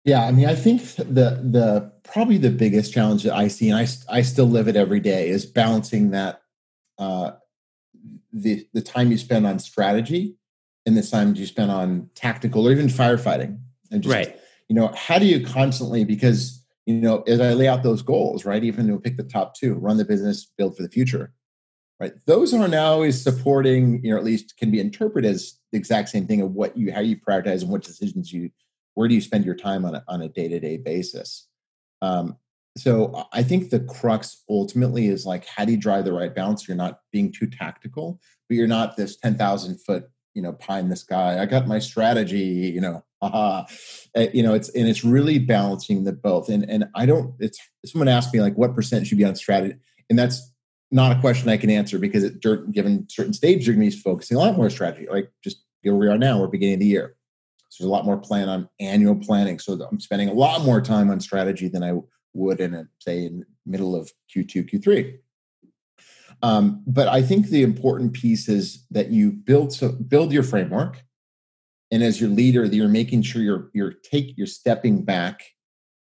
Yeah 0.05 0.25
i 0.25 0.31
mean 0.31 0.47
i 0.47 0.55
think 0.55 0.81
the 0.95 1.03
the 1.43 1.91
probably 2.03 2.37
the 2.37 2.49
biggest 2.49 2.93
challenge 2.93 3.23
that 3.23 3.35
i 3.35 3.47
see 3.47 3.69
and 3.69 3.77
i, 3.77 3.87
I 4.09 4.21
still 4.21 4.47
live 4.47 4.67
it 4.67 4.75
every 4.75 5.01
day 5.01 5.29
is 5.29 5.45
balancing 5.45 6.11
that 6.11 6.41
uh, 6.97 7.31
the 8.31 8.67
the 8.73 8.81
time 8.81 9.11
you 9.11 9.17
spend 9.17 9.45
on 9.45 9.59
strategy 9.59 10.35
and 10.85 10.97
the 10.97 11.03
time 11.03 11.35
you 11.35 11.45
spend 11.45 11.71
on 11.71 12.09
tactical 12.15 12.67
or 12.67 12.71
even 12.71 12.87
firefighting 12.87 13.59
and 13.91 14.03
just 14.03 14.13
right. 14.13 14.39
you 14.67 14.75
know 14.75 14.91
how 14.95 15.19
do 15.19 15.25
you 15.25 15.45
constantly 15.45 16.03
because 16.03 16.65
you 16.85 16.95
know 16.95 17.21
as 17.27 17.39
i 17.39 17.53
lay 17.53 17.67
out 17.67 17.83
those 17.83 18.01
goals 18.01 18.45
right 18.45 18.63
even 18.63 18.87
to 18.87 18.99
pick 18.99 19.17
the 19.17 19.23
top 19.23 19.55
two 19.55 19.75
run 19.75 19.97
the 19.97 20.05
business 20.05 20.51
build 20.57 20.75
for 20.75 20.83
the 20.83 20.89
future 20.89 21.33
right 21.99 22.13
those 22.25 22.53
are 22.53 22.67
now 22.67 22.91
always 22.91 23.21
supporting 23.21 24.03
you 24.03 24.11
know 24.11 24.17
at 24.17 24.23
least 24.23 24.57
can 24.57 24.71
be 24.71 24.79
interpreted 24.79 25.29
as 25.29 25.59
the 25.71 25.77
exact 25.77 26.09
same 26.09 26.25
thing 26.25 26.41
of 26.41 26.51
what 26.51 26.75
you 26.77 26.91
how 26.91 27.01
you 27.01 27.17
prioritize 27.17 27.61
and 27.61 27.69
what 27.69 27.83
decisions 27.83 28.31
you 28.31 28.49
where 28.95 29.07
do 29.07 29.15
you 29.15 29.21
spend 29.21 29.45
your 29.45 29.55
time 29.55 29.85
on 29.85 29.95
a, 29.95 30.03
on 30.07 30.21
a 30.21 30.29
day-to-day 30.29 30.77
basis 30.77 31.47
um, 32.01 32.37
so 32.77 33.27
i 33.33 33.43
think 33.43 33.69
the 33.69 33.79
crux 33.81 34.43
ultimately 34.49 35.07
is 35.07 35.25
like 35.25 35.45
how 35.45 35.65
do 35.65 35.71
you 35.71 35.77
drive 35.77 36.05
the 36.05 36.13
right 36.13 36.35
balance 36.35 36.67
you're 36.67 36.77
not 36.77 36.99
being 37.11 37.31
too 37.31 37.47
tactical 37.47 38.19
but 38.47 38.55
you're 38.55 38.67
not 38.67 38.95
this 38.95 39.17
10000 39.17 39.77
foot 39.79 40.09
you 40.33 40.41
know 40.41 40.53
pie 40.53 40.79
in 40.79 40.89
the 40.89 40.95
sky. 40.95 41.41
I 41.41 41.45
got 41.45 41.67
my 41.67 41.79
strategy, 41.79 42.71
you 42.73 42.81
know. 42.81 43.03
Uh, 43.21 43.63
you 44.33 44.43
know, 44.43 44.53
it's 44.53 44.69
and 44.69 44.87
it's 44.87 45.03
really 45.03 45.39
balancing 45.39 46.03
the 46.03 46.13
both. 46.13 46.49
And 46.49 46.69
and 46.69 46.85
I 46.95 47.05
don't. 47.05 47.33
It's 47.39 47.59
someone 47.85 48.07
asked 48.07 48.33
me 48.33 48.41
like, 48.41 48.55
what 48.55 48.75
percent 48.75 49.07
should 49.07 49.17
be 49.17 49.25
on 49.25 49.35
strategy, 49.35 49.75
and 50.09 50.17
that's 50.17 50.53
not 50.91 51.15
a 51.15 51.19
question 51.19 51.49
I 51.49 51.57
can 51.57 51.69
answer 51.69 51.99
because 51.99 52.23
at 52.23 52.41
given 52.71 53.07
certain 53.09 53.33
stages, 53.33 53.67
you're 53.67 53.75
going 53.75 53.89
to 53.89 53.95
be 53.95 54.01
focusing 54.01 54.37
a 54.37 54.39
lot 54.39 54.55
more 54.55 54.69
strategy. 54.69 55.07
Like 55.09 55.31
just 55.43 55.63
where 55.83 55.95
we 55.95 56.07
are 56.07 56.17
now, 56.17 56.39
we're 56.39 56.47
beginning 56.47 56.75
of 56.75 56.79
the 56.79 56.87
year. 56.87 57.15
So 57.69 57.83
there's 57.83 57.89
a 57.89 57.93
lot 57.93 58.05
more 58.05 58.17
plan 58.17 58.49
on 58.49 58.67
annual 58.79 59.15
planning. 59.15 59.59
So 59.59 59.73
I'm 59.73 59.99
spending 59.99 60.29
a 60.29 60.33
lot 60.33 60.63
more 60.63 60.81
time 60.81 61.11
on 61.11 61.19
strategy 61.19 61.67
than 61.67 61.83
I 61.83 61.93
would 62.33 62.59
in 62.59 62.73
a, 62.73 62.87
say 62.99 63.25
in 63.25 63.45
middle 63.65 63.95
of 63.95 64.11
Q2, 64.35 64.71
Q3. 64.71 65.17
Um, 66.41 66.83
but 66.87 67.07
I 67.07 67.21
think 67.21 67.47
the 67.47 67.63
important 67.63 68.13
piece 68.13 68.49
is 68.49 68.85
that 68.91 69.09
you 69.09 69.31
build 69.31 69.73
so 69.73 69.91
build 69.91 70.31
your 70.31 70.43
framework, 70.43 71.03
and 71.91 72.03
as 72.03 72.21
your 72.21 72.29
leader, 72.29 72.65
you're 72.65 72.87
making 72.87 73.23
sure 73.23 73.41
you're 73.41 73.69
you're 73.73 73.93
take 73.93 74.37
you're 74.37 74.47
stepping 74.47 75.03
back. 75.03 75.43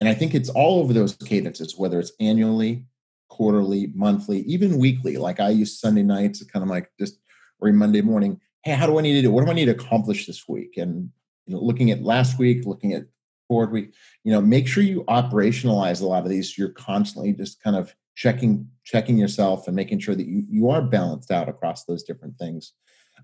And 0.01 0.09
I 0.09 0.14
think 0.14 0.35
it's 0.35 0.49
all 0.49 0.81
over 0.81 0.92
those 0.92 1.14
cadences, 1.14 1.79
whether 1.79 2.01
it's 2.01 2.12
annually, 2.18 2.87
quarterly, 3.29 3.92
monthly, 3.95 4.40
even 4.40 4.79
weekly. 4.79 5.16
Like 5.16 5.40
I 5.40 5.51
use 5.51 5.79
Sunday 5.79 6.03
nights 6.03 6.42
kind 6.45 6.62
of 6.62 6.68
like 6.68 6.90
just 6.99 7.18
or 7.61 7.73
Monday 7.73 8.01
morning. 8.01 8.40
Hey, 8.64 8.73
how 8.73 8.87
do 8.87 8.99
I 8.99 9.03
need 9.03 9.14
to 9.14 9.23
do? 9.23 9.31
What 9.31 9.45
do 9.45 9.51
I 9.51 9.55
need 9.55 9.66
to 9.66 9.73
accomplish 9.73 10.27
this 10.27 10.49
week? 10.49 10.77
And 10.77 11.11
you 11.47 11.55
know, 11.55 11.62
looking 11.62 11.90
at 11.90 12.03
last 12.03 12.38
week, 12.38 12.64
looking 12.64 12.92
at 12.95 13.07
forward 13.49 13.73
week, 13.73 13.92
you 14.25 14.33
know, 14.33 14.40
make 14.40 14.68
sure 14.68 14.83
you 14.83 15.05
operationalize 15.05 16.01
a 16.01 16.07
lot 16.07 16.23
of 16.23 16.31
these. 16.31 16.57
You're 16.57 16.71
constantly 16.71 17.33
just 17.33 17.62
kind 17.62 17.77
of 17.77 17.95
checking 18.14 18.68
checking 18.85 19.18
yourself 19.18 19.66
and 19.66 19.75
making 19.75 19.99
sure 19.99 20.14
that 20.14 20.27
you, 20.27 20.45
you 20.49 20.71
are 20.71 20.83
balanced 20.83 21.31
out 21.31 21.49
across 21.49 21.85
those 21.85 22.03
different 22.03 22.37
things 22.37 22.73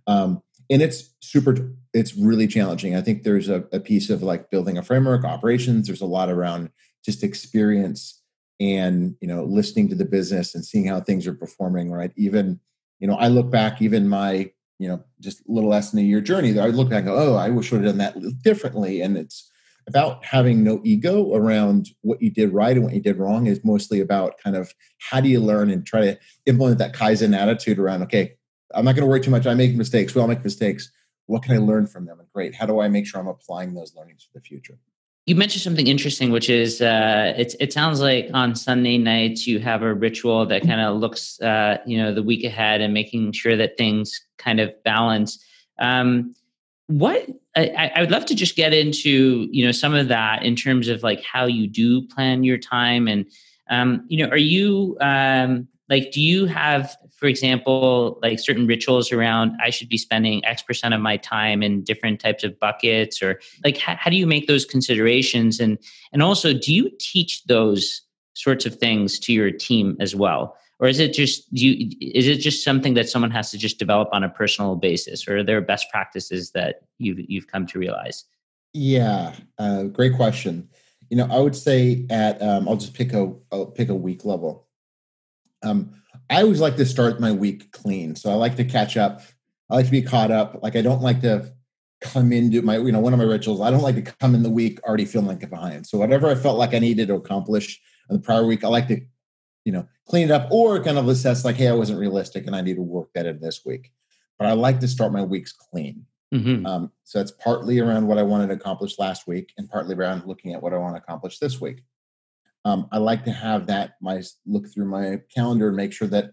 um, 0.07 0.43
and 0.71 0.83
it's 0.83 1.15
super 1.21 1.73
it's 1.95 2.15
really 2.15 2.47
challenging. 2.47 2.95
I 2.95 3.01
think 3.01 3.23
there's 3.23 3.49
a, 3.49 3.65
a 3.73 3.81
piece 3.81 4.11
of 4.11 4.23
like 4.23 4.51
building 4.51 4.79
a 4.79 4.83
framework 4.83 5.25
operations. 5.25 5.87
There's 5.87 6.03
a 6.03 6.07
lot 6.07 6.29
around 6.29 6.71
just 7.05 7.23
experience 7.23 8.23
and 8.61 9.15
you 9.21 9.29
know 9.29 9.45
listening 9.45 9.89
to 9.89 9.95
the 9.95 10.05
business 10.05 10.55
and 10.55 10.65
seeing 10.65 10.87
how 10.87 11.01
things 11.01 11.27
are 11.27 11.35
performing 11.35 11.91
right? 11.91 12.13
Even 12.17 12.61
you 12.99 13.07
know 13.07 13.17
i 13.17 13.29
look 13.29 13.51
back 13.51 13.81
even 13.81 14.09
my 14.09 14.51
you 14.79 14.89
know 14.89 15.03
just 15.21 15.41
a 15.41 15.53
little 15.53 15.71
less 15.71 15.91
than 15.91 16.01
a 16.01 16.03
year 16.03 16.21
journey 16.21 16.59
i 16.59 16.67
look 16.67 16.91
back 16.91 16.99
and 16.99 17.09
go 17.09 17.17
oh 17.17 17.37
i 17.37 17.49
wish 17.49 17.73
i 17.73 17.77
would 17.77 17.85
have 17.85 17.97
done 17.97 17.99
that 17.99 18.43
differently. 18.43 19.01
And 19.01 19.17
it's 19.17 19.51
about 19.87 20.23
having 20.25 20.63
no 20.63 20.83
ego 20.85 21.35
around 21.35 21.89
what 22.03 22.21
you 22.21 22.31
did 22.31 22.53
right 22.53 22.77
and 22.77 22.85
what 22.85 22.95
you 22.95 23.01
did 23.01 23.17
wrong 23.17 23.47
is 23.47 23.65
mostly 23.65 24.01
about 24.01 24.39
kind 24.39 24.55
of 24.55 24.75
how 24.99 25.21
do 25.21 25.29
you 25.29 25.41
learn 25.41 25.71
and 25.71 25.87
try 25.87 26.03
to 26.03 26.19
implement 26.47 26.79
that 26.79 26.93
kaizen 26.93 27.37
attitude 27.37 27.79
around 27.79 28.03
okay 28.03 28.35
i'm 28.75 28.85
not 28.85 28.95
going 28.95 29.03
to 29.03 29.07
worry 29.07 29.21
too 29.21 29.31
much. 29.31 29.47
I 29.47 29.55
make 29.55 29.75
mistakes. 29.75 30.15
We 30.15 30.21
all 30.21 30.29
make 30.29 30.45
mistakes. 30.45 30.91
What 31.27 31.43
can 31.43 31.55
i 31.55 31.59
learn 31.59 31.87
from 31.87 32.07
them? 32.07 32.21
And 32.21 32.29
great. 32.33 32.55
How 32.55 32.67
do 32.67 32.81
i 32.81 32.89
make 32.89 33.07
sure 33.07 33.21
i'm 33.21 33.29
applying 33.29 33.75
those 33.75 33.95
learnings 33.95 34.25
for 34.25 34.39
the 34.39 34.45
future? 34.45 34.79
You 35.27 35.37
mentioned 35.37 35.61
something 35.61 35.87
interesting, 35.87 36.31
which 36.31 36.49
is 36.49 36.81
uh, 36.81 37.35
it, 37.37 37.55
it 37.61 37.71
sounds 37.71 38.01
like 38.01 38.31
on 38.33 38.55
Sunday 38.55 38.97
nights 38.97 39.47
you 39.47 39.59
have 39.59 39.83
a 39.83 39.93
ritual 39.93 40.47
that 40.47 40.63
kind 40.63 40.81
of 40.81 40.97
looks, 40.97 41.39
uh, 41.43 41.77
you 41.85 41.99
know, 41.99 42.15
the 42.15 42.23
week 42.23 42.45
ahead 42.45 42.81
and 42.81 42.95
making 42.95 43.33
sure 43.33 43.55
that 43.55 43.77
things 43.77 44.19
kind 44.39 44.59
of 44.59 44.73
balance. 44.85 45.45
Um, 45.79 46.35
what 46.87 47.27
I, 47.55 47.91
I, 47.95 48.01
would 48.01 48.11
love 48.11 48.25
to 48.27 48.35
just 48.35 48.57
get 48.57 48.73
into 48.73 49.47
you 49.51 49.65
know 49.65 49.73
some 49.73 49.95
of 49.95 50.09
that 50.09 50.43
in 50.43 50.57
terms 50.57 50.89
of 50.89 51.03
like 51.03 51.23
how 51.23 51.45
you 51.45 51.67
do 51.67 52.07
plan 52.09 52.43
your 52.43 52.57
time 52.57 53.07
and 53.07 53.27
um, 53.69 54.05
you 54.09 54.25
know 54.25 54.31
are 54.31 54.39
you 54.39 54.97
um, 55.01 55.69
like 55.91 56.11
do 56.11 56.21
you 56.21 56.47
have 56.47 56.97
for 57.19 57.27
example 57.27 58.19
like 58.23 58.39
certain 58.39 58.67
rituals 58.67 59.13
around 59.13 59.53
i 59.63 59.71
should 59.71 59.89
be 59.89 59.99
spending 59.99 60.45
x 60.45 60.63
percent 60.63 60.95
of 60.95 61.01
my 61.01 61.17
time 61.17 61.63
in 61.63 61.83
different 61.83 62.21
types 62.21 62.45
of 62.45 62.59
buckets 62.61 63.23
or 63.23 63.41
like 63.65 63.77
how, 63.77 63.97
how 63.97 64.11
do 64.11 64.17
you 64.17 64.27
make 64.27 64.47
those 64.47 64.65
considerations? 64.65 65.61
And 65.61 65.79
and 66.13 66.23
also 66.23 66.53
do 66.53 66.73
you 66.73 66.91
teach 66.99 67.45
those 67.45 68.03
sorts 68.35 68.67
of 68.67 68.77
things 68.77 69.19
to 69.21 69.33
your 69.33 69.51
team 69.51 69.97
as 70.01 70.15
well? 70.15 70.57
Or 70.79 70.87
is 70.87 71.01
it 71.01 71.13
just 71.13 71.47
you 71.51 71.91
is 72.01 72.27
it 72.29 72.37
just 72.37 72.63
something 72.63 72.95
that 72.95 73.09
someone 73.09 73.33
has 73.33 73.51
to 73.51 73.59
just 73.59 73.79
develop 73.79 74.09
on 74.13 74.23
a 74.23 74.29
personal 74.29 74.77
basis? 74.77 75.27
Or 75.27 75.39
are 75.39 75.45
there 75.45 75.61
best 75.61 75.91
practices 75.91 76.53
that 76.53 76.83
you've 76.99 77.19
you've 77.29 77.49
come 77.49 77.67
to 77.67 77.79
realize? 77.79 78.25
Yeah 78.73 79.35
uh, 79.59 79.85
great 79.85 80.15
question. 80.15 80.69
You 81.11 81.17
know 81.17 81.29
i 81.31 81.39
would 81.39 81.57
say 81.57 82.07
at 82.11 82.41
um, 82.43 82.69
i'll 82.69 82.77
just 82.77 82.95
pick 82.95 83.13
a 83.13 83.33
I'll 83.51 83.67
pick 83.67 83.89
a 83.89 83.95
week 83.95 84.25
level. 84.25 84.67
Um, 85.63 85.95
i 86.31 86.43
always 86.43 86.61
like 86.61 86.77
to 86.77 86.87
start 86.87 87.21
my 87.21 87.33
week 87.33 87.71
clean 87.73 88.15
so 88.15 88.31
i 88.31 88.35
like 88.35 88.57
to 88.57 88.65
catch 88.65 88.97
up 88.97 89.23
i 89.71 89.75
like 89.75 89.87
to 89.87 89.91
be 89.91 90.03
caught 90.03 90.31
up 90.31 90.59
like 90.63 90.77
i 90.77 90.83
don't 90.83 91.03
like 91.03 91.21
to 91.21 91.53
come 92.01 92.33
into 92.33 92.63
my 92.63 92.77
you 92.77 92.93
know 92.93 93.01
one 93.01 93.13
of 93.13 93.19
my 93.19 93.25
rituals 93.25 93.61
i 93.61 93.71
don't 93.71 93.83
like 93.83 93.97
to 93.97 94.03
come 94.03 94.35
in 94.35 94.43
the 94.43 94.51
week 94.51 94.81
already 94.85 95.05
feeling 95.05 95.27
like 95.27 95.43
a 95.43 95.47
behind 95.47 95.87
so 95.87 95.99
whatever 95.99 96.29
i 96.29 96.35
felt 96.35 96.59
like 96.59 96.75
i 96.75 96.79
needed 96.79 97.09
to 97.09 97.15
accomplish 97.15 97.81
in 98.09 98.17
the 98.17 98.23
prior 98.23 98.47
week 98.47 98.63
i 98.63 98.69
like 98.69 98.87
to 98.87 99.01
you 99.69 99.73
know, 99.73 99.87
clean 100.07 100.25
it 100.25 100.31
up 100.31 100.51
or 100.51 100.83
kind 100.83 100.97
of 100.97 101.07
assess 101.09 101.45
like, 101.45 101.57
hey, 101.57 101.69
I 101.69 101.75
wasn't 101.75 101.99
realistic 101.99 102.47
and 102.47 102.57
I 102.57 102.63
need 102.63 102.77
to 102.77 102.83
work 102.83 103.11
that 103.15 103.27
in 103.27 103.39
this 103.39 103.67
week. 103.67 103.93
But 104.39 104.49
I 104.49 104.53
like 104.53 104.81
to 104.81 104.89
start 104.89 105.13
my 105.13 105.23
weeks 105.23 105.53
clean. 105.53 106.07
Mm-hmm. 106.35 106.65
Um, 106.65 106.91
so 107.05 107.19
that's 107.19 107.33
partly 107.33 107.79
around 107.79 108.07
what 108.07 108.17
I 108.17 108.23
wanted 108.23 108.47
to 108.47 108.55
accomplish 108.55 108.99
last 108.99 109.27
week 109.27 109.53
and 109.59 109.69
partly 109.69 109.95
around 109.95 110.25
looking 110.25 110.55
at 110.55 110.63
what 110.63 110.73
I 110.73 110.79
want 110.79 110.97
to 110.97 111.03
accomplish 111.03 111.39
this 111.39 111.61
week. 111.61 111.83
Um, 112.69 112.89
I 112.93 112.99
like 112.99 113.25
to 113.25 113.33
have 113.33 113.67
that 113.67 113.95
my 114.01 114.23
look 114.47 114.69
through 114.73 114.87
my 114.87 115.21
calendar 115.35 115.69
and 115.69 115.77
make 115.77 115.93
sure 115.93 116.09
that 116.09 116.33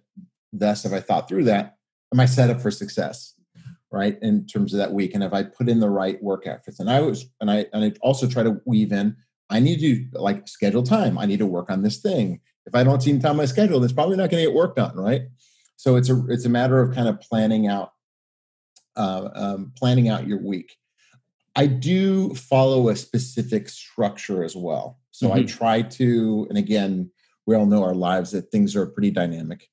thus 0.51 0.85
if 0.85 0.93
I 0.93 0.99
thought 0.99 1.27
through 1.27 1.45
that, 1.45 1.77
am 2.13 2.19
I 2.19 2.25
set 2.25 2.49
up 2.49 2.61
for 2.61 2.71
success? 2.71 3.33
Right 3.91 4.17
in 4.21 4.45
terms 4.45 4.73
of 4.73 4.79
that 4.79 4.91
week, 4.91 5.13
and 5.13 5.23
if 5.23 5.31
I 5.31 5.43
put 5.43 5.69
in 5.69 5.79
the 5.79 5.89
right 5.89 6.21
work 6.21 6.47
efforts, 6.47 6.79
and 6.81 6.89
I 6.89 6.99
was, 6.99 7.25
and 7.39 7.49
I, 7.49 7.65
and 7.71 7.85
I 7.85 7.93
also 8.01 8.27
try 8.27 8.43
to 8.43 8.59
weave 8.65 8.91
in. 8.91 9.15
I 9.49 9.59
need 9.59 9.79
to 9.79 10.19
like 10.19 10.47
schedule 10.49 10.83
time. 10.83 11.17
I 11.17 11.25
need 11.25 11.39
to 11.39 11.45
work 11.45 11.69
on 11.69 11.83
this 11.83 11.97
thing 11.97 12.41
if 12.65 12.73
I 12.73 12.83
don't 12.83 13.01
see 13.01 13.17
time 13.19 13.31
on 13.31 13.37
my 13.37 13.45
schedule, 13.45 13.83
it's 13.83 13.93
probably 13.93 14.17
not 14.17 14.29
going 14.29 14.43
to 14.43 14.49
get 14.49 14.55
work 14.55 14.75
done, 14.75 14.95
right? 14.95 15.23
So 15.75 15.95
it's 15.95 16.09
a 16.09 16.25
it's 16.27 16.45
a 16.45 16.49
matter 16.49 16.81
of 16.81 16.95
kind 16.95 17.07
of 17.07 17.19
planning 17.21 17.67
out 17.67 17.91
uh, 18.95 19.29
um, 19.33 19.71
planning 19.77 20.09
out 20.09 20.27
your 20.27 20.41
week. 20.41 20.75
I 21.55 21.67
do 21.67 22.33
follow 22.33 22.89
a 22.89 22.95
specific 22.95 23.69
structure 23.69 24.43
as 24.43 24.55
well. 24.55 24.99
So 25.15 25.29
mm-hmm. 25.29 25.39
I 25.39 25.43
try 25.43 25.81
to, 25.81 26.45
and 26.49 26.57
again, 26.57 27.09
we 27.45 27.55
all 27.55 27.65
know 27.65 27.83
our 27.83 27.95
lives 27.95 28.31
that 28.31 28.51
things 28.51 28.75
are 28.75 28.85
pretty 28.85 29.11
dynamic. 29.11 29.69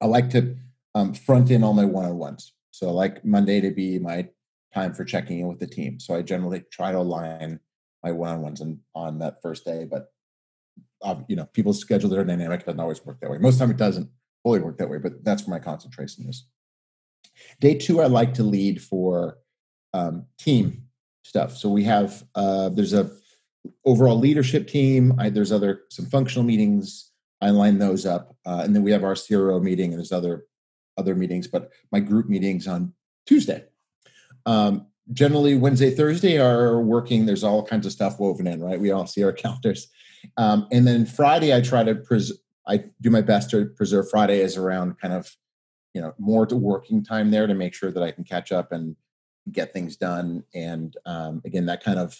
I 0.00 0.06
like 0.06 0.30
to 0.30 0.56
um, 0.94 1.12
front 1.12 1.50
in 1.50 1.62
all 1.62 1.74
my 1.74 1.84
one 1.84 2.06
on 2.06 2.16
ones. 2.16 2.54
So 2.70 2.88
I 2.88 2.92
like 2.92 3.22
Monday 3.22 3.60
to 3.60 3.70
be 3.70 3.98
my 3.98 4.28
time 4.72 4.94
for 4.94 5.04
checking 5.04 5.40
in 5.40 5.46
with 5.46 5.58
the 5.58 5.66
team. 5.66 6.00
So 6.00 6.14
I 6.14 6.22
generally 6.22 6.64
try 6.72 6.90
to 6.90 6.98
align 6.98 7.60
my 8.02 8.12
one 8.12 8.30
on 8.30 8.40
ones 8.40 8.62
on 8.94 9.18
that 9.18 9.42
first 9.42 9.66
day, 9.66 9.84
but 9.84 10.10
uh, 11.02 11.16
you 11.28 11.36
know, 11.36 11.44
people's 11.52 11.78
schedules 11.78 12.14
are 12.14 12.24
dynamic. 12.24 12.60
It 12.60 12.66
doesn't 12.66 12.80
always 12.80 13.04
work 13.04 13.20
that 13.20 13.30
way. 13.30 13.36
Most 13.36 13.54
of 13.54 13.58
the 13.58 13.64
time, 13.66 13.70
it 13.72 13.76
doesn't 13.76 14.08
fully 14.42 14.60
work 14.60 14.78
that 14.78 14.88
way, 14.88 14.96
but 14.96 15.22
that's 15.22 15.46
where 15.46 15.58
my 15.58 15.62
concentration 15.62 16.26
is. 16.30 16.46
Day 17.60 17.74
two, 17.74 18.00
I 18.00 18.06
like 18.06 18.32
to 18.34 18.42
lead 18.42 18.80
for 18.80 19.36
um, 19.92 20.24
team 20.38 20.84
stuff. 21.24 21.58
So 21.58 21.68
we 21.68 21.84
have 21.84 22.24
uh, 22.34 22.70
there's 22.70 22.94
a 22.94 23.10
overall 23.84 24.18
leadership 24.18 24.68
team. 24.68 25.14
I, 25.18 25.30
there's 25.30 25.52
other 25.52 25.82
some 25.90 26.06
functional 26.06 26.44
meetings. 26.44 27.10
I 27.40 27.50
line 27.50 27.78
those 27.78 28.04
up, 28.04 28.36
uh, 28.44 28.60
and 28.64 28.74
then 28.74 28.82
we 28.82 28.92
have 28.92 29.04
our 29.04 29.16
CRO 29.16 29.60
meeting, 29.60 29.90
and 29.90 29.98
there's 29.98 30.12
other 30.12 30.44
other 30.98 31.14
meetings. 31.14 31.46
But 31.48 31.70
my 31.90 32.00
group 32.00 32.28
meetings 32.28 32.66
on 32.66 32.92
Tuesday. 33.26 33.64
Um, 34.46 34.86
generally, 35.12 35.56
Wednesday, 35.56 35.90
Thursday 35.90 36.38
are 36.38 36.80
working. 36.80 37.26
There's 37.26 37.44
all 37.44 37.64
kinds 37.64 37.86
of 37.86 37.92
stuff 37.92 38.18
woven 38.20 38.46
in, 38.46 38.62
right? 38.62 38.80
We 38.80 38.90
all 38.90 39.06
see 39.06 39.24
our 39.24 39.32
calendars. 39.44 39.88
Um, 40.36 40.66
and 40.70 40.86
then 40.86 41.06
Friday, 41.06 41.54
I 41.54 41.60
try 41.60 41.82
to 41.84 41.94
pres- 41.94 42.38
I 42.66 42.84
do 43.00 43.10
my 43.10 43.22
best 43.22 43.50
to 43.50 43.66
preserve 43.66 44.10
Friday 44.10 44.42
as 44.42 44.56
around 44.56 44.98
kind 44.98 45.14
of 45.14 45.34
you 45.94 46.00
know 46.00 46.14
more 46.18 46.46
to 46.46 46.56
working 46.56 47.02
time 47.02 47.30
there 47.30 47.46
to 47.46 47.54
make 47.54 47.74
sure 47.74 47.90
that 47.90 48.02
I 48.02 48.10
can 48.10 48.24
catch 48.24 48.52
up 48.52 48.72
and 48.72 48.96
get 49.50 49.72
things 49.72 49.96
done. 49.96 50.44
And 50.54 50.96
um, 51.06 51.42
again, 51.44 51.66
that 51.66 51.82
kind 51.82 51.98
of 51.98 52.16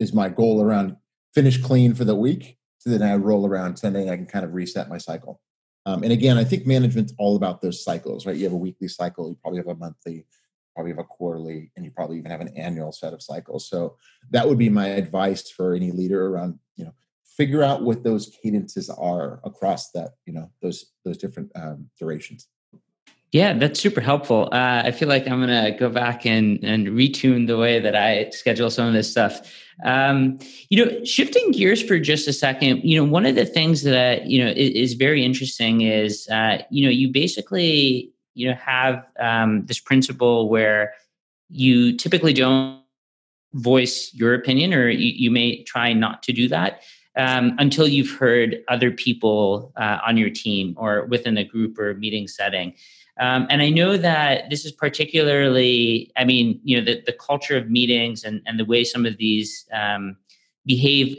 is 0.00 0.12
my 0.12 0.28
goal 0.28 0.62
around 0.62 0.96
finish 1.34 1.62
clean 1.62 1.94
for 1.94 2.04
the 2.04 2.14
week, 2.14 2.58
so 2.78 2.90
then 2.90 3.02
I 3.02 3.14
roll 3.14 3.46
around 3.46 3.76
Sunday, 3.76 4.10
I 4.10 4.16
can 4.16 4.26
kind 4.26 4.44
of 4.44 4.54
reset 4.54 4.88
my 4.88 4.98
cycle. 4.98 5.40
Um, 5.86 6.02
and 6.02 6.12
again, 6.12 6.36
I 6.36 6.44
think 6.44 6.66
management's 6.66 7.14
all 7.18 7.36
about 7.36 7.62
those 7.62 7.84
cycles, 7.84 8.26
right? 8.26 8.36
You 8.36 8.44
have 8.44 8.52
a 8.52 8.56
weekly 8.56 8.88
cycle, 8.88 9.28
you 9.28 9.36
probably 9.40 9.58
have 9.58 9.68
a 9.68 9.76
monthly, 9.76 10.26
probably 10.74 10.90
have 10.90 10.98
a 10.98 11.04
quarterly, 11.04 11.70
and 11.76 11.84
you 11.84 11.90
probably 11.90 12.18
even 12.18 12.30
have 12.30 12.40
an 12.40 12.56
annual 12.56 12.92
set 12.92 13.12
of 13.12 13.22
cycles. 13.22 13.68
So 13.68 13.96
that 14.30 14.48
would 14.48 14.58
be 14.58 14.68
my 14.68 14.88
advice 14.88 15.50
for 15.50 15.74
any 15.74 15.92
leader 15.92 16.26
around, 16.26 16.58
you 16.76 16.84
know, 16.84 16.94
figure 17.40 17.62
out 17.62 17.82
what 17.82 18.02
those 18.02 18.36
cadences 18.42 18.90
are 18.90 19.40
across 19.44 19.90
that 19.92 20.10
you 20.26 20.32
know 20.32 20.50
those 20.60 20.92
those 21.06 21.16
different 21.16 21.50
um, 21.54 21.88
durations 21.98 22.48
yeah 23.32 23.52
that's 23.52 23.80
super 23.80 24.00
helpful 24.00 24.48
uh, 24.52 24.82
i 24.84 24.90
feel 24.90 25.08
like 25.08 25.26
i'm 25.28 25.40
gonna 25.40 25.76
go 25.78 25.88
back 25.88 26.26
and 26.26 26.62
and 26.62 26.88
retune 26.88 27.46
the 27.46 27.56
way 27.56 27.78
that 27.80 27.94
i 27.94 28.28
schedule 28.30 28.70
some 28.70 28.86
of 28.86 28.92
this 28.92 29.10
stuff 29.10 29.54
um, 29.82 30.38
you 30.68 30.84
know 30.84 31.04
shifting 31.04 31.52
gears 31.52 31.82
for 31.82 31.98
just 31.98 32.28
a 32.28 32.34
second 32.34 32.82
you 32.82 32.96
know 32.96 33.10
one 33.10 33.24
of 33.24 33.34
the 33.34 33.46
things 33.46 33.82
that 33.82 34.26
you 34.26 34.44
know 34.44 34.50
is, 34.50 34.70
is 34.70 34.92
very 34.94 35.24
interesting 35.24 35.80
is 35.80 36.28
uh, 36.28 36.58
you 36.70 36.84
know 36.84 36.90
you 36.90 37.08
basically 37.08 38.12
you 38.34 38.48
know 38.48 38.54
have 38.54 39.06
um, 39.18 39.64
this 39.66 39.80
principle 39.80 40.50
where 40.50 40.92
you 41.48 41.96
typically 41.96 42.32
don't 42.32 42.80
voice 43.54 44.12
your 44.14 44.34
opinion, 44.34 44.72
or 44.72 44.88
you, 44.88 45.12
you 45.12 45.30
may 45.30 45.62
try 45.64 45.92
not 45.92 46.22
to 46.22 46.32
do 46.32 46.48
that 46.48 46.82
um, 47.16 47.54
until 47.58 47.86
you've 47.86 48.10
heard 48.10 48.62
other 48.68 48.90
people 48.90 49.72
uh, 49.76 49.98
on 50.06 50.16
your 50.16 50.30
team 50.30 50.74
or 50.76 51.06
within 51.06 51.36
a 51.36 51.44
group 51.44 51.78
or 51.78 51.94
meeting 51.94 52.28
setting. 52.28 52.74
Um, 53.20 53.46
and 53.50 53.60
I 53.60 53.68
know 53.68 53.98
that 53.98 54.48
this 54.48 54.64
is 54.64 54.72
particularly, 54.72 56.10
I 56.16 56.24
mean, 56.24 56.58
you 56.64 56.78
know, 56.78 56.84
the, 56.84 57.02
the 57.04 57.12
culture 57.12 57.56
of 57.56 57.70
meetings 57.70 58.24
and, 58.24 58.40
and 58.46 58.58
the 58.58 58.64
way 58.64 58.82
some 58.82 59.04
of 59.04 59.18
these 59.18 59.68
um, 59.74 60.16
behave 60.64 61.16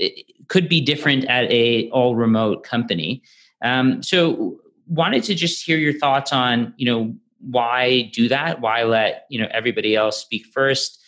could 0.48 0.68
be 0.68 0.82
different 0.82 1.26
at 1.26 1.50
a 1.52 1.90
all 1.92 2.16
remote 2.16 2.64
company. 2.64 3.22
Um, 3.62 4.02
so 4.02 4.60
wanted 4.88 5.24
to 5.26 5.36
just 5.36 5.64
hear 5.64 5.78
your 5.78 5.94
thoughts 5.94 6.34
on, 6.34 6.74
you 6.76 6.88
know, 6.88 7.16
why 7.40 8.10
do 8.14 8.28
that? 8.30 8.62
Why 8.62 8.84
let, 8.84 9.28
you 9.30 9.40
know, 9.40 9.48
everybody 9.52 9.96
else 9.96 10.20
speak 10.20 10.48
first? 10.48 11.00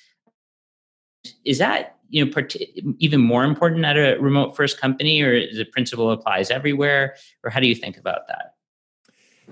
Is 1.43 1.57
that 1.57 1.97
you 2.09 2.23
know 2.23 2.31
part- 2.31 2.55
even 2.99 3.19
more 3.19 3.43
important 3.43 3.83
at 3.85 3.97
a 3.97 4.17
remote 4.19 4.55
first 4.55 4.79
company 4.79 5.21
or 5.21 5.39
the 5.51 5.65
principle 5.65 6.11
applies 6.11 6.51
everywhere 6.51 7.15
or 7.43 7.49
how 7.49 7.59
do 7.59 7.67
you 7.67 7.73
think 7.73 7.97
about 7.97 8.27
that 8.27 8.52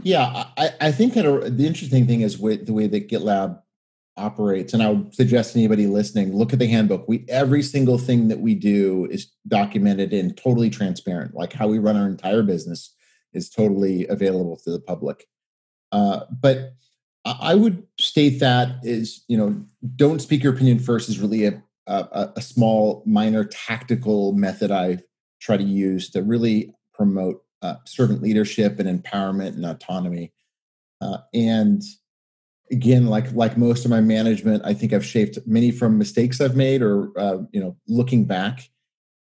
yeah 0.03 0.45
i, 0.57 0.69
I 0.79 0.91
think 0.91 1.13
that 1.13 1.25
a, 1.25 1.49
the 1.49 1.65
interesting 1.65 2.07
thing 2.07 2.21
is 2.21 2.37
with 2.37 2.65
the 2.65 2.73
way 2.73 2.87
that 2.87 3.09
gitlab 3.09 3.61
operates 4.17 4.73
and 4.73 4.83
i 4.83 4.89
would 4.89 5.13
suggest 5.15 5.55
anybody 5.55 5.87
listening 5.87 6.35
look 6.35 6.53
at 6.53 6.59
the 6.59 6.67
handbook. 6.67 7.07
We 7.07 7.25
every 7.29 7.63
single 7.63 7.97
thing 7.97 8.27
that 8.27 8.39
we 8.39 8.55
do 8.55 9.07
is 9.09 9.31
documented 9.47 10.13
and 10.13 10.35
totally 10.35 10.69
transparent 10.69 11.33
like 11.33 11.53
how 11.53 11.67
we 11.67 11.79
run 11.79 11.95
our 11.95 12.07
entire 12.07 12.43
business 12.43 12.93
is 13.33 13.49
totally 13.49 14.07
available 14.07 14.57
to 14.57 14.71
the 14.71 14.79
public. 14.79 15.25
Uh, 15.91 16.21
but 16.29 16.73
I 17.23 17.53
would 17.53 17.83
state 17.99 18.39
that 18.39 18.77
is, 18.83 19.23
you 19.27 19.37
know, 19.37 19.63
don't 19.95 20.21
speak 20.21 20.43
your 20.43 20.53
opinion 20.53 20.79
first 20.79 21.07
is 21.07 21.19
really 21.19 21.45
a, 21.45 21.61
a, 21.85 22.31
a 22.37 22.41
small, 22.41 23.03
minor 23.05 23.43
tactical 23.43 24.33
method 24.33 24.71
I 24.71 24.99
try 25.39 25.57
to 25.57 25.63
use 25.63 26.09
to 26.11 26.23
really 26.23 26.73
promote 26.93 27.43
uh, 27.61 27.75
servant 27.85 28.21
leadership 28.21 28.79
and 28.79 29.03
empowerment 29.03 29.49
and 29.49 29.65
autonomy. 29.65 30.31
Uh, 31.01 31.17
and 31.33 31.81
again, 32.71 33.07
like 33.07 33.31
like 33.33 33.57
most 33.57 33.85
of 33.85 33.91
my 33.91 34.01
management, 34.01 34.63
I 34.65 34.73
think 34.73 34.93
I've 34.93 35.05
shaped 35.05 35.37
many 35.45 35.71
from 35.71 35.97
mistakes 35.97 36.41
I've 36.41 36.55
made 36.55 36.81
or 36.81 37.11
uh, 37.17 37.39
you 37.51 37.59
know 37.59 37.77
looking 37.87 38.25
back. 38.25 38.69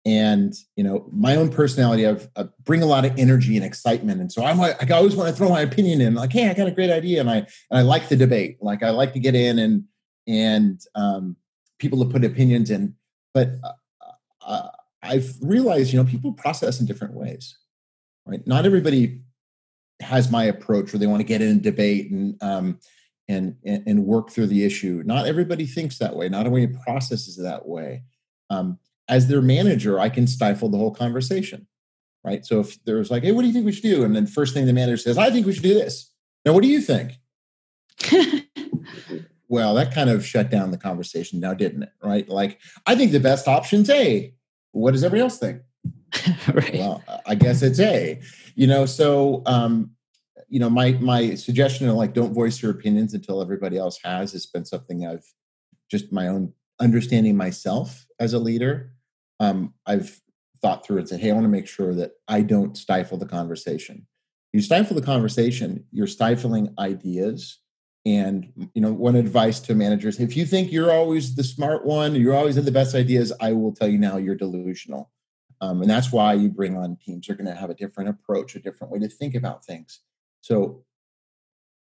And 0.07 0.53
you 0.77 0.85
know 0.85 1.09
my 1.11 1.35
own 1.37 1.49
personality, 1.51 2.07
I've 2.07 2.29
I 2.37 2.49
bring 2.64 2.83
a 2.83 2.87
lot 2.87 3.07
of 3.07 3.18
energy 3.18 3.57
and 3.57 3.64
excitement, 3.64 4.20
and 4.20 4.31
so 4.31 4.44
I'm 4.44 4.59
like 4.59 4.90
I 4.90 4.97
always 4.97 5.16
want 5.16 5.31
to 5.31 5.35
throw 5.35 5.49
my 5.49 5.62
opinion 5.62 6.03
in, 6.03 6.14
like, 6.14 6.31
hey, 6.31 6.51
I 6.51 6.55
got 6.55 6.66
a 6.66 6.73
great 6.73 6.90
idea, 6.90 7.20
and 7.20 7.31
I 7.31 7.37
and 7.37 7.47
I 7.70 7.81
like 7.81 8.11
the 8.11 8.16
debate, 8.16 8.59
like 8.61 8.83
I 8.83 8.90
like 8.90 9.14
to 9.14 9.18
get 9.18 9.35
in 9.35 9.59
and 9.59 9.85
and 10.27 10.81
um, 10.94 11.37
people 11.79 12.05
to 12.05 12.11
put 12.11 12.23
opinions 12.23 12.70
in. 12.70 12.94
But 13.33 13.53
uh, 13.64 13.73
uh, 14.47 14.68
I've 15.03 15.35
realized, 15.40 15.92
you 15.92 16.03
know, 16.03 16.09
people 16.09 16.33
process 16.33 16.81
in 16.81 16.87
different 16.87 17.14
ways, 17.14 17.57
right? 18.26 18.46
Not 18.46 18.66
everybody 18.66 19.20
has 20.00 20.30
my 20.30 20.44
approach 20.44 20.92
where 20.92 21.00
they 21.00 21.06
want 21.06 21.20
to 21.20 21.24
get 21.24 21.42
in 21.42 21.50
and 21.50 21.62
debate 21.62 22.10
and 22.10 22.42
um, 22.42 22.78
and 23.28 23.56
and 23.64 24.04
work 24.04 24.30
through 24.30 24.48
the 24.48 24.64
issue. 24.64 25.02
Not 25.04 25.26
everybody 25.26 25.66
thinks 25.66 25.98
that 25.98 26.16
way. 26.16 26.28
Not 26.28 26.46
everybody 26.46 26.78
processes 26.84 27.37
that 27.37 27.66
way. 27.66 28.02
Um, 28.50 28.78
as 29.08 29.28
their 29.28 29.42
manager, 29.42 29.98
I 29.98 30.08
can 30.08 30.26
stifle 30.26 30.68
the 30.68 30.78
whole 30.78 30.94
conversation, 30.94 31.66
right? 32.24 32.44
So 32.44 32.60
if 32.60 32.82
there's 32.84 33.10
like, 33.10 33.22
"Hey, 33.22 33.32
what 33.32 33.42
do 33.42 33.48
you 33.48 33.52
think 33.52 33.66
we 33.66 33.72
should 33.72 33.82
do?" 33.82 34.04
and 34.04 34.14
then 34.14 34.26
first 34.26 34.54
thing 34.54 34.66
the 34.66 34.72
manager 34.72 34.96
says, 34.96 35.18
"I 35.18 35.30
think 35.30 35.46
we 35.46 35.52
should 35.52 35.62
do 35.62 35.74
this." 35.74 36.10
Now, 36.44 36.52
what 36.52 36.62
do 36.62 36.68
you 36.68 36.80
think? 36.80 37.12
well, 39.48 39.74
that 39.74 39.94
kind 39.94 40.10
of 40.10 40.26
shut 40.26 40.50
down 40.50 40.70
the 40.70 40.78
conversation 40.78 41.40
now, 41.40 41.54
didn't 41.54 41.84
it? 41.84 41.92
Right? 42.02 42.28
Like, 42.28 42.60
I 42.87 42.94
think 42.94 43.12
the 43.12 43.20
best 43.20 43.48
option's 43.48 43.88
A. 43.88 44.34
What 44.72 44.92
does 44.92 45.04
everybody 45.04 45.22
else 45.22 45.38
think? 45.38 45.62
right. 46.55 46.74
Well, 46.74 47.03
I 47.27 47.35
guess 47.35 47.62
it's 47.62 47.81
A. 47.81 48.20
You 48.55 48.66
know, 48.66 48.87
so 48.87 49.42
um, 49.46 49.90
you 50.48 50.61
know, 50.61 50.70
my 50.70 50.92
my 50.92 51.35
suggestion 51.35 51.88
of 51.88 51.96
like 51.96 52.14
don't 52.14 52.35
voice 52.35 52.62
your 52.62 52.70
opinions 52.70 53.14
until 53.14 53.42
everybody 53.42 53.77
else 53.77 53.98
has 54.05 54.33
has 54.33 54.46
been 54.46 54.64
something 54.64 55.07
I've 55.07 55.24
just 55.90 56.12
my 56.12 56.29
own 56.29 56.53
understanding 56.81 57.37
myself 57.37 58.07
as 58.18 58.33
a 58.33 58.38
leader. 58.38 58.92
Um, 59.40 59.74
I've 59.87 60.20
thought 60.62 60.87
through 60.87 60.98
and 60.98 61.09
said, 61.09 61.20
hey, 61.20 61.31
I 61.31 61.35
want 61.35 61.44
to 61.44 61.48
make 61.48 61.66
sure 61.66 61.94
that 61.94 62.12
I 62.29 62.42
don't 62.42 62.77
stifle 62.77 63.18
the 63.18 63.27
conversation. 63.27 64.07
You 64.53 64.62
stifle 64.62 64.94
the 64.94 65.03
conversation, 65.03 65.85
you're 65.90 66.07
stifling 66.07 66.72
ideas 66.79 67.59
and 68.07 68.53
you 68.74 68.83
know, 68.83 68.92
one 68.92 69.16
advice 69.16 69.61
to 69.61 69.74
managers: 69.74 70.20
if 70.20 70.37
you 70.37 70.44
think 70.44 70.70
you're 70.70 70.92
always 70.92 71.37
the 71.37 71.44
smart 71.44 71.87
one, 71.87 72.14
you're 72.14 72.35
always 72.35 72.57
have 72.57 72.64
the 72.64 72.70
best 72.70 72.94
ideas, 72.94 73.33
I 73.40 73.53
will 73.53 73.72
tell 73.72 73.88
you 73.88 73.98
now 73.98 74.18
you're 74.18 74.35
delusional. 74.35 75.11
Um, 75.64 75.81
and 75.81 75.90
that's 75.90 76.12
why 76.12 76.35
you 76.35 76.48
bring 76.48 76.77
on 76.77 76.96
teams. 76.96 77.27
They're 77.27 77.37
going 77.37 77.46
to 77.46 77.55
have 77.55 77.70
a 77.70 77.74
different 77.74 78.11
approach, 78.11 78.55
a 78.55 78.61
different 78.61 78.92
way 78.92 78.98
to 78.98 79.09
think 79.09 79.35
about 79.35 79.64
things. 79.64 80.00
So 80.40 80.85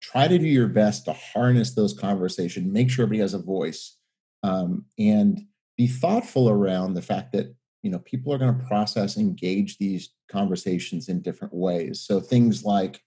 try 0.00 0.26
to 0.26 0.38
do 0.38 0.46
your 0.46 0.68
best 0.68 1.04
to 1.04 1.12
harness 1.12 1.74
those 1.74 1.92
conversations. 1.92 2.72
Make 2.72 2.90
sure 2.90 3.04
everybody 3.04 3.20
has 3.20 3.34
a 3.34 3.38
voice, 3.38 3.96
um, 4.42 4.84
and 4.98 5.40
be 5.76 5.86
thoughtful 5.86 6.48
around 6.48 6.94
the 6.94 7.02
fact 7.02 7.32
that 7.32 7.54
you 7.82 7.90
know 7.90 8.00
people 8.00 8.32
are 8.32 8.38
going 8.38 8.58
to 8.58 8.66
process, 8.66 9.16
engage 9.16 9.78
these 9.78 10.10
conversations 10.28 11.08
in 11.08 11.22
different 11.22 11.54
ways. 11.54 12.00
So 12.00 12.20
things 12.20 12.64
like 12.64 13.00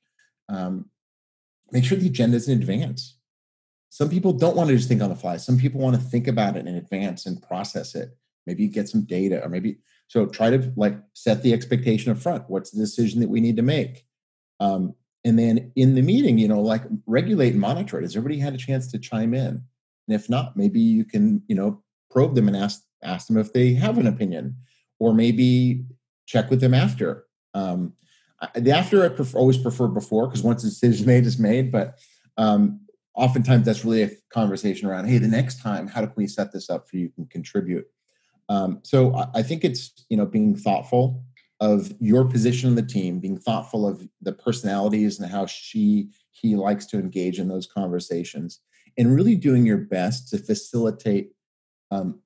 um, 0.48 0.90
make 1.72 1.84
sure 1.84 1.98
the 1.98 2.08
agenda 2.08 2.38
is 2.38 2.48
in 2.48 2.60
advance. 2.60 3.18
Some 3.90 4.10
people 4.10 4.32
don't 4.32 4.56
want 4.56 4.70
to 4.70 4.76
just 4.78 4.88
think 4.88 5.02
on 5.02 5.10
the 5.10 5.16
fly. 5.18 5.36
Some 5.36 5.58
people 5.58 5.82
want 5.82 5.98
to 5.98 6.02
think 6.02 6.28
about 6.28 6.56
it 6.56 6.66
in 6.66 6.76
advance 6.76 7.26
and 7.26 7.42
process 7.42 7.94
it. 7.94 8.16
Maybe 8.48 8.68
get 8.68 8.88
some 8.88 9.04
data, 9.04 9.44
or 9.44 9.50
maybe 9.50 9.80
so. 10.12 10.26
Try 10.26 10.50
to 10.50 10.74
like 10.76 10.97
set 11.13 11.41
the 11.41 11.54
expectation 11.54 12.12
up 12.12 12.17
front. 12.17 12.43
What's 12.50 12.71
the 12.71 12.82
decision 12.82 13.21
that 13.21 13.30
we 13.30 13.39
need 13.39 13.56
to 13.56 13.62
make? 13.62 14.04
Um, 14.60 14.93
and 15.24 15.39
then 15.39 15.71
in 15.78 15.95
the 15.95 16.02
meeting, 16.02 16.38
you 16.38 16.50
know, 16.50 16.60
like 16.60 16.82
regulate 17.06 17.54
and 17.54 17.62
monitor 17.62 17.97
it. 17.97 18.02
Has 18.02 18.17
everybody 18.17 18.38
had 18.38 18.54
a 18.54 18.58
chance 18.58 18.91
to 18.91 19.00
chime 19.00 19.34
in? 19.34 19.63
And 20.08 20.15
if 20.19 20.30
not, 20.30 20.58
maybe 20.58 20.82
you 20.82 21.06
can, 21.06 21.41
you 21.47 21.56
know, 21.56 21.82
probe 22.10 22.36
them 22.36 22.50
and 22.50 22.58
ask 22.58 22.82
ask 23.02 23.28
them 23.28 23.38
if 23.38 23.54
they 23.54 23.74
have 23.74 23.97
an 23.97 24.06
opinion, 24.06 24.58
or 25.00 25.13
maybe 25.13 25.86
check 26.26 26.50
with 26.50 26.60
them 26.60 26.74
after. 26.74 27.26
Um, 27.54 27.93
the 28.54 28.71
after 28.71 29.06
I 29.06 29.10
prefer, 29.10 29.38
always 29.38 29.58
prefer 29.58 29.88
before 29.88 30.28
because 30.28 30.43
once 30.43 30.63
the 30.63 30.69
decision 30.69 31.06
made 31.13 31.26
is 31.26 31.39
made. 31.39 31.71
But 31.71 32.00
um, 32.36 32.82
oftentimes 33.15 33.65
that's 33.65 33.86
really 33.86 34.04
a 34.04 34.12
conversation 34.30 34.89
around, 34.89 35.06
hey, 35.06 35.19
the 35.19 35.30
next 35.30 35.62
time, 35.62 35.88
how 35.88 36.02
can 36.02 36.15
we 36.17 36.28
set 36.28 36.52
this 36.52 36.69
up 36.69 36.89
for 36.89 36.97
you 36.97 37.08
can 37.12 37.28
contribute? 37.28 37.86
Um, 38.52 38.82
so 38.84 39.16
I, 39.16 39.28
I 39.36 39.44
think 39.44 39.64
it's 39.64 40.06
you 40.10 40.18
know 40.18 40.26
being 40.26 40.56
thoughtful 40.56 41.24
of 41.62 41.94
your 42.00 42.26
position 42.26 42.68
in 42.70 42.76
the 42.76 42.82
team, 42.82 43.20
being 43.20 43.38
thoughtful 43.38 43.88
of 43.88 44.06
the 44.22 44.34
personalities 44.34 45.20
and 45.20 45.32
how 45.32 45.46
she 45.46 46.10
he 46.32 46.56
likes 46.56 46.86
to 46.88 47.00
engage 47.00 47.40
in 47.40 47.48
those 47.48 47.66
conversations, 47.66 48.60
and 48.98 49.16
really 49.16 49.36
doing 49.36 49.66
your 49.66 49.78
best 49.78 50.28
to 50.30 50.38
facilitate 50.38 51.32
um, 51.92 52.20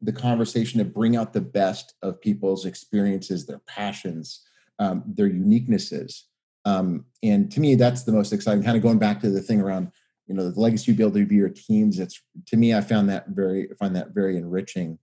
the 0.00 0.12
conversation 0.12 0.78
to 0.78 0.84
bring 0.84 1.16
out 1.16 1.32
the 1.32 1.40
best 1.40 1.94
of 2.02 2.20
people's 2.20 2.66
experiences, 2.66 3.44
their 3.44 3.62
passions, 3.66 4.42
um, 4.78 5.02
their 5.06 5.28
uniquenesses. 5.28 6.22
Um, 6.64 7.06
and 7.22 7.50
to 7.50 7.58
me, 7.60 7.74
that's 7.74 8.04
the 8.04 8.12
most 8.12 8.32
exciting. 8.32 8.62
Kind 8.62 8.76
of 8.76 8.82
going 8.82 8.98
back 8.98 9.20
to 9.20 9.30
the 9.30 9.42
thing 9.42 9.60
around, 9.60 9.90
you 10.28 10.34
know, 10.34 10.48
the 10.48 10.60
legacy 10.60 10.92
you 10.92 10.96
build 10.96 11.14
be 11.14 11.34
your 11.34 11.48
teams. 11.48 11.98
It's 11.98 12.22
to 12.46 12.56
me, 12.56 12.74
I 12.74 12.80
found 12.80 13.08
that 13.08 13.30
very 13.30 13.70
find 13.80 13.96
that 13.96 14.14
very 14.14 14.36
enriching 14.36 15.00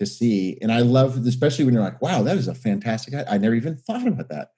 to 0.00 0.06
see. 0.06 0.58
And 0.60 0.72
I 0.72 0.80
love, 0.80 1.24
especially 1.26 1.66
when 1.66 1.74
you're 1.74 1.82
like, 1.82 2.02
wow, 2.02 2.22
that 2.22 2.36
is 2.36 2.48
a 2.48 2.54
fantastic. 2.54 3.14
I, 3.14 3.34
I 3.34 3.38
never 3.38 3.54
even 3.54 3.76
thought 3.76 4.06
about 4.06 4.28
that. 4.30 4.48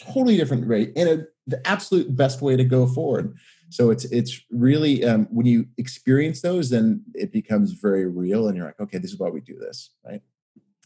Totally 0.00 0.36
different 0.36 0.66
way, 0.66 0.92
and 0.96 1.08
a, 1.08 1.26
the 1.46 1.64
absolute 1.66 2.16
best 2.16 2.42
way 2.42 2.56
to 2.56 2.64
go 2.64 2.86
forward. 2.86 3.36
So 3.68 3.90
it's 3.90 4.04
it's 4.06 4.40
really 4.50 5.04
um, 5.04 5.26
when 5.30 5.46
you 5.46 5.66
experience 5.78 6.40
those, 6.40 6.70
then 6.70 7.04
it 7.14 7.32
becomes 7.32 7.72
very 7.72 8.06
real, 8.06 8.48
and 8.48 8.56
you're 8.56 8.66
like, 8.66 8.80
okay, 8.80 8.98
this 8.98 9.12
is 9.12 9.18
why 9.18 9.28
we 9.28 9.40
do 9.40 9.56
this, 9.56 9.90
right? 10.04 10.20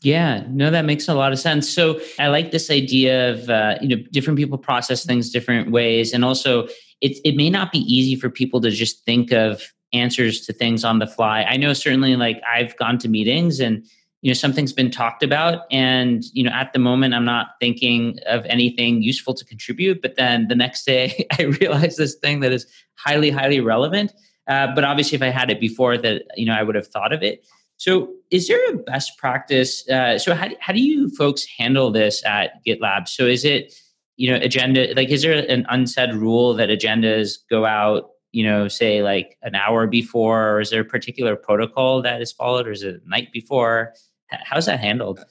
Yeah, 0.03 0.45
no, 0.49 0.71
that 0.71 0.85
makes 0.85 1.09
a 1.09 1.15
lot 1.15 1.33
of 1.33 1.39
sense. 1.39 1.69
So 1.69 2.01
I 2.19 2.29
like 2.29 2.51
this 2.51 2.71
idea 2.71 3.33
of 3.33 3.49
uh, 3.49 3.77
you 3.81 3.89
know 3.89 4.03
different 4.11 4.39
people 4.39 4.59
process 4.59 5.07
things 5.07 5.31
different 5.31 5.71
ways, 5.71 6.13
and 6.13 6.23
also 6.23 6.69
it 7.01 7.17
it 7.25 7.35
may 7.35 7.49
not 7.49 7.73
be 7.73 7.81
easy 7.81 8.15
for 8.15 8.29
people 8.29 8.61
to 8.61 8.71
just 8.71 9.07
think 9.07 9.33
of 9.33 9.63
answers 9.93 10.45
to 10.47 10.53
things 10.53 10.85
on 10.85 10.99
the 10.99 11.07
fly. 11.07 11.43
I 11.43 11.57
know 11.57 11.73
certainly, 11.73 12.17
like 12.17 12.41
I've 12.53 12.77
gone 12.77 12.99
to 12.99 13.09
meetings 13.09 13.61
and 13.61 13.85
you 14.23 14.31
know 14.31 14.35
something's 14.35 14.73
been 14.73 14.91
talked 14.91 15.23
about, 15.23 15.63
and 15.71 16.25
you 16.33 16.43
know 16.43 16.51
at 16.51 16.73
the 16.73 16.79
moment 16.79 17.15
I'm 17.15 17.25
not 17.25 17.51
thinking 17.61 18.19
of 18.27 18.45
anything 18.47 19.03
useful 19.03 19.35
to 19.35 19.45
contribute, 19.45 20.03
but 20.03 20.17
then 20.17 20.49
the 20.49 20.57
next 20.57 20.85
day 20.85 21.27
I 21.39 21.45
realize 21.45 21.97
this 21.97 22.15
thing 22.15 22.41
that 22.41 22.53
is 22.53 22.67
highly 22.97 23.31
highly 23.31 23.61
relevant. 23.61 24.13
Uh, 24.49 24.75
but 24.75 24.83
obviously, 24.83 25.17
if 25.17 25.23
I 25.23 25.29
had 25.29 25.51
it 25.51 25.61
before, 25.61 25.97
that 25.99 26.23
you 26.37 26.47
know 26.47 26.55
I 26.55 26.63
would 26.63 26.75
have 26.75 26.89
thought 26.89 27.13
of 27.13 27.23
it. 27.23 27.47
So, 27.77 28.13
is 28.33 28.49
there 28.49 28.59
a 28.71 28.77
best 28.77 29.17
practice? 29.19 29.89
Uh, 29.89 30.19
so, 30.19 30.35
how, 30.35 30.49
how 30.59 30.73
do 30.73 30.81
you 30.81 31.11
folks 31.11 31.47
handle 31.57 31.93
this 31.93 32.25
at 32.25 32.65
GitLab? 32.67 33.07
So, 33.07 33.25
is 33.25 33.45
it 33.45 33.73
you 34.17 34.31
know 34.31 34.39
agenda 34.43 34.93
like 34.95 35.11
is 35.11 35.23
there 35.23 35.49
an 35.49 35.65
unsaid 35.69 36.13
rule 36.13 36.55
that 36.55 36.69
agendas 36.71 37.39
go 37.49 37.65
out 37.65 38.11
you 38.33 38.45
know, 38.45 38.69
say 38.69 39.03
like 39.03 39.37
an 39.43 39.55
hour 39.55 39.87
before, 39.87 40.51
or 40.51 40.61
is 40.61 40.71
there 40.71 40.83
a 40.83 40.85
particular 40.85 41.37
protocol 41.37 42.03
that 42.03 42.21
is 42.21 42.33
followed, 42.33 42.67
or 42.67 42.73
is 42.73 42.83
it 42.83 43.07
night 43.07 43.33
before? 43.33 43.95
How's 44.29 44.67
that 44.67 44.81
handled? 44.81 45.25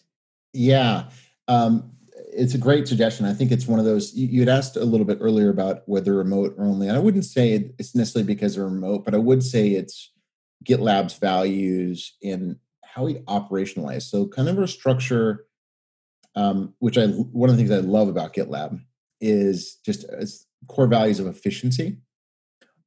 Yeah. 0.53 1.09
Um, 1.47 1.91
it's 2.33 2.53
a 2.53 2.59
great 2.59 2.87
suggestion. 2.87 3.25
I 3.25 3.33
think 3.33 3.51
it's 3.51 3.67
one 3.67 3.79
of 3.79 3.85
those 3.85 4.13
you, 4.13 4.39
had 4.41 4.49
asked 4.49 4.75
a 4.75 4.85
little 4.85 5.05
bit 5.05 5.19
earlier 5.21 5.49
about 5.49 5.81
whether 5.85 6.15
remote 6.15 6.55
or 6.57 6.65
only. 6.65 6.87
And 6.87 6.97
I 6.97 6.99
wouldn't 6.99 7.25
say 7.25 7.71
it's 7.79 7.95
necessarily 7.95 8.27
because 8.27 8.55
they're 8.55 8.65
remote, 8.65 9.05
but 9.05 9.13
I 9.13 9.17
would 9.17 9.43
say 9.43 9.69
it's 9.69 10.11
GitLab's 10.65 11.17
values 11.17 12.15
in 12.21 12.59
how 12.83 13.05
we 13.05 13.15
operationalize. 13.21 14.03
So 14.03 14.27
kind 14.27 14.49
of 14.49 14.57
a 14.59 14.67
structure, 14.67 15.45
um, 16.35 16.73
which 16.79 16.97
I 16.97 17.07
one 17.07 17.49
of 17.49 17.57
the 17.57 17.63
things 17.63 17.71
I 17.71 17.87
love 17.87 18.07
about 18.07 18.33
GitLab 18.33 18.79
is 19.21 19.77
just 19.85 20.03
as 20.05 20.45
core 20.67 20.87
values 20.87 21.19
of 21.19 21.27
efficiency. 21.27 21.97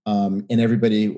Um, 0.06 0.46
and 0.50 0.60
everybody 0.60 1.14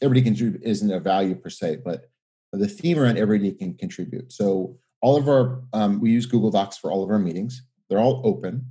everybody 0.00 0.22
can 0.22 0.34
contribute 0.34 0.62
isn't 0.62 0.90
a 0.90 1.00
value 1.00 1.34
per 1.34 1.50
se, 1.50 1.78
but 1.84 2.10
the 2.52 2.68
theme 2.68 2.98
around 2.98 3.18
everybody 3.18 3.52
can 3.52 3.74
contribute. 3.74 4.32
So 4.32 4.78
all 5.00 5.16
of 5.16 5.28
our 5.28 5.62
um, 5.72 6.00
we 6.00 6.10
use 6.10 6.26
Google 6.26 6.50
Docs 6.50 6.78
for 6.78 6.90
all 6.90 7.02
of 7.02 7.10
our 7.10 7.18
meetings. 7.18 7.62
They're 7.88 7.98
all 7.98 8.22
open. 8.24 8.66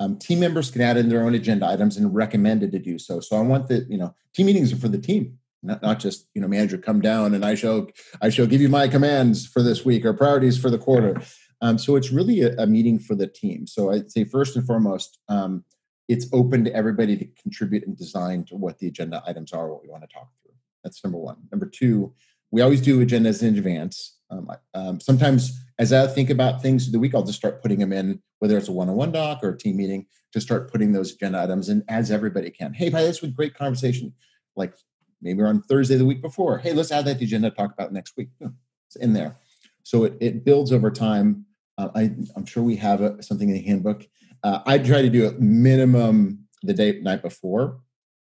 Um, 0.00 0.16
team 0.16 0.40
members 0.40 0.70
can 0.70 0.82
add 0.82 0.96
in 0.96 1.08
their 1.08 1.24
own 1.24 1.34
agenda 1.34 1.66
items 1.66 1.96
and 1.96 2.14
recommended 2.14 2.70
to 2.72 2.78
do 2.78 2.98
so. 2.98 3.20
So 3.20 3.36
I 3.36 3.40
want 3.40 3.68
that 3.68 3.90
you 3.90 3.98
know 3.98 4.14
team 4.34 4.46
meetings 4.46 4.72
are 4.72 4.76
for 4.76 4.88
the 4.88 4.98
team, 4.98 5.38
not, 5.62 5.82
not 5.82 5.98
just 5.98 6.28
you 6.34 6.40
know 6.40 6.48
manager 6.48 6.78
come 6.78 7.00
down 7.00 7.34
and 7.34 7.44
I 7.44 7.54
shall 7.54 7.88
I 8.20 8.28
shall 8.28 8.46
give 8.46 8.60
you 8.60 8.68
my 8.68 8.88
commands 8.88 9.46
for 9.46 9.62
this 9.62 9.84
week 9.84 10.04
or 10.04 10.12
priorities 10.12 10.58
for 10.58 10.70
the 10.70 10.78
quarter. 10.78 11.20
Um, 11.60 11.78
so 11.78 11.96
it's 11.96 12.12
really 12.12 12.42
a, 12.42 12.56
a, 12.56 12.66
meeting 12.66 12.98
for 12.98 13.14
the 13.16 13.26
team. 13.26 13.66
So 13.66 13.90
I'd 13.90 14.12
say 14.12 14.22
first 14.22 14.54
and 14.54 14.64
foremost, 14.64 15.18
um, 15.28 15.64
it's 16.08 16.26
open 16.32 16.64
to 16.64 16.74
everybody 16.74 17.16
to 17.16 17.26
contribute 17.40 17.86
and 17.86 17.96
design 17.96 18.44
to 18.44 18.56
what 18.56 18.78
the 18.78 18.88
agenda 18.88 19.22
items 19.26 19.52
are, 19.52 19.70
what 19.70 19.82
we 19.82 19.88
want 19.88 20.02
to 20.02 20.08
talk 20.08 20.30
through. 20.42 20.54
That's 20.82 21.04
number 21.04 21.18
one. 21.18 21.36
Number 21.52 21.66
two, 21.66 22.14
we 22.50 22.62
always 22.62 22.80
do 22.80 23.04
agendas 23.04 23.42
in 23.42 23.56
advance. 23.56 24.16
Um, 24.30 24.50
um, 24.74 25.00
sometimes, 25.00 25.58
as 25.78 25.92
I 25.92 26.06
think 26.06 26.30
about 26.30 26.62
things 26.62 26.86
of 26.86 26.92
the 26.92 26.98
week, 26.98 27.14
I'll 27.14 27.22
just 27.22 27.38
start 27.38 27.62
putting 27.62 27.78
them 27.78 27.92
in, 27.92 28.22
whether 28.38 28.56
it's 28.56 28.68
a 28.68 28.72
one-on-one 28.72 29.12
doc 29.12 29.40
or 29.42 29.50
a 29.50 29.58
team 29.58 29.76
meeting, 29.76 30.06
to 30.32 30.40
start 30.40 30.70
putting 30.70 30.92
those 30.92 31.14
agenda 31.14 31.42
items 31.42 31.68
in 31.68 31.84
as 31.88 32.10
everybody 32.10 32.50
can. 32.50 32.72
Hey, 32.72 32.88
by 32.88 33.02
this 33.02 33.20
was 33.20 33.30
great 33.32 33.54
conversation. 33.54 34.14
Like 34.56 34.74
maybe 35.20 35.42
on 35.42 35.62
Thursday 35.62 35.96
the 35.96 36.06
week 36.06 36.22
before. 36.22 36.58
Hey, 36.58 36.72
let's 36.72 36.92
add 36.92 37.04
that 37.04 37.18
to 37.18 37.24
agenda. 37.24 37.50
Talk 37.50 37.72
about 37.72 37.92
next 37.92 38.16
week. 38.16 38.28
It's 38.40 38.96
in 38.96 39.12
there, 39.12 39.36
so 39.82 40.04
it, 40.04 40.16
it 40.20 40.44
builds 40.44 40.72
over 40.72 40.90
time. 40.90 41.44
Uh, 41.76 41.88
I, 41.94 42.02
am 42.36 42.46
sure 42.46 42.62
we 42.62 42.76
have 42.76 43.02
a, 43.02 43.22
something 43.22 43.48
in 43.48 43.54
the 43.54 43.62
handbook. 43.62 44.06
Uh, 44.42 44.60
I 44.66 44.78
try 44.78 45.02
to 45.02 45.10
do 45.10 45.26
it 45.26 45.40
minimum 45.40 46.46
the 46.62 46.74
day 46.74 47.00
night 47.00 47.22
before, 47.22 47.80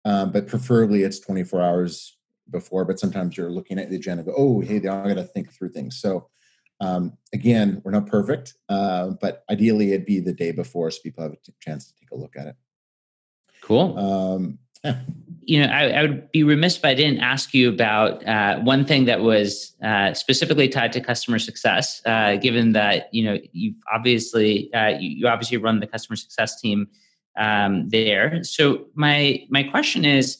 um, 0.06 0.32
but 0.32 0.48
preferably 0.48 1.04
it's 1.04 1.20
24 1.20 1.62
hours 1.62 2.18
before. 2.50 2.86
But 2.86 3.00
sometimes 3.00 3.38
you're 3.38 3.52
looking 3.52 3.80
at 3.80 3.90
the 3.90 3.96
agenda, 3.96 4.24
go, 4.24 4.34
oh, 4.36 4.62
hey, 4.62 4.78
I 4.78 4.80
got 4.80 5.14
to 5.16 5.24
think 5.24 5.52
through 5.54 5.72
things. 5.72 6.00
So 6.00 6.30
um, 6.80 7.18
again, 7.34 7.82
we're 7.84 7.92
not 7.92 8.08
perfect, 8.08 8.56
uh, 8.68 9.12
but 9.22 9.44
ideally 9.50 9.94
it'd 9.94 10.06
be 10.06 10.20
the 10.20 10.34
day 10.34 10.52
before 10.52 10.90
so 10.90 11.00
people 11.04 11.24
have 11.24 11.34
a 11.34 11.38
t- 11.38 11.54
chance 11.62 11.88
to 11.88 11.94
take 11.96 12.12
a 12.12 12.16
look 12.16 12.36
at 12.36 12.48
it. 12.48 12.56
Cool. 13.62 13.98
Um. 13.98 14.58
You 15.44 15.62
know, 15.62 15.68
I, 15.74 15.90
I, 15.90 16.02
would 16.04 16.32
be 16.32 16.44
remiss 16.44 16.78
if 16.78 16.86
I 16.86 16.94
didn't 16.94 17.20
ask 17.20 17.54
you 17.54 17.70
about 17.70 18.26
uh, 18.28 18.60
one 18.60 18.86
thing 18.86 19.06
that 19.06 19.22
was 19.22 19.76
uh, 19.84 20.14
specifically 20.14 20.70
tied 20.70 20.94
to 20.94 21.02
customer 21.02 21.40
success. 21.40 22.02
Uh, 22.06 22.36
given 22.38 22.74
that 22.74 23.10
you 23.12 23.24
know 23.26 23.38
you 23.52 23.74
obviously 23.94 24.74
uh, 24.74 24.90
you, 24.90 25.10
you, 25.10 25.28
obviously 25.28 25.58
run 25.58 25.80
the 25.80 25.88
customer 25.88 26.16
success 26.16 26.60
team 26.62 26.88
um, 27.38 27.90
there. 27.90 28.44
So 28.44 28.86
my 28.96 29.46
my 29.50 29.64
question 29.64 30.06
is, 30.06 30.38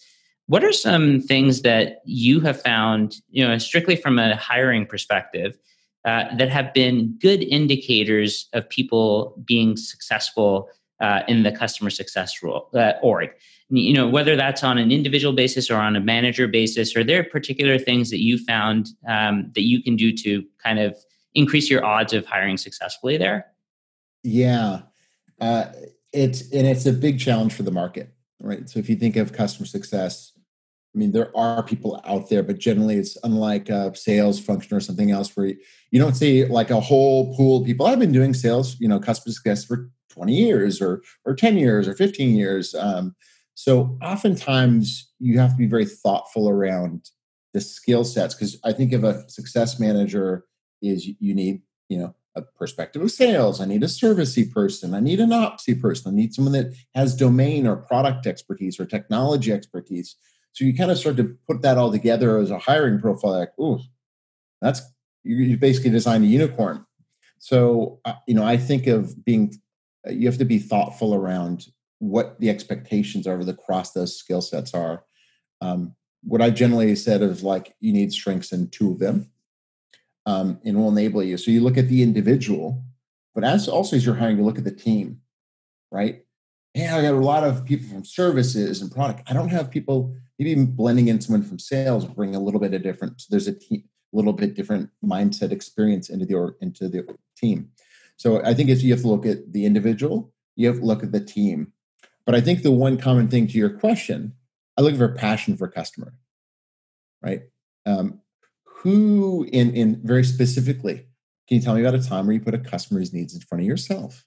what 0.48 0.64
are 0.64 0.74
some 0.74 1.20
things 1.20 1.62
that 1.62 2.02
you 2.06 2.40
have 2.42 2.62
found, 2.62 3.16
you 3.30 3.48
know, 3.48 3.58
strictly 3.58 3.96
from 3.96 4.20
a 4.20 4.36
hiring 4.36 4.86
perspective, 4.86 5.58
uh, 6.04 6.36
that 6.36 6.50
have 6.50 6.74
been 6.74 7.16
good 7.22 7.44
indicators 7.44 8.50
of 8.54 8.68
people 8.70 9.36
being 9.46 9.78
successful 9.78 10.70
uh, 11.02 11.24
in 11.28 11.44
the 11.44 11.52
customer 11.52 11.90
success 11.90 12.42
role 12.42 12.70
org? 13.02 13.30
you 13.72 13.94
know 13.94 14.08
whether 14.08 14.36
that's 14.36 14.64
on 14.64 14.78
an 14.78 14.92
individual 14.92 15.34
basis 15.34 15.72
or 15.72 15.78
on 15.78 15.96
a 15.96 16.00
manager 16.00 16.48
basis 16.48 16.96
are 16.96 17.04
there 17.04 17.24
particular 17.24 17.80
things 17.80 18.10
that 18.10 18.20
you 18.20 18.38
found 18.38 18.90
um, 19.08 19.50
that 19.56 19.64
you 19.64 19.82
can 19.82 19.96
do 19.96 20.12
to 20.12 20.44
kind 20.64 20.80
of 20.80 20.98
increase 21.34 21.70
your 21.70 21.86
odds 21.86 22.12
of 22.12 22.26
hiring 22.26 22.58
successfully 22.58 23.18
there? 23.18 23.46
Yeah. 24.24 24.82
Uh, 25.40 25.68
it's 26.12 26.52
and 26.52 26.68
it's 26.68 26.86
a 26.86 26.94
big 26.94 27.20
challenge 27.20 27.54
for 27.54 27.64
the 27.64 27.72
market 27.72 28.14
right? 28.42 28.70
So 28.70 28.80
if 28.80 28.90
you 28.90 28.96
think 28.96 29.16
of 29.16 29.32
customer 29.32 29.66
success 29.66 30.34
i 30.94 30.98
mean 30.98 31.14
there 31.14 31.36
are 31.38 31.64
people 31.64 32.02
out 32.06 32.30
there 32.30 32.44
but 32.44 32.58
generally 32.60 32.98
it's 32.98 33.18
unlike 33.24 33.70
a 33.70 33.96
sales 33.96 34.42
function 34.42 34.76
or 34.76 34.82
something 34.82 35.10
else 35.10 35.36
where 35.38 35.46
you, 35.46 35.58
you 35.92 36.00
don't 36.00 36.16
see 36.16 36.46
like 36.46 36.70
a 36.70 36.82
whole 36.82 37.34
pool 37.38 37.62
of 37.62 37.66
people. 37.66 37.86
I've 37.86 38.00
been 38.00 38.12
doing 38.12 38.34
sales 38.34 38.76
you 38.80 38.90
know 38.90 39.00
customer 39.00 39.32
success 39.34 39.64
for 39.64 39.90
20 40.12 40.34
years 40.34 40.82
or 40.82 41.02
or 41.26 41.36
10 41.36 41.58
years 41.58 41.88
or 41.88 41.96
15 41.96 42.36
years 42.36 42.76
um, 42.76 43.16
so 43.54 43.98
oftentimes 44.02 45.12
you 45.20 45.40
have 45.40 45.52
to 45.52 45.58
be 45.58 45.68
very 45.68 45.86
thoughtful 45.86 46.50
around 46.50 47.10
the 47.54 47.62
skill 47.62 48.04
sets 48.04 48.34
because 48.34 48.58
I 48.64 48.74
think 48.74 48.94
of 48.94 49.04
a 49.04 49.30
success 49.30 49.80
manager 49.80 50.46
is 50.82 51.08
you 51.20 51.36
need, 51.36 51.62
you 51.90 51.98
know, 52.00 52.16
a 52.36 52.42
perspective 52.42 53.02
of 53.02 53.12
sales. 53.12 53.60
I 53.60 53.66
need 53.66 53.84
a 53.84 53.88
servicey 53.88 54.50
person. 54.50 54.94
I 54.94 55.02
need 55.02 55.20
an 55.20 55.32
opsy 55.32 55.80
person. 55.80 56.12
I 56.12 56.16
need 56.16 56.34
someone 56.34 56.54
that 56.54 56.74
has 56.96 57.16
domain 57.16 57.68
or 57.68 57.76
product 57.76 58.26
expertise 58.26 58.80
or 58.80 58.86
technology 58.86 59.52
expertise. 59.52 60.16
So 60.54 60.64
you 60.64 60.74
kind 60.74 60.92
of 60.92 60.98
start 60.98 61.18
to 61.18 61.36
put 61.48 61.62
that 61.62 61.78
all 61.78 61.92
together 61.92 62.38
as 62.38 62.52
a 62.52 62.58
hiring 62.58 63.00
profile. 63.00 63.38
Like, 63.38 63.52
oh, 63.60 63.82
that's 64.62 64.82
you 65.24 65.58
basically 65.58 65.92
design 65.92 66.24
a 66.24 66.28
unicorn. 66.28 66.86
So 67.38 68.00
uh, 68.06 68.14
you 68.28 68.34
know, 68.34 68.46
I 68.46 68.56
think 68.56 68.88
of 68.88 69.24
being 69.26 69.54
you 70.10 70.28
have 70.28 70.38
to 70.38 70.46
be 70.46 70.60
thoughtful 70.60 71.14
around 71.14 71.68
what 72.00 72.40
the 72.40 72.50
expectations 72.50 73.28
over 73.28 73.44
the 73.44 73.54
cross 73.54 73.92
those 73.92 74.18
skill 74.18 74.42
sets 74.42 74.74
are. 74.74 75.04
Um, 75.62 75.96
what 76.24 76.42
I 76.42 76.50
generally 76.50 76.96
said 76.96 77.22
is 77.22 77.44
like 77.44 77.76
you 77.80 77.94
need 77.94 78.12
strengths 78.12 78.52
in 78.52 78.70
two 78.70 78.92
of 78.92 79.00
them, 79.00 79.32
um, 80.26 80.60
and 80.66 80.78
will 80.78 80.90
enable 80.90 81.24
you. 81.24 81.38
So 81.38 81.52
you 81.52 81.62
look 81.62 81.78
at 81.78 81.88
the 81.88 82.04
individual, 82.04 82.84
but 83.34 83.44
as 83.44 83.68
also 83.68 83.96
as 83.96 84.06
you're 84.06 84.16
hiring, 84.16 84.38
you 84.38 84.44
look 84.44 84.58
at 84.58 84.64
the 84.64 84.72
team, 84.72 85.22
right? 85.92 86.24
Hey, 86.74 86.88
I 86.88 87.02
got 87.02 87.14
a 87.14 87.18
lot 87.18 87.44
of 87.44 87.66
people 87.66 87.90
from 87.90 88.06
services 88.06 88.82
and 88.82 88.92
product. 88.92 89.30
I 89.30 89.34
don't 89.34 89.50
have 89.50 89.70
people 89.70 90.16
maybe 90.40 90.64
blending 90.64 91.10
in 91.10 91.22
someone 91.22 91.44
from 91.44 91.60
sales, 91.60 92.06
bring 92.06 92.34
a 92.34 92.40
little 92.40 92.60
bit 92.60 92.74
of 92.74 92.82
different. 92.82 93.22
So 93.22 93.28
there's 93.30 93.48
a 93.48 93.54
team, 93.54 93.84
little 94.14 94.34
bit 94.34 94.56
different 94.56 94.90
mindset 95.04 95.52
experience 95.52 96.10
into 96.10 96.26
the 96.26 96.56
into 96.62 96.90
the 96.90 97.08
team. 97.38 97.70
So 98.22 98.44
I 98.44 98.54
think 98.54 98.70
if 98.70 98.84
you 98.84 98.92
have 98.94 99.02
to 99.02 99.08
look 99.08 99.26
at 99.26 99.52
the 99.52 99.66
individual, 99.66 100.32
you 100.56 100.68
have 100.68 100.80
to 100.80 100.86
look 100.86 101.04
at 101.04 101.12
the 101.12 101.24
team 101.24 101.74
but 102.26 102.36
I 102.36 102.42
think 102.42 102.64
the 102.64 102.72
one 102.72 102.98
common 102.98 103.28
thing 103.28 103.48
to 103.48 103.58
your 103.58 103.70
question, 103.70 104.34
I 104.78 104.82
look 104.82 104.96
for 104.96 105.10
passion 105.10 105.58
for 105.58 105.68
customer, 105.68 106.14
right? 107.22 107.42
Um, 107.86 108.22
who, 108.64 109.48
in 109.52 109.74
in 109.76 110.02
very 110.04 110.24
specifically, 110.24 111.08
can 111.48 111.58
you 111.58 111.62
tell 111.62 111.76
me 111.76 111.82
about 111.82 112.00
a 112.00 112.08
time 112.08 112.26
where 112.26 112.34
you 112.34 112.42
put 112.42 112.54
a 112.54 112.60
customer's 112.60 113.14
needs 113.14 113.34
in 113.34 113.42
front 113.42 113.62
of 113.62 113.68
yourself? 113.68 114.26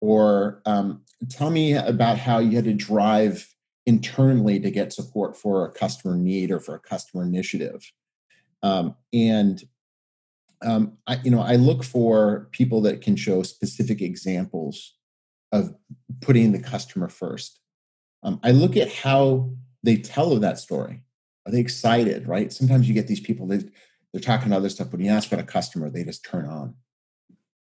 Or 0.00 0.62
um, 0.66 1.02
tell 1.28 1.50
me 1.50 1.74
about 1.74 2.18
how 2.18 2.38
you 2.38 2.56
had 2.56 2.64
to 2.64 2.74
drive 2.74 3.48
internally 3.86 4.60
to 4.60 4.70
get 4.70 4.92
support 4.92 5.36
for 5.36 5.66
a 5.66 5.72
customer 5.72 6.16
need 6.16 6.50
or 6.50 6.60
for 6.60 6.74
a 6.74 6.80
customer 6.80 7.24
initiative. 7.24 7.90
Um, 8.62 8.94
and 9.12 9.62
um, 10.64 10.98
I, 11.06 11.18
you 11.24 11.30
know, 11.30 11.40
I 11.40 11.56
look 11.56 11.84
for 11.84 12.48
people 12.52 12.80
that 12.82 13.00
can 13.00 13.16
show 13.16 13.42
specific 13.42 14.00
examples 14.00 14.94
of 15.50 15.74
putting 16.20 16.52
the 16.52 16.58
customer 16.58 17.08
first. 17.08 17.60
Um, 18.22 18.40
I 18.42 18.52
look 18.52 18.76
at 18.76 18.92
how 18.92 19.50
they 19.82 19.96
tell 19.96 20.32
of 20.32 20.40
that 20.42 20.58
story. 20.58 21.02
Are 21.46 21.52
they 21.52 21.60
excited? 21.60 22.28
Right? 22.28 22.52
Sometimes 22.52 22.88
you 22.88 22.94
get 22.94 23.08
these 23.08 23.20
people 23.20 23.46
they 23.46 23.64
they're 24.12 24.20
talking 24.20 24.52
other 24.52 24.68
stuff, 24.68 24.90
but 24.90 24.98
when 24.98 25.06
you 25.06 25.12
ask 25.12 25.32
about 25.32 25.42
a 25.42 25.46
customer, 25.46 25.88
they 25.88 26.04
just 26.04 26.24
turn 26.24 26.46
on, 26.46 26.74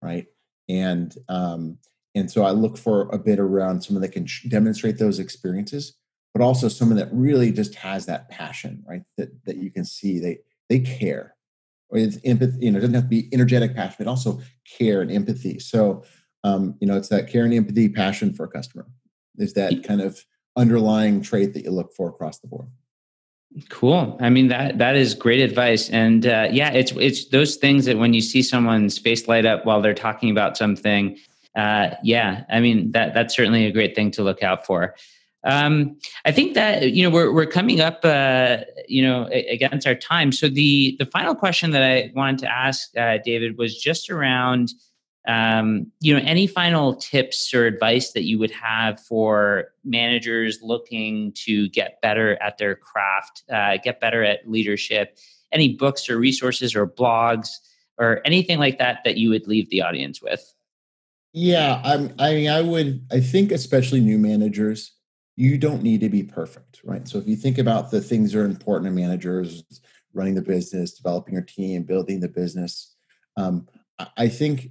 right? 0.03 0.27
And 0.69 1.15
um, 1.29 1.79
and 2.15 2.31
so 2.31 2.45
I 2.45 2.51
look 2.51 2.77
for 2.77 3.09
a 3.13 3.19
bit 3.19 3.39
around 3.39 3.83
someone 3.83 4.03
that 4.03 4.13
can 4.13 4.27
demonstrate 4.49 4.99
those 4.99 5.19
experiences, 5.19 5.97
but 6.33 6.43
also 6.43 6.69
someone 6.69 6.99
that 6.99 7.09
really 7.13 7.53
just 7.53 7.75
has 7.77 8.07
that 8.07 8.29
passion, 8.29 8.83
right? 8.87 9.03
That 9.17 9.31
that 9.45 9.57
you 9.57 9.71
can 9.71 9.85
see 9.85 10.19
they 10.19 10.39
they 10.69 10.81
care. 10.81 11.34
Or 11.91 11.99
it's 11.99 12.19
empathy, 12.25 12.59
you 12.61 12.71
know, 12.71 12.79
it 12.79 12.81
doesn't 12.81 12.95
have 12.95 13.05
to 13.05 13.09
be 13.09 13.29
energetic 13.33 13.75
passion, 13.75 13.97
but 13.99 14.09
also 14.09 14.41
care 14.79 15.01
and 15.01 15.11
empathy. 15.11 15.59
So 15.59 16.05
um, 16.45 16.77
you 16.81 16.87
know 16.87 16.97
it's 16.97 17.09
that 17.09 17.29
care 17.29 17.45
and 17.45 17.55
empathy 17.55 17.89
passion 17.89 18.33
for 18.33 18.45
a 18.45 18.49
customer 18.49 18.87
is 19.39 19.55
that 19.55 19.83
kind 19.83 20.01
of 20.01 20.25
underlying 20.57 21.21
trait 21.21 21.55
that 21.55 21.65
you 21.65 21.71
look 21.71 21.93
for 21.93 22.09
across 22.09 22.39
the 22.39 22.47
board. 22.47 22.69
Cool. 23.69 24.17
I 24.21 24.31
mean 24.31 24.49
that 24.49 24.79
that 24.79 24.95
is 24.95 25.15
great 25.15 25.41
advice. 25.41 25.91
And 25.91 26.27
uh, 26.27 26.49
yeah 26.51 26.71
it's 26.71 26.93
it's 26.93 27.29
those 27.31 27.57
things 27.57 27.87
that 27.87 27.99
when 27.99 28.15
you 28.15 28.21
see 28.21 28.43
someone's 28.43 28.99
face 28.99 29.27
light 29.27 29.47
up 29.47 29.65
while 29.65 29.81
they're 29.81 29.95
talking 29.95 30.31
about 30.31 30.57
something 30.57 31.19
uh, 31.57 31.91
yeah 32.03 32.45
i 32.51 32.59
mean 32.59 32.91
that 32.91 33.15
that's 33.15 33.35
certainly 33.35 33.65
a 33.65 33.73
great 33.73 33.95
thing 33.95 34.11
to 34.11 34.25
look 34.25 34.43
out 34.43 34.67
for 34.67 34.95
Um, 35.45 35.99
I 36.25 36.33
think 36.33 36.55
that 36.55 36.93
you 36.93 37.03
know 37.03 37.15
we're 37.15 37.33
we're 37.33 37.47
coming 37.47 37.81
up, 37.81 38.01
uh, 38.05 38.59
you 38.89 39.03
know, 39.03 39.29
against 39.51 39.87
our 39.87 39.95
time. 39.95 40.33
So 40.33 40.49
the 40.49 40.97
the 40.99 41.07
final 41.07 41.35
question 41.35 41.71
that 41.73 41.83
I 41.83 42.11
wanted 42.15 42.39
to 42.41 42.51
ask 42.51 42.97
uh, 42.97 43.19
David 43.23 43.59
was 43.59 43.79
just 43.79 44.09
around, 44.09 44.73
um, 45.29 45.93
you 46.01 46.15
know, 46.15 46.21
any 46.25 46.47
final 46.47 46.97
tips 46.97 47.53
or 47.53 47.67
advice 47.67 48.13
that 48.13 48.25
you 48.25 48.39
would 48.39 48.53
have 48.53 48.99
for 49.01 49.67
managers 49.85 50.61
looking 50.63 51.33
to 51.45 51.69
get 51.69 52.01
better 52.01 52.43
at 52.43 52.57
their 52.57 52.75
craft, 52.75 53.43
uh, 53.53 53.77
get 53.83 54.01
better 54.01 54.25
at 54.25 54.51
leadership. 54.51 55.19
Any 55.53 55.75
books 55.77 56.09
or 56.09 56.19
resources 56.19 56.75
or 56.75 56.87
blogs 56.87 57.49
or 57.99 58.21
anything 58.25 58.59
like 58.59 58.79
that 58.79 59.01
that 59.05 59.19
you 59.19 59.31
would 59.31 59.47
leave 59.47 59.71
the 59.71 59.83
audience 59.83 60.21
with? 60.21 60.53
Yeah, 61.33 61.81
I'm, 61.85 62.15
I 62.19 62.35
mean, 62.35 62.49
I 62.49 62.61
would. 62.61 63.07
I 63.13 63.21
think 63.21 63.53
especially 63.53 64.01
new 64.01 64.19
managers 64.19 64.93
you 65.37 65.59
don't 65.59 65.83
need 65.83 66.01
to 66.01 66.09
be 66.09 66.23
perfect, 66.23 66.81
right? 66.85 67.07
So 67.09 67.19
if 67.19 67.27
you 67.27 67.37
think 67.37 67.59
about 67.59 67.91
the 67.91 68.01
things 68.01 68.33
that 68.33 68.41
are 68.41 68.45
important 68.45 68.87
to 68.87 68.95
managers, 68.95 69.65
running 70.13 70.35
the 70.35 70.43
business, 70.43 70.95
developing 70.95 71.35
your 71.35 71.43
team, 71.43 71.83
building 71.83 72.21
the 72.21 72.29
business, 72.29 72.95
um, 73.37 73.67
I 74.17 74.29
think 74.29 74.71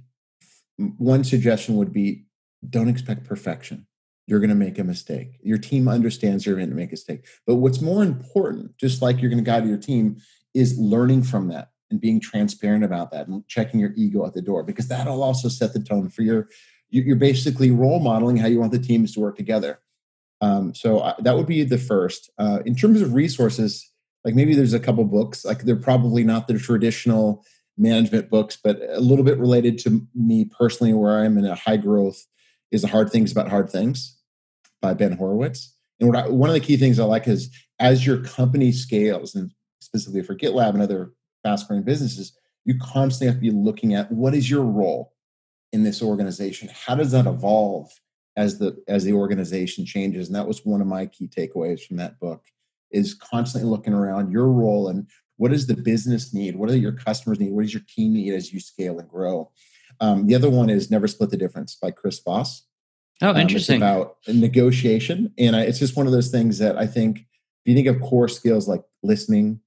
one 0.76 1.24
suggestion 1.24 1.76
would 1.76 1.92
be 1.92 2.24
don't 2.68 2.88
expect 2.88 3.24
perfection. 3.24 3.86
You're 4.26 4.40
going 4.40 4.50
to 4.50 4.56
make 4.56 4.78
a 4.78 4.84
mistake. 4.84 5.38
Your 5.42 5.58
team 5.58 5.86
understands 5.86 6.46
you're 6.46 6.56
going 6.56 6.70
to 6.70 6.74
make 6.74 6.90
a 6.90 6.92
mistake. 6.92 7.26
But 7.46 7.56
what's 7.56 7.82
more 7.82 8.02
important, 8.02 8.76
just 8.78 9.02
like 9.02 9.20
you're 9.20 9.30
going 9.30 9.44
to 9.44 9.50
guide 9.50 9.66
your 9.66 9.76
team, 9.76 10.16
is 10.54 10.78
learning 10.78 11.24
from 11.24 11.48
that 11.48 11.68
and 11.90 12.00
being 12.00 12.20
transparent 12.20 12.84
about 12.84 13.10
that 13.10 13.28
and 13.28 13.46
checking 13.48 13.80
your 13.80 13.92
ego 13.96 14.26
at 14.26 14.32
the 14.32 14.40
door 14.40 14.62
because 14.62 14.88
that'll 14.88 15.22
also 15.22 15.48
set 15.48 15.72
the 15.72 15.82
tone 15.82 16.08
for 16.08 16.22
your 16.22 16.48
you're 16.90 17.16
basically 17.16 17.72
role 17.72 17.98
modeling 17.98 18.36
how 18.36 18.46
you 18.46 18.60
want 18.60 18.70
the 18.70 18.78
teams 18.78 19.12
to 19.12 19.20
work 19.20 19.36
together 19.36 19.80
um, 20.40 20.74
so 20.74 21.00
I, 21.00 21.14
that 21.20 21.36
would 21.36 21.46
be 21.46 21.64
the 21.64 21.78
first. 21.78 22.30
Uh, 22.38 22.60
in 22.66 22.74
terms 22.74 23.00
of 23.00 23.14
resources, 23.14 23.90
like 24.24 24.34
maybe 24.34 24.54
there's 24.54 24.74
a 24.74 24.80
couple 24.80 25.04
books, 25.04 25.44
like 25.44 25.62
they're 25.62 25.76
probably 25.76 26.24
not 26.24 26.48
the 26.48 26.58
traditional 26.58 27.44
management 27.76 28.30
books, 28.30 28.58
but 28.62 28.80
a 28.90 29.00
little 29.00 29.24
bit 29.24 29.38
related 29.38 29.78
to 29.80 30.06
me 30.14 30.44
personally, 30.44 30.92
where 30.92 31.18
I'm 31.20 31.38
in 31.38 31.44
a 31.44 31.54
high 31.54 31.76
growth 31.76 32.24
is 32.70 32.82
the 32.82 32.88
hard 32.88 33.10
things 33.10 33.32
about 33.32 33.48
hard 33.48 33.70
things 33.70 34.18
by 34.80 34.94
Ben 34.94 35.12
Horowitz. 35.12 35.74
And 36.00 36.16
I, 36.16 36.28
one 36.28 36.50
of 36.50 36.54
the 36.54 36.60
key 36.60 36.76
things 36.76 36.98
I 36.98 37.04
like 37.04 37.28
is 37.28 37.50
as 37.78 38.06
your 38.06 38.18
company 38.18 38.72
scales, 38.72 39.34
and 39.34 39.50
specifically 39.80 40.22
for 40.22 40.34
GitLab 40.34 40.70
and 40.70 40.82
other 40.82 41.12
fast 41.42 41.68
growing 41.68 41.84
businesses, 41.84 42.36
you 42.64 42.74
constantly 42.78 43.26
have 43.26 43.36
to 43.36 43.40
be 43.40 43.50
looking 43.50 43.94
at 43.94 44.10
what 44.10 44.34
is 44.34 44.48
your 44.48 44.64
role 44.64 45.12
in 45.72 45.84
this 45.84 46.02
organization? 46.02 46.70
How 46.72 46.94
does 46.94 47.12
that 47.12 47.26
evolve? 47.26 47.90
As 48.36 48.58
the 48.58 48.82
as 48.88 49.04
the 49.04 49.12
organization 49.12 49.86
changes 49.86 50.26
and 50.26 50.36
that 50.36 50.46
was 50.46 50.64
one 50.64 50.80
of 50.80 50.86
my 50.86 51.06
key 51.06 51.28
takeaways 51.28 51.86
from 51.86 51.96
that 51.96 52.18
book 52.18 52.42
is 52.90 53.14
constantly 53.14 53.68
looking 53.68 53.92
around 53.92 54.30
your 54.30 54.48
role 54.48 54.88
and 54.88 55.06
what 55.36 55.50
does 55.50 55.66
the 55.66 55.74
business 55.74 56.32
need? 56.32 56.54
What 56.54 56.68
do 56.68 56.78
your 56.78 56.92
customers 56.92 57.40
need? 57.40 57.52
What 57.52 57.62
does 57.62 57.74
your 57.74 57.82
team 57.88 58.12
need 58.12 58.32
as 58.34 58.52
you 58.52 58.60
scale 58.60 59.00
and 59.00 59.08
grow? 59.08 59.50
Um, 60.00 60.28
the 60.28 60.34
other 60.36 60.48
one 60.48 60.70
is 60.70 60.92
never 60.92 61.08
split 61.08 61.30
the 61.30 61.36
difference 61.36 61.74
by 61.74 61.90
chris 61.90 62.20
voss. 62.20 62.66
Oh 63.22 63.30
um, 63.30 63.36
interesting. 63.36 63.76
about 63.76 64.16
negotiation 64.26 65.32
and 65.38 65.54
I, 65.54 65.62
it's 65.62 65.78
just 65.78 65.96
one 65.96 66.06
of 66.06 66.12
those 66.12 66.30
things 66.30 66.58
that 66.58 66.76
i 66.76 66.86
think 66.86 67.18
if 67.18 67.26
you 67.64 67.74
think 67.74 67.86
of 67.86 68.00
core 68.00 68.28
skills 68.28 68.66
like 68.66 68.82
listening 69.04 69.60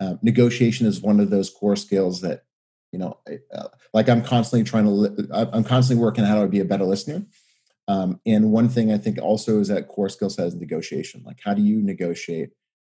uh, 0.00 0.14
negotiation 0.22 0.86
is 0.86 1.00
one 1.00 1.20
of 1.20 1.28
those 1.28 1.50
core 1.50 1.76
skills 1.76 2.22
that 2.22 2.44
you 2.90 2.98
know 2.98 3.18
uh, 3.54 3.68
like 3.92 4.08
i'm 4.08 4.22
constantly 4.22 4.64
trying 4.64 4.84
to 4.84 4.90
li- 4.90 5.28
i'm 5.30 5.64
constantly 5.64 6.02
working 6.02 6.24
out 6.24 6.28
how 6.28 6.42
to 6.42 6.48
be 6.48 6.60
a 6.60 6.64
better 6.64 6.84
listener 6.84 7.22
um, 7.88 8.20
and 8.26 8.52
one 8.52 8.68
thing 8.68 8.92
I 8.92 8.98
think 8.98 9.18
also 9.20 9.60
is 9.60 9.68
that 9.68 9.88
core 9.88 10.08
skill 10.08 10.30
set 10.30 10.46
is 10.46 10.54
negotiation. 10.54 11.22
Like, 11.24 11.40
how 11.44 11.54
do 11.54 11.62
you 11.62 11.82
negotiate? 11.82 12.50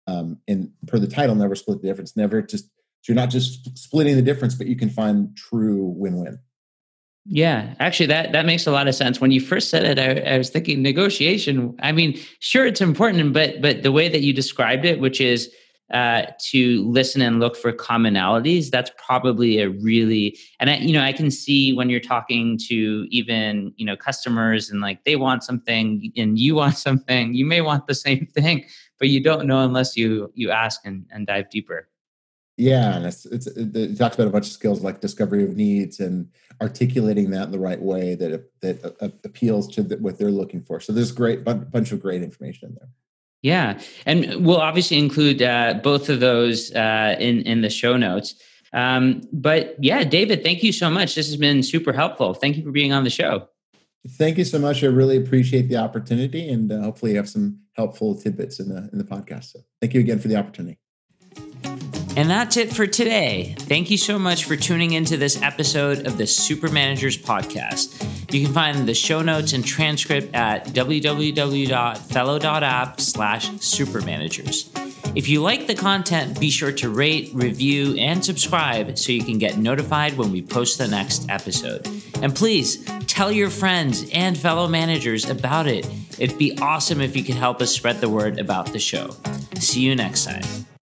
Um, 0.08 0.40
and 0.48 0.72
per 0.88 1.00
the 1.00 1.08
title, 1.08 1.36
never 1.36 1.56
split 1.56 1.82
the 1.82 1.88
difference. 1.88 2.16
Never 2.16 2.42
just 2.42 2.66
so 2.66 3.14
you're 3.14 3.16
not 3.16 3.30
just 3.30 3.78
splitting 3.78 4.16
the 4.16 4.22
difference, 4.22 4.56
but 4.56 4.68
you 4.68 4.76
can 4.76 4.90
find 4.90 5.36
true 5.38 5.94
win-win. 5.98 6.40
Yeah, 7.26 7.76
actually, 7.80 8.06
that 8.08 8.32
that 8.32 8.46
makes 8.46 8.68
a 8.68 8.72
lot 8.72 8.88
of 8.88 8.96
sense. 8.96 9.20
When 9.20 9.32
you 9.32 9.42
first 9.42 9.70
said 9.70 9.84
it, 9.84 10.00
I, 10.00 10.36
I 10.36 10.38
was 10.38 10.50
thinking 10.50 10.82
negotiation. 10.82 11.76
I 11.82 11.92
mean, 11.92 12.18
sure, 12.40 12.66
it's 12.66 12.80
important, 12.80 13.34
but 13.34 13.62
but 13.62 13.84
the 13.84 13.92
way 13.92 14.08
that 14.08 14.22
you 14.22 14.32
described 14.32 14.86
it, 14.86 15.02
which 15.02 15.20
is 15.20 15.54
uh, 15.94 16.24
to 16.40 16.84
listen 16.90 17.22
and 17.22 17.40
look 17.40 17.56
for 17.56 17.72
commonalities 17.72 18.70
that's 18.70 18.92
probably 18.98 19.60
a 19.60 19.70
really 19.70 20.38
and 20.60 20.70
i 20.70 20.78
you 20.78 20.92
know 20.92 21.02
i 21.02 21.14
can 21.14 21.32
see 21.32 21.72
when 21.72 21.90
you're 21.90 22.00
talking 22.00 22.58
to 22.58 23.08
even 23.10 23.74
you 23.78 23.86
know 23.86 23.96
customers 23.96 24.70
and 24.70 24.82
like 24.82 25.04
they 25.06 25.16
want 25.16 25.44
something 25.44 26.12
and 26.18 26.38
you 26.38 26.56
want 26.62 26.78
something 26.78 27.34
you 27.34 27.46
may 27.46 27.62
want 27.62 27.88
the 27.88 27.96
same 27.96 28.26
thing 28.26 28.66
but 29.00 29.10
you 29.10 29.22
don't 29.22 29.48
know 29.48 29.64
unless 29.64 29.96
you 29.96 30.32
you 30.36 30.52
ask 30.52 30.82
and, 30.86 31.06
and 31.12 31.28
dive 31.28 31.50
deeper. 31.50 31.90
Yeah 32.58 32.96
and 32.96 33.06
it's, 33.06 33.26
it's 33.26 33.48
it 33.48 33.98
talks 33.98 34.16
about 34.16 34.28
a 34.28 34.32
bunch 34.32 34.48
of 34.48 34.54
skills 34.54 34.82
like 34.82 35.00
discovery 35.00 35.44
of 35.44 35.56
needs 35.56 36.00
and 36.00 36.28
articulating 36.60 37.30
that 37.32 37.44
in 37.44 37.52
the 37.52 37.60
right 37.60 37.80
way 37.80 38.16
that 38.16 38.50
that 38.62 38.84
uh, 39.00 39.10
appeals 39.24 39.68
to 39.76 39.84
the, 39.84 39.98
what 39.98 40.18
they're 40.18 40.32
looking 40.32 40.62
for. 40.64 40.80
So 40.80 40.92
there's 40.92 41.12
great 41.12 41.44
bunch 41.44 41.92
of 41.92 42.02
great 42.02 42.24
information 42.24 42.70
in 42.70 42.76
there 42.76 42.90
yeah, 43.42 43.80
and 44.06 44.46
we'll 44.46 44.58
obviously 44.62 44.98
include 44.98 45.42
uh, 45.42 45.76
both 45.84 46.10
of 46.10 46.20
those 46.20 46.74
uh, 46.74 47.16
in 47.20 47.42
in 47.42 47.62
the 47.62 47.70
show 47.70 47.98
notes. 47.98 48.36
Um, 48.74 49.22
but 49.32 49.76
yeah, 49.80 50.04
David, 50.04 50.44
thank 50.44 50.64
you 50.64 50.72
so 50.72 50.90
much. 50.90 51.16
This 51.16 51.28
has 51.28 51.38
been 51.38 51.64
super 51.64 51.94
helpful. 51.94 52.34
Thank 52.34 52.58
you 52.58 52.64
for 52.64 52.72
being 52.72 52.94
on 52.94 53.04
the 53.04 53.10
show. 53.10 53.48
Thank 54.12 54.38
you 54.38 54.46
so 54.46 54.60
much. 54.60 54.84
I 54.84 54.88
really 54.88 55.18
appreciate 55.18 55.70
the 55.70 55.78
opportunity, 55.78 56.50
and 56.50 56.72
uh, 56.72 56.82
hopefully, 56.82 57.12
you 57.12 57.18
have 57.18 57.30
some 57.30 57.60
helpful 57.74 58.16
tidbits 58.16 58.60
in 58.60 58.70
the 58.70 58.90
in 58.92 58.98
the 58.98 59.04
podcast. 59.04 59.52
So, 59.52 59.60
thank 59.82 59.94
you 59.94 60.00
again 60.00 60.20
for 60.20 60.28
the 60.28 60.36
opportunity. 60.36 60.80
And 62.18 62.30
that's 62.32 62.58
it 62.58 62.74
for 62.74 62.88
today. 62.88 63.54
Thank 63.60 63.92
you 63.92 63.98
so 63.98 64.18
much 64.18 64.46
for 64.46 64.56
tuning 64.56 64.94
into 64.94 65.18
this 65.18 65.40
episode 65.44 66.08
of 66.08 66.18
the 66.18 66.26
Super 66.26 66.68
Managers 66.68 67.16
Podcast. 67.16 68.34
You 68.34 68.44
can 68.44 68.56
find 68.56 68.88
the 68.88 68.96
show 68.96 69.22
notes 69.22 69.54
and 69.54 69.64
transcript 69.64 70.34
at 70.34 70.66
www.fellow.app 70.70 73.00
slash 73.00 73.52
supermanagers. 73.52 75.16
If 75.16 75.30
you 75.30 75.44
like 75.44 75.68
the 75.68 75.76
content, 75.76 76.40
be 76.40 76.50
sure 76.50 76.72
to 76.72 76.90
rate, 76.90 77.30
review, 77.36 77.96
and 78.00 78.26
subscribe 78.26 78.98
so 78.98 79.12
you 79.12 79.24
can 79.24 79.38
get 79.38 79.60
notified 79.60 80.18
when 80.18 80.32
we 80.32 80.42
post 80.42 80.80
the 80.80 80.88
next 80.88 81.30
episode. 81.30 81.88
And 82.24 82.36
please 82.36 82.84
tell 83.06 83.32
your 83.32 83.52
friends 83.52 84.10
and 84.12 84.36
fellow 84.36 84.68
managers 84.68 85.30
about 85.30 85.68
it. 85.68 85.88
It'd 86.18 86.40
be 86.40 86.58
awesome 86.58 87.00
if 87.00 87.16
you 87.16 87.24
could 87.24 87.36
help 87.36 87.62
us 87.62 87.72
spread 87.72 88.02
the 88.02 88.10
word 88.10 88.40
about 88.40 88.74
the 88.74 88.80
show. 88.80 89.12
See 89.60 89.82
you 89.82 89.96
next 89.96 90.26
time. 90.26 90.42